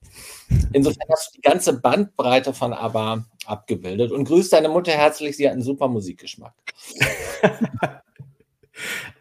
Insofern 0.72 1.08
hast 1.10 1.30
du 1.30 1.40
die 1.40 1.48
ganze 1.48 1.80
Bandbreite 1.80 2.54
von 2.54 2.72
ABBA 2.72 3.24
abgebildet 3.46 4.12
und 4.12 4.24
grüß 4.24 4.50
deine 4.50 4.68
Mutter 4.68 4.92
herzlich, 4.92 5.36
sie 5.36 5.46
hat 5.46 5.54
einen 5.54 5.62
super 5.62 5.88
Musikgeschmack. 5.88 6.54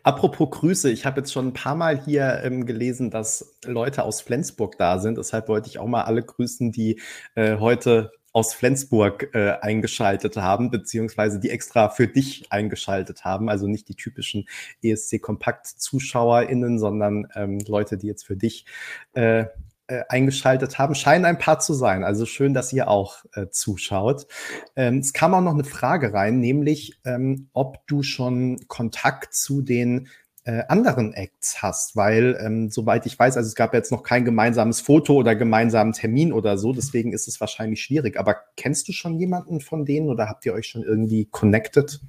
Apropos 0.04 0.52
Grüße, 0.52 0.91
ich 0.91 1.06
habe 1.06 1.22
jetzt 1.22 1.34
schon 1.34 1.48
ein 1.48 1.54
paar 1.54 1.76
Mal 1.76 2.00
hier 2.00 2.41
ähm, 2.43 2.68
gelesen, 2.68 3.10
dass 3.10 3.58
Leute 3.66 4.04
aus 4.04 4.22
Flensburg 4.22 4.78
da 4.78 5.00
sind. 5.00 5.18
Deshalb 5.18 5.48
wollte 5.48 5.68
ich 5.68 5.80
auch 5.80 5.88
mal 5.88 6.04
alle 6.04 6.24
grüßen, 6.24 6.72
die 6.72 7.02
äh, 7.34 7.58
heute 7.58 8.12
aus 8.38 8.53
Flensburg 8.53 9.31
äh, 9.33 9.53
eingeschaltet 9.61 10.38
haben, 10.38 10.69
beziehungsweise 10.69 11.39
die 11.39 11.49
extra 11.49 11.89
für 11.89 12.07
dich 12.07 12.51
eingeschaltet 12.51 13.25
haben. 13.25 13.49
Also 13.49 13.65
nicht 13.65 13.89
die 13.89 13.95
typischen 13.95 14.47
ESC-Kompakt-ZuschauerInnen, 14.83 16.77
sondern 16.77 17.27
ähm, 17.33 17.57
Leute, 17.67 17.97
die 17.97 18.05
jetzt 18.05 18.27
für 18.27 18.38
dich 18.38 18.67
äh, 19.13 19.45
äh, 19.88 20.03
eingeschaltet 20.07 20.77
haben, 20.77 20.93
scheinen 20.93 21.25
ein 21.25 21.39
paar 21.39 21.57
zu 21.57 21.73
sein. 21.73 22.03
Also 22.03 22.27
schön, 22.27 22.53
dass 22.53 22.71
ihr 22.73 22.89
auch 22.89 23.25
äh, 23.33 23.47
zuschaut. 23.49 24.27
Ähm, 24.75 24.99
es 24.99 25.13
kam 25.13 25.33
auch 25.33 25.41
noch 25.41 25.55
eine 25.55 25.63
Frage 25.63 26.13
rein, 26.13 26.39
nämlich 26.39 26.99
ähm, 27.05 27.49
ob 27.53 27.88
du 27.88 28.03
schon 28.03 28.59
Kontakt 28.67 29.33
zu 29.33 29.63
den 29.63 30.09
äh, 30.48 30.64
anderen 30.70 31.14
Acts 31.14 31.62
hast, 31.62 31.98
weil 31.98 32.39
ähm, 32.41 32.70
soweit 32.70 33.06
ich 33.06 33.20
weiß, 33.20 33.36
also 33.36 33.45
es 33.45 33.56
gab 33.56 33.74
jetzt 33.74 33.91
noch 33.91 34.02
kein 34.02 34.24
gemeinsames 34.24 34.80
Foto 34.80 35.16
oder 35.16 35.36
gemeinsamen 35.36 35.91
Termin 35.91 36.32
oder 36.32 36.58
so, 36.58 36.72
deswegen 36.72 37.12
ist 37.12 37.28
es 37.28 37.41
wahrscheinlich 37.41 37.84
schwierig. 37.84 38.18
Aber 38.18 38.38
kennst 38.56 38.88
du 38.88 38.93
schon 38.93 39.20
jemanden 39.20 39.60
von 39.60 39.84
denen 39.84 40.10
oder 40.10 40.30
habt 40.30 40.45
ihr 40.45 40.54
euch 40.54 40.68
schon 40.68 40.84
irgendwie 40.84 41.26
connected? 41.26 42.00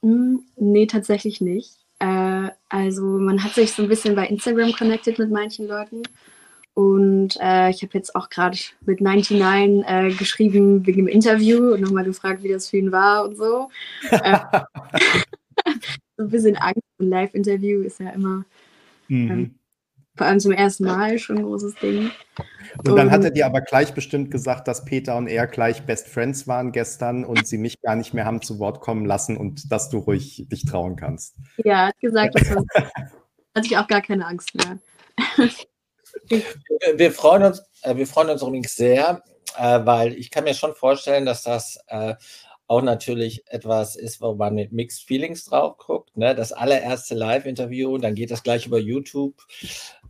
Mm, 0.00 0.36
nee, 0.56 0.86
tatsächlich 0.86 1.42
nicht. 1.42 1.74
Äh, 1.98 2.48
also 2.70 3.02
man 3.02 3.44
hat 3.44 3.52
sich 3.52 3.72
so 3.72 3.82
ein 3.82 3.90
bisschen 3.90 4.14
bei 4.14 4.26
Instagram 4.26 4.72
connected 4.72 5.18
mit 5.18 5.30
manchen 5.30 5.68
Leuten 5.68 6.02
und 6.72 7.36
äh, 7.42 7.68
ich 7.68 7.82
habe 7.82 7.92
jetzt 7.92 8.16
auch 8.16 8.30
gerade 8.30 8.56
mit 8.86 9.02
99 9.02 9.84
äh, 9.86 10.14
geschrieben 10.14 10.86
wegen 10.86 11.04
dem 11.04 11.08
Interview 11.08 11.74
und 11.74 11.82
nochmal 11.82 12.04
gefragt, 12.04 12.42
wie 12.42 12.48
das 12.48 12.70
für 12.70 12.78
ihn 12.78 12.90
war 12.90 13.26
und 13.26 13.36
so. 13.36 13.68
so 16.20 16.26
ein 16.26 16.30
bisschen 16.30 16.56
Angst. 16.56 16.82
Ein 17.00 17.08
Live-Interview 17.08 17.80
ist 17.80 17.98
ja 17.98 18.10
immer 18.10 18.44
mhm. 19.08 19.30
ähm, 19.30 19.54
vor 20.16 20.26
allem 20.26 20.40
zum 20.40 20.52
ersten 20.52 20.84
Mal 20.84 21.18
schon 21.18 21.38
ein 21.38 21.44
großes 21.44 21.76
Ding. 21.76 22.10
Und 22.86 22.96
dann 22.96 23.10
hat 23.10 23.24
er 23.24 23.30
dir 23.30 23.46
aber 23.46 23.62
gleich 23.62 23.94
bestimmt 23.94 24.30
gesagt, 24.30 24.68
dass 24.68 24.84
Peter 24.84 25.16
und 25.16 25.28
er 25.28 25.46
gleich 25.46 25.86
Best 25.86 26.08
Friends 26.08 26.46
waren 26.46 26.72
gestern 26.72 27.24
und 27.24 27.46
sie 27.46 27.56
mich 27.56 27.80
gar 27.80 27.96
nicht 27.96 28.12
mehr 28.12 28.26
haben 28.26 28.42
zu 28.42 28.58
Wort 28.58 28.80
kommen 28.80 29.06
lassen 29.06 29.38
und 29.38 29.72
dass 29.72 29.88
du 29.88 29.98
ruhig 29.98 30.46
dich 30.50 30.66
trauen 30.66 30.96
kannst. 30.96 31.36
Ja, 31.64 31.86
hat 31.86 31.98
gesagt, 32.00 32.34
das 32.38 32.54
war, 32.54 32.64
hatte 33.54 33.66
ich 33.66 33.78
auch 33.78 33.88
gar 33.88 34.02
keine 34.02 34.26
Angst 34.26 34.54
mehr. 34.54 34.78
Wir 36.96 37.12
freuen 37.12 37.44
uns, 37.44 37.62
äh, 37.82 37.96
wir 37.96 38.06
freuen 38.06 38.28
uns 38.28 38.42
übrigens 38.42 38.76
sehr, 38.76 39.22
äh, 39.56 39.80
weil 39.84 40.12
ich 40.12 40.30
kann 40.30 40.44
mir 40.44 40.54
schon 40.54 40.74
vorstellen, 40.74 41.24
dass 41.24 41.44
das 41.44 41.78
äh, 41.86 42.14
auch 42.70 42.82
natürlich 42.82 43.42
etwas 43.48 43.96
ist, 43.96 44.20
wo 44.20 44.34
man 44.34 44.54
mit 44.54 44.70
Mixed 44.70 45.02
Feelings 45.02 45.44
drauf 45.44 45.76
guckt. 45.76 46.16
Ne? 46.16 46.36
Das 46.36 46.52
allererste 46.52 47.16
Live-Interview, 47.16 47.98
dann 47.98 48.14
geht 48.14 48.30
das 48.30 48.44
gleich 48.44 48.66
über 48.66 48.78
YouTube 48.78 49.34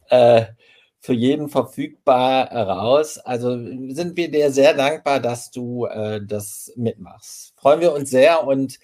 für 0.08 1.12
jeden 1.12 1.48
verfügbar 1.48 2.50
raus. 2.50 3.16
Also 3.18 3.52
sind 3.52 4.16
wir 4.16 4.30
dir 4.30 4.50
sehr 4.50 4.74
dankbar, 4.74 5.20
dass 5.20 5.52
du 5.52 5.86
das 6.26 6.72
mitmachst. 6.76 7.54
Freuen 7.56 7.80
wir 7.80 7.92
uns 7.92 8.10
sehr 8.10 8.44
und 8.44 8.80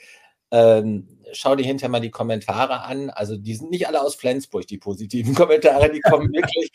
ähm, 0.51 1.09
schau 1.33 1.57
dir 1.57 1.67
hinterher 1.67 1.91
mal 1.91 2.01
die 2.01 2.11
Kommentare 2.11 2.83
an. 2.83 3.11
Also 3.11 3.37
die 3.37 3.55
sind 3.55 3.71
nicht 3.71 3.89
alle 3.89 4.01
aus 4.01 4.15
Flensburg, 4.15 4.67
die 4.67 4.79
positiven 4.79 5.35
Kommentare, 5.35 5.91
die 5.91 6.01
kommen 6.01 6.33
wirklich 6.33 6.71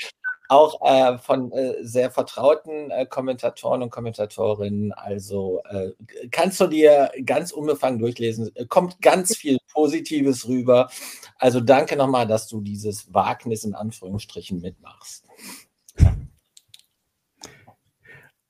auch 0.51 0.81
äh, 0.81 1.17
von 1.17 1.49
äh, 1.53 1.75
sehr 1.81 2.11
vertrauten 2.11 2.91
äh, 2.91 3.05
Kommentatoren 3.05 3.81
und 3.81 3.89
Kommentatorinnen. 3.89 4.91
Also 4.91 5.61
äh, 5.69 5.91
kannst 6.29 6.59
du 6.59 6.67
dir 6.67 7.09
ganz 7.25 7.53
unbefangen 7.53 7.99
durchlesen. 7.99 8.51
Kommt 8.67 9.01
ganz 9.01 9.37
viel 9.37 9.59
Positives 9.71 10.49
rüber. 10.49 10.89
Also 11.37 11.61
danke 11.61 11.95
nochmal, 11.95 12.27
dass 12.27 12.49
du 12.49 12.59
dieses 12.59 13.13
Wagnis 13.13 13.63
in 13.63 13.75
Anführungsstrichen 13.75 14.59
mitmachst. 14.59 15.23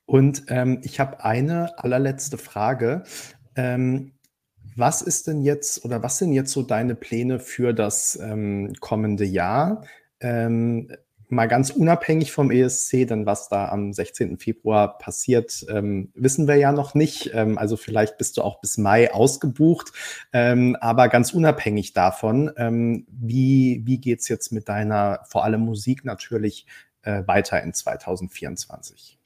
Und 0.06 0.44
ähm, 0.48 0.82
ich 0.84 1.00
habe 1.00 1.24
eine 1.24 1.78
allerletzte 1.78 2.40
Frage. 2.40 3.04
Ähm, 3.56 4.14
was 4.76 5.04
ist 5.04 5.28
denn 5.28 5.44
jetzt 5.44 5.86
oder 5.86 6.02
was 6.02 6.18
sind 6.18 6.34
jetzt 6.34 6.52
so 6.52 6.64
deine 6.64 6.96
Pläne 6.96 7.40
für 7.40 7.74
das 7.74 8.18
ähm, 8.20 8.74
kommende 8.80 9.26
Jahr? 9.26 9.84
Mal 11.32 11.48
ganz 11.48 11.70
unabhängig 11.70 12.34
vom 12.34 12.52
ESC, 12.52 13.08
denn 13.08 13.26
was 13.26 13.48
da 13.48 13.70
am 13.70 13.94
16. 13.94 14.38
Februar 14.38 14.98
passiert, 14.98 15.66
ähm, 15.70 16.12
wissen 16.14 16.46
wir 16.46 16.56
ja 16.56 16.74
noch 16.74 16.94
nicht. 16.94 17.32
Ähm, 17.34 17.58
also 17.58 17.78
vielleicht 17.78 18.18
bist 18.18 18.36
du 18.36 18.42
auch 18.42 18.60
bis 18.60 18.78
Mai 18.78 19.14
ausgebucht. 19.14 19.94
Ähm, 20.34 20.76
aber 20.82 21.08
ganz 21.08 21.34
unabhängig 21.34 21.94
davon, 21.94 22.52
ähm, 22.58 23.08
wie, 23.10 23.82
wie 23.86 23.98
geht's 23.98 24.28
jetzt 24.28 24.52
mit 24.52 24.68
deiner, 24.68 25.22
vor 25.26 25.46
allem 25.46 25.62
Musik 25.62 26.04
natürlich, 26.04 26.66
äh, 27.04 27.24
weiter 27.26 27.64
in 27.64 27.74
2024? 27.74 29.18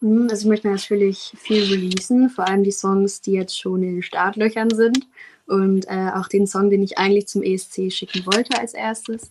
Hm, 0.00 0.26
also 0.28 0.42
ich 0.42 0.48
möchte 0.48 0.68
natürlich 0.68 1.32
viel 1.38 1.62
releasen, 1.62 2.28
vor 2.28 2.48
allem 2.48 2.64
die 2.64 2.72
Songs, 2.72 3.20
die 3.20 3.32
jetzt 3.32 3.56
schon 3.56 3.84
in 3.84 3.94
den 3.94 4.02
Startlöchern 4.02 4.70
sind. 4.70 5.06
Und 5.46 5.86
äh, 5.86 6.10
auch 6.12 6.26
den 6.26 6.48
Song, 6.48 6.70
den 6.70 6.82
ich 6.82 6.98
eigentlich 6.98 7.28
zum 7.28 7.44
ESC 7.44 7.92
schicken 7.92 8.26
wollte 8.26 8.58
als 8.58 8.74
erstes. 8.74 9.30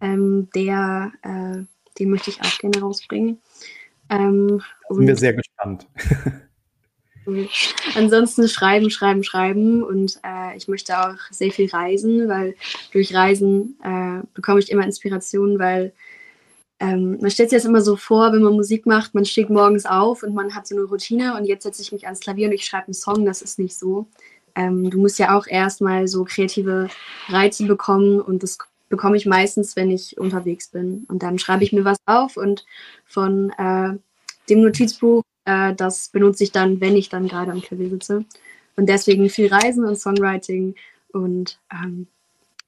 Ähm, 0.00 0.48
der, 0.54 1.12
äh, 1.22 1.64
den 1.98 2.10
möchte 2.10 2.30
ich 2.30 2.40
auch 2.40 2.58
gerne 2.58 2.80
rausbringen. 2.80 3.40
Ähm, 4.10 4.60
Sind 4.90 5.06
wir 5.06 5.16
sehr 5.16 5.34
gespannt. 5.34 5.86
ansonsten 7.94 8.48
schreiben, 8.48 8.90
schreiben, 8.90 9.22
schreiben 9.22 9.82
und 9.82 10.18
äh, 10.24 10.56
ich 10.56 10.68
möchte 10.68 10.98
auch 10.98 11.16
sehr 11.30 11.50
viel 11.50 11.68
reisen, 11.70 12.28
weil 12.28 12.54
durch 12.92 13.14
Reisen 13.14 13.78
äh, 13.82 14.26
bekomme 14.34 14.60
ich 14.60 14.70
immer 14.70 14.84
Inspiration, 14.84 15.58
weil 15.58 15.92
ähm, 16.80 17.18
man 17.20 17.30
stellt 17.30 17.50
sich 17.50 17.58
das 17.58 17.66
immer 17.66 17.80
so 17.80 17.96
vor, 17.96 18.32
wenn 18.32 18.42
man 18.42 18.54
Musik 18.54 18.86
macht, 18.86 19.14
man 19.14 19.24
steht 19.24 19.50
morgens 19.50 19.84
auf 19.84 20.22
und 20.22 20.34
man 20.34 20.54
hat 20.54 20.66
so 20.66 20.76
eine 20.76 20.84
Routine 20.84 21.36
und 21.36 21.44
jetzt 21.44 21.64
setze 21.64 21.82
ich 21.82 21.92
mich 21.92 22.04
ans 22.04 22.20
Klavier 22.20 22.48
und 22.48 22.54
ich 22.54 22.64
schreibe 22.64 22.86
einen 22.86 22.94
Song, 22.94 23.26
das 23.26 23.42
ist 23.42 23.58
nicht 23.58 23.76
so. 23.76 24.06
Ähm, 24.54 24.88
du 24.90 24.98
musst 24.98 25.18
ja 25.18 25.36
auch 25.36 25.46
erstmal 25.46 26.08
so 26.08 26.24
kreative 26.24 26.88
Reize 27.28 27.66
bekommen 27.66 28.20
und 28.20 28.42
das 28.42 28.58
bekomme 28.88 29.16
ich 29.16 29.26
meistens, 29.26 29.76
wenn 29.76 29.90
ich 29.90 30.18
unterwegs 30.18 30.68
bin. 30.68 31.04
Und 31.08 31.22
dann 31.22 31.38
schreibe 31.38 31.64
ich 31.64 31.72
mir 31.72 31.84
was 31.84 31.98
auf 32.06 32.36
und 32.36 32.64
von 33.06 33.50
äh, 33.58 33.98
dem 34.48 34.62
Notizbuch, 34.62 35.22
äh, 35.44 35.74
das 35.74 36.08
benutze 36.08 36.44
ich 36.44 36.52
dann, 36.52 36.80
wenn 36.80 36.96
ich 36.96 37.08
dann 37.08 37.28
gerade 37.28 37.52
am 37.52 37.62
Klavier 37.62 37.90
sitze. 37.90 38.24
Und 38.76 38.88
deswegen 38.88 39.28
viel 39.28 39.52
Reisen 39.52 39.84
und 39.84 39.98
Songwriting. 39.98 40.74
Und 41.12 41.58
ähm, 41.72 42.06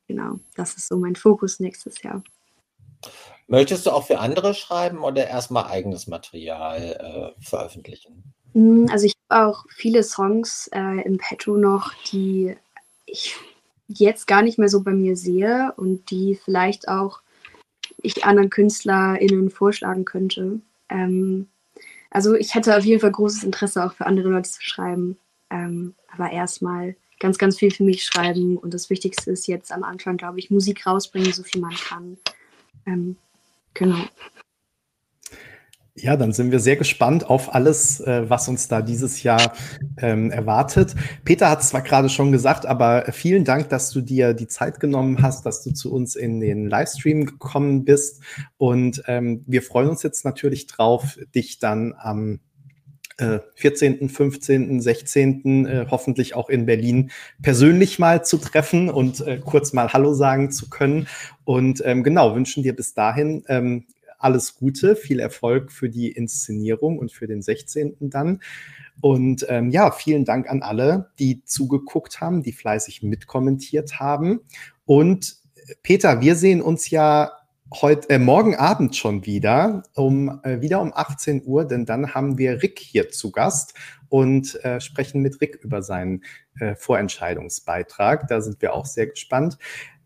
genau, 0.09 0.41
das 0.57 0.75
ist 0.75 0.89
so 0.89 0.97
mein 0.97 1.16
Fokus 1.16 1.61
nächstes 1.61 2.03
Jahr. 2.03 2.23
Möchtest 3.47 3.87
du 3.87 3.91
auch 3.91 4.07
für 4.07 4.18
andere 4.18 4.55
schreiben 4.55 4.99
oder 4.99 5.27
erstmal 5.27 5.64
eigenes 5.64 6.07
Material 6.07 7.35
äh, 7.39 7.43
veröffentlichen? 7.45 8.23
Hm, 8.53 8.89
also 8.91 9.07
ich 9.07 9.14
habe 9.29 9.49
auch 9.49 9.64
viele 9.71 10.03
Songs 10.03 10.68
äh, 10.73 11.03
im 11.03 11.18
Petto 11.18 11.57
noch, 11.57 11.93
die 12.12 12.57
ich 13.07 13.37
jetzt 13.99 14.26
gar 14.26 14.43
nicht 14.43 14.59
mehr 14.59 14.68
so 14.68 14.82
bei 14.82 14.93
mir 14.93 15.16
sehe 15.16 15.72
und 15.76 16.11
die 16.11 16.38
vielleicht 16.43 16.88
auch 16.88 17.20
ich 18.03 18.24
anderen 18.24 18.51
KünstlerInnen 18.51 19.51
vorschlagen 19.51 20.05
könnte. 20.05 20.61
Ähm, 20.88 21.49
also 22.11 22.34
ich 22.34 22.55
hätte 22.55 22.76
auf 22.76 22.84
jeden 22.84 23.01
Fall 23.01 23.12
großes 23.12 23.45
Interesse 23.45 23.84
auch 23.84 23.93
für 23.93 24.07
andere 24.07 24.28
Leute 24.28 24.51
zu 24.51 24.62
schreiben. 24.62 25.18
Ähm, 25.51 25.95
aber 26.12 26.30
erstmal 26.30 26.97
ganz, 27.18 27.38
ganz 27.38 27.59
viel 27.59 27.70
für 27.70 27.84
mich 27.84 28.05
schreiben. 28.05 28.57
Und 28.57 28.74
das 28.74 28.91
Wichtigste 28.91 29.30
ist 29.30 29.47
jetzt 29.47 29.72
am 29.72 29.82
Anfang, 29.82 30.16
glaube 30.16 30.38
ich, 30.38 30.51
Musik 30.51 30.86
rausbringen, 30.86 31.32
so 31.32 31.43
viel 31.43 31.61
man 31.61 31.74
kann. 31.74 32.16
Ähm, 32.86 33.16
genau. 33.74 34.05
Ja, 36.03 36.17
dann 36.17 36.33
sind 36.33 36.51
wir 36.51 36.61
sehr 36.61 36.77
gespannt 36.77 37.29
auf 37.29 37.55
alles, 37.55 38.01
äh, 38.01 38.29
was 38.29 38.49
uns 38.49 38.69
da 38.69 38.81
dieses 38.81 39.23
Jahr 39.23 39.53
ähm, 39.99 40.31
erwartet. 40.31 40.95
Peter 41.25 41.51
hat 41.51 41.61
es 41.61 41.69
zwar 41.69 41.83
gerade 41.83 42.09
schon 42.09 42.33
gesagt, 42.33 42.65
aber 42.65 43.05
vielen 43.13 43.45
Dank, 43.45 43.69
dass 43.69 43.91
du 43.91 44.01
dir 44.01 44.33
die 44.33 44.47
Zeit 44.47 44.81
genommen 44.81 45.21
hast, 45.21 45.45
dass 45.45 45.63
du 45.63 45.73
zu 45.73 45.93
uns 45.93 46.17
in 46.17 46.41
den 46.41 46.69
Livestream 46.69 47.27
gekommen 47.27 47.85
bist. 47.85 48.23
Und 48.57 49.03
ähm, 49.09 49.45
wir 49.47 49.63
freuen 49.63 49.91
uns 49.91 50.03
jetzt 50.03 50.25
natürlich 50.25 50.67
drauf, 50.67 51.19
dich 51.35 51.59
dann 51.59 51.95
am 51.99 52.41
äh, 53.19 53.41
14., 53.57 54.09
15., 54.09 54.81
16., 54.81 55.67
äh, 55.67 55.87
hoffentlich 55.91 56.35
auch 56.35 56.49
in 56.49 56.65
Berlin 56.65 57.11
persönlich 57.43 57.99
mal 57.99 58.25
zu 58.25 58.39
treffen 58.39 58.89
und 58.89 59.21
äh, 59.21 59.39
kurz 59.45 59.75
mal 59.75 59.93
Hallo 59.93 60.15
sagen 60.15 60.51
zu 60.51 60.71
können. 60.71 61.09
Und 61.45 61.83
ähm, 61.85 62.03
genau, 62.03 62.35
wünschen 62.35 62.63
dir 62.63 62.75
bis 62.75 62.95
dahin 62.95 63.45
ähm, 63.49 63.85
alles 64.21 64.55
Gute, 64.55 64.97
viel 64.97 65.21
Erfolg 65.21 65.73
für 65.73 65.89
die 65.89 66.11
Inszenierung 66.11 66.99
und 66.99 67.12
für 67.12 67.27
den 67.27 67.43
16. 67.43 67.97
dann. 68.01 68.41
Und 69.01 69.47
ähm, 69.49 69.71
ja, 69.71 69.91
vielen 69.91 70.25
Dank 70.25 70.49
an 70.49 70.62
alle, 70.62 71.11
die 71.18 71.43
zugeguckt 71.45 72.21
haben, 72.21 72.43
die 72.43 72.53
fleißig 72.53 73.03
mitkommentiert 73.03 73.99
haben. 73.99 74.41
Und 74.85 75.37
äh, 75.55 75.75
Peter, 75.83 76.21
wir 76.21 76.37
sehen 76.37 76.61
uns 76.61 76.91
ja 76.91 77.33
heute, 77.81 78.11
äh, 78.11 78.18
morgen 78.18 78.57
Abend 78.57 78.97
schon 78.97 79.25
wieder, 79.25 79.85
um, 79.95 80.41
äh, 80.43 80.61
wieder 80.61 80.81
um 80.81 80.93
18 80.95 81.43
Uhr, 81.45 81.64
denn 81.64 81.87
dann 81.87 82.14
haben 82.14 82.37
wir 82.37 82.62
Rick 82.62 82.79
hier 82.79 83.11
zu 83.11 83.31
Gast 83.31 83.75
und 84.09 84.62
äh, 84.64 84.81
sprechen 84.81 85.23
mit 85.23 85.41
Rick 85.41 85.57
über 85.62 85.83
seinen 85.83 86.25
äh, 86.59 86.75
Vorentscheidungsbeitrag. 86.75 88.29
Da 88.29 88.41
sind 88.41 88.61
wir 88.61 88.75
auch 88.75 88.87
sehr 88.87 89.07
gespannt. 89.07 89.57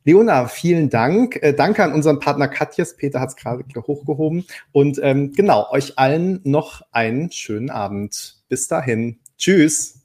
Leona, 0.04 0.48
vielen 0.48 0.90
Dank. 0.90 1.42
Äh, 1.42 1.54
danke 1.54 1.82
an 1.82 1.92
unseren 1.92 2.20
Partner 2.20 2.48
Katjes. 2.48 2.96
Peter 2.96 3.20
hat 3.20 3.30
es 3.30 3.36
gerade 3.36 3.64
hochgehoben. 3.74 4.44
Und 4.72 5.00
ähm, 5.02 5.32
genau, 5.32 5.70
euch 5.70 5.98
allen 5.98 6.40
noch 6.44 6.82
einen 6.92 7.32
schönen 7.32 7.70
Abend. 7.70 8.42
Bis 8.48 8.68
dahin. 8.68 9.18
Tschüss. 9.38 10.00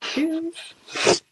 Tschüss. 0.00 1.22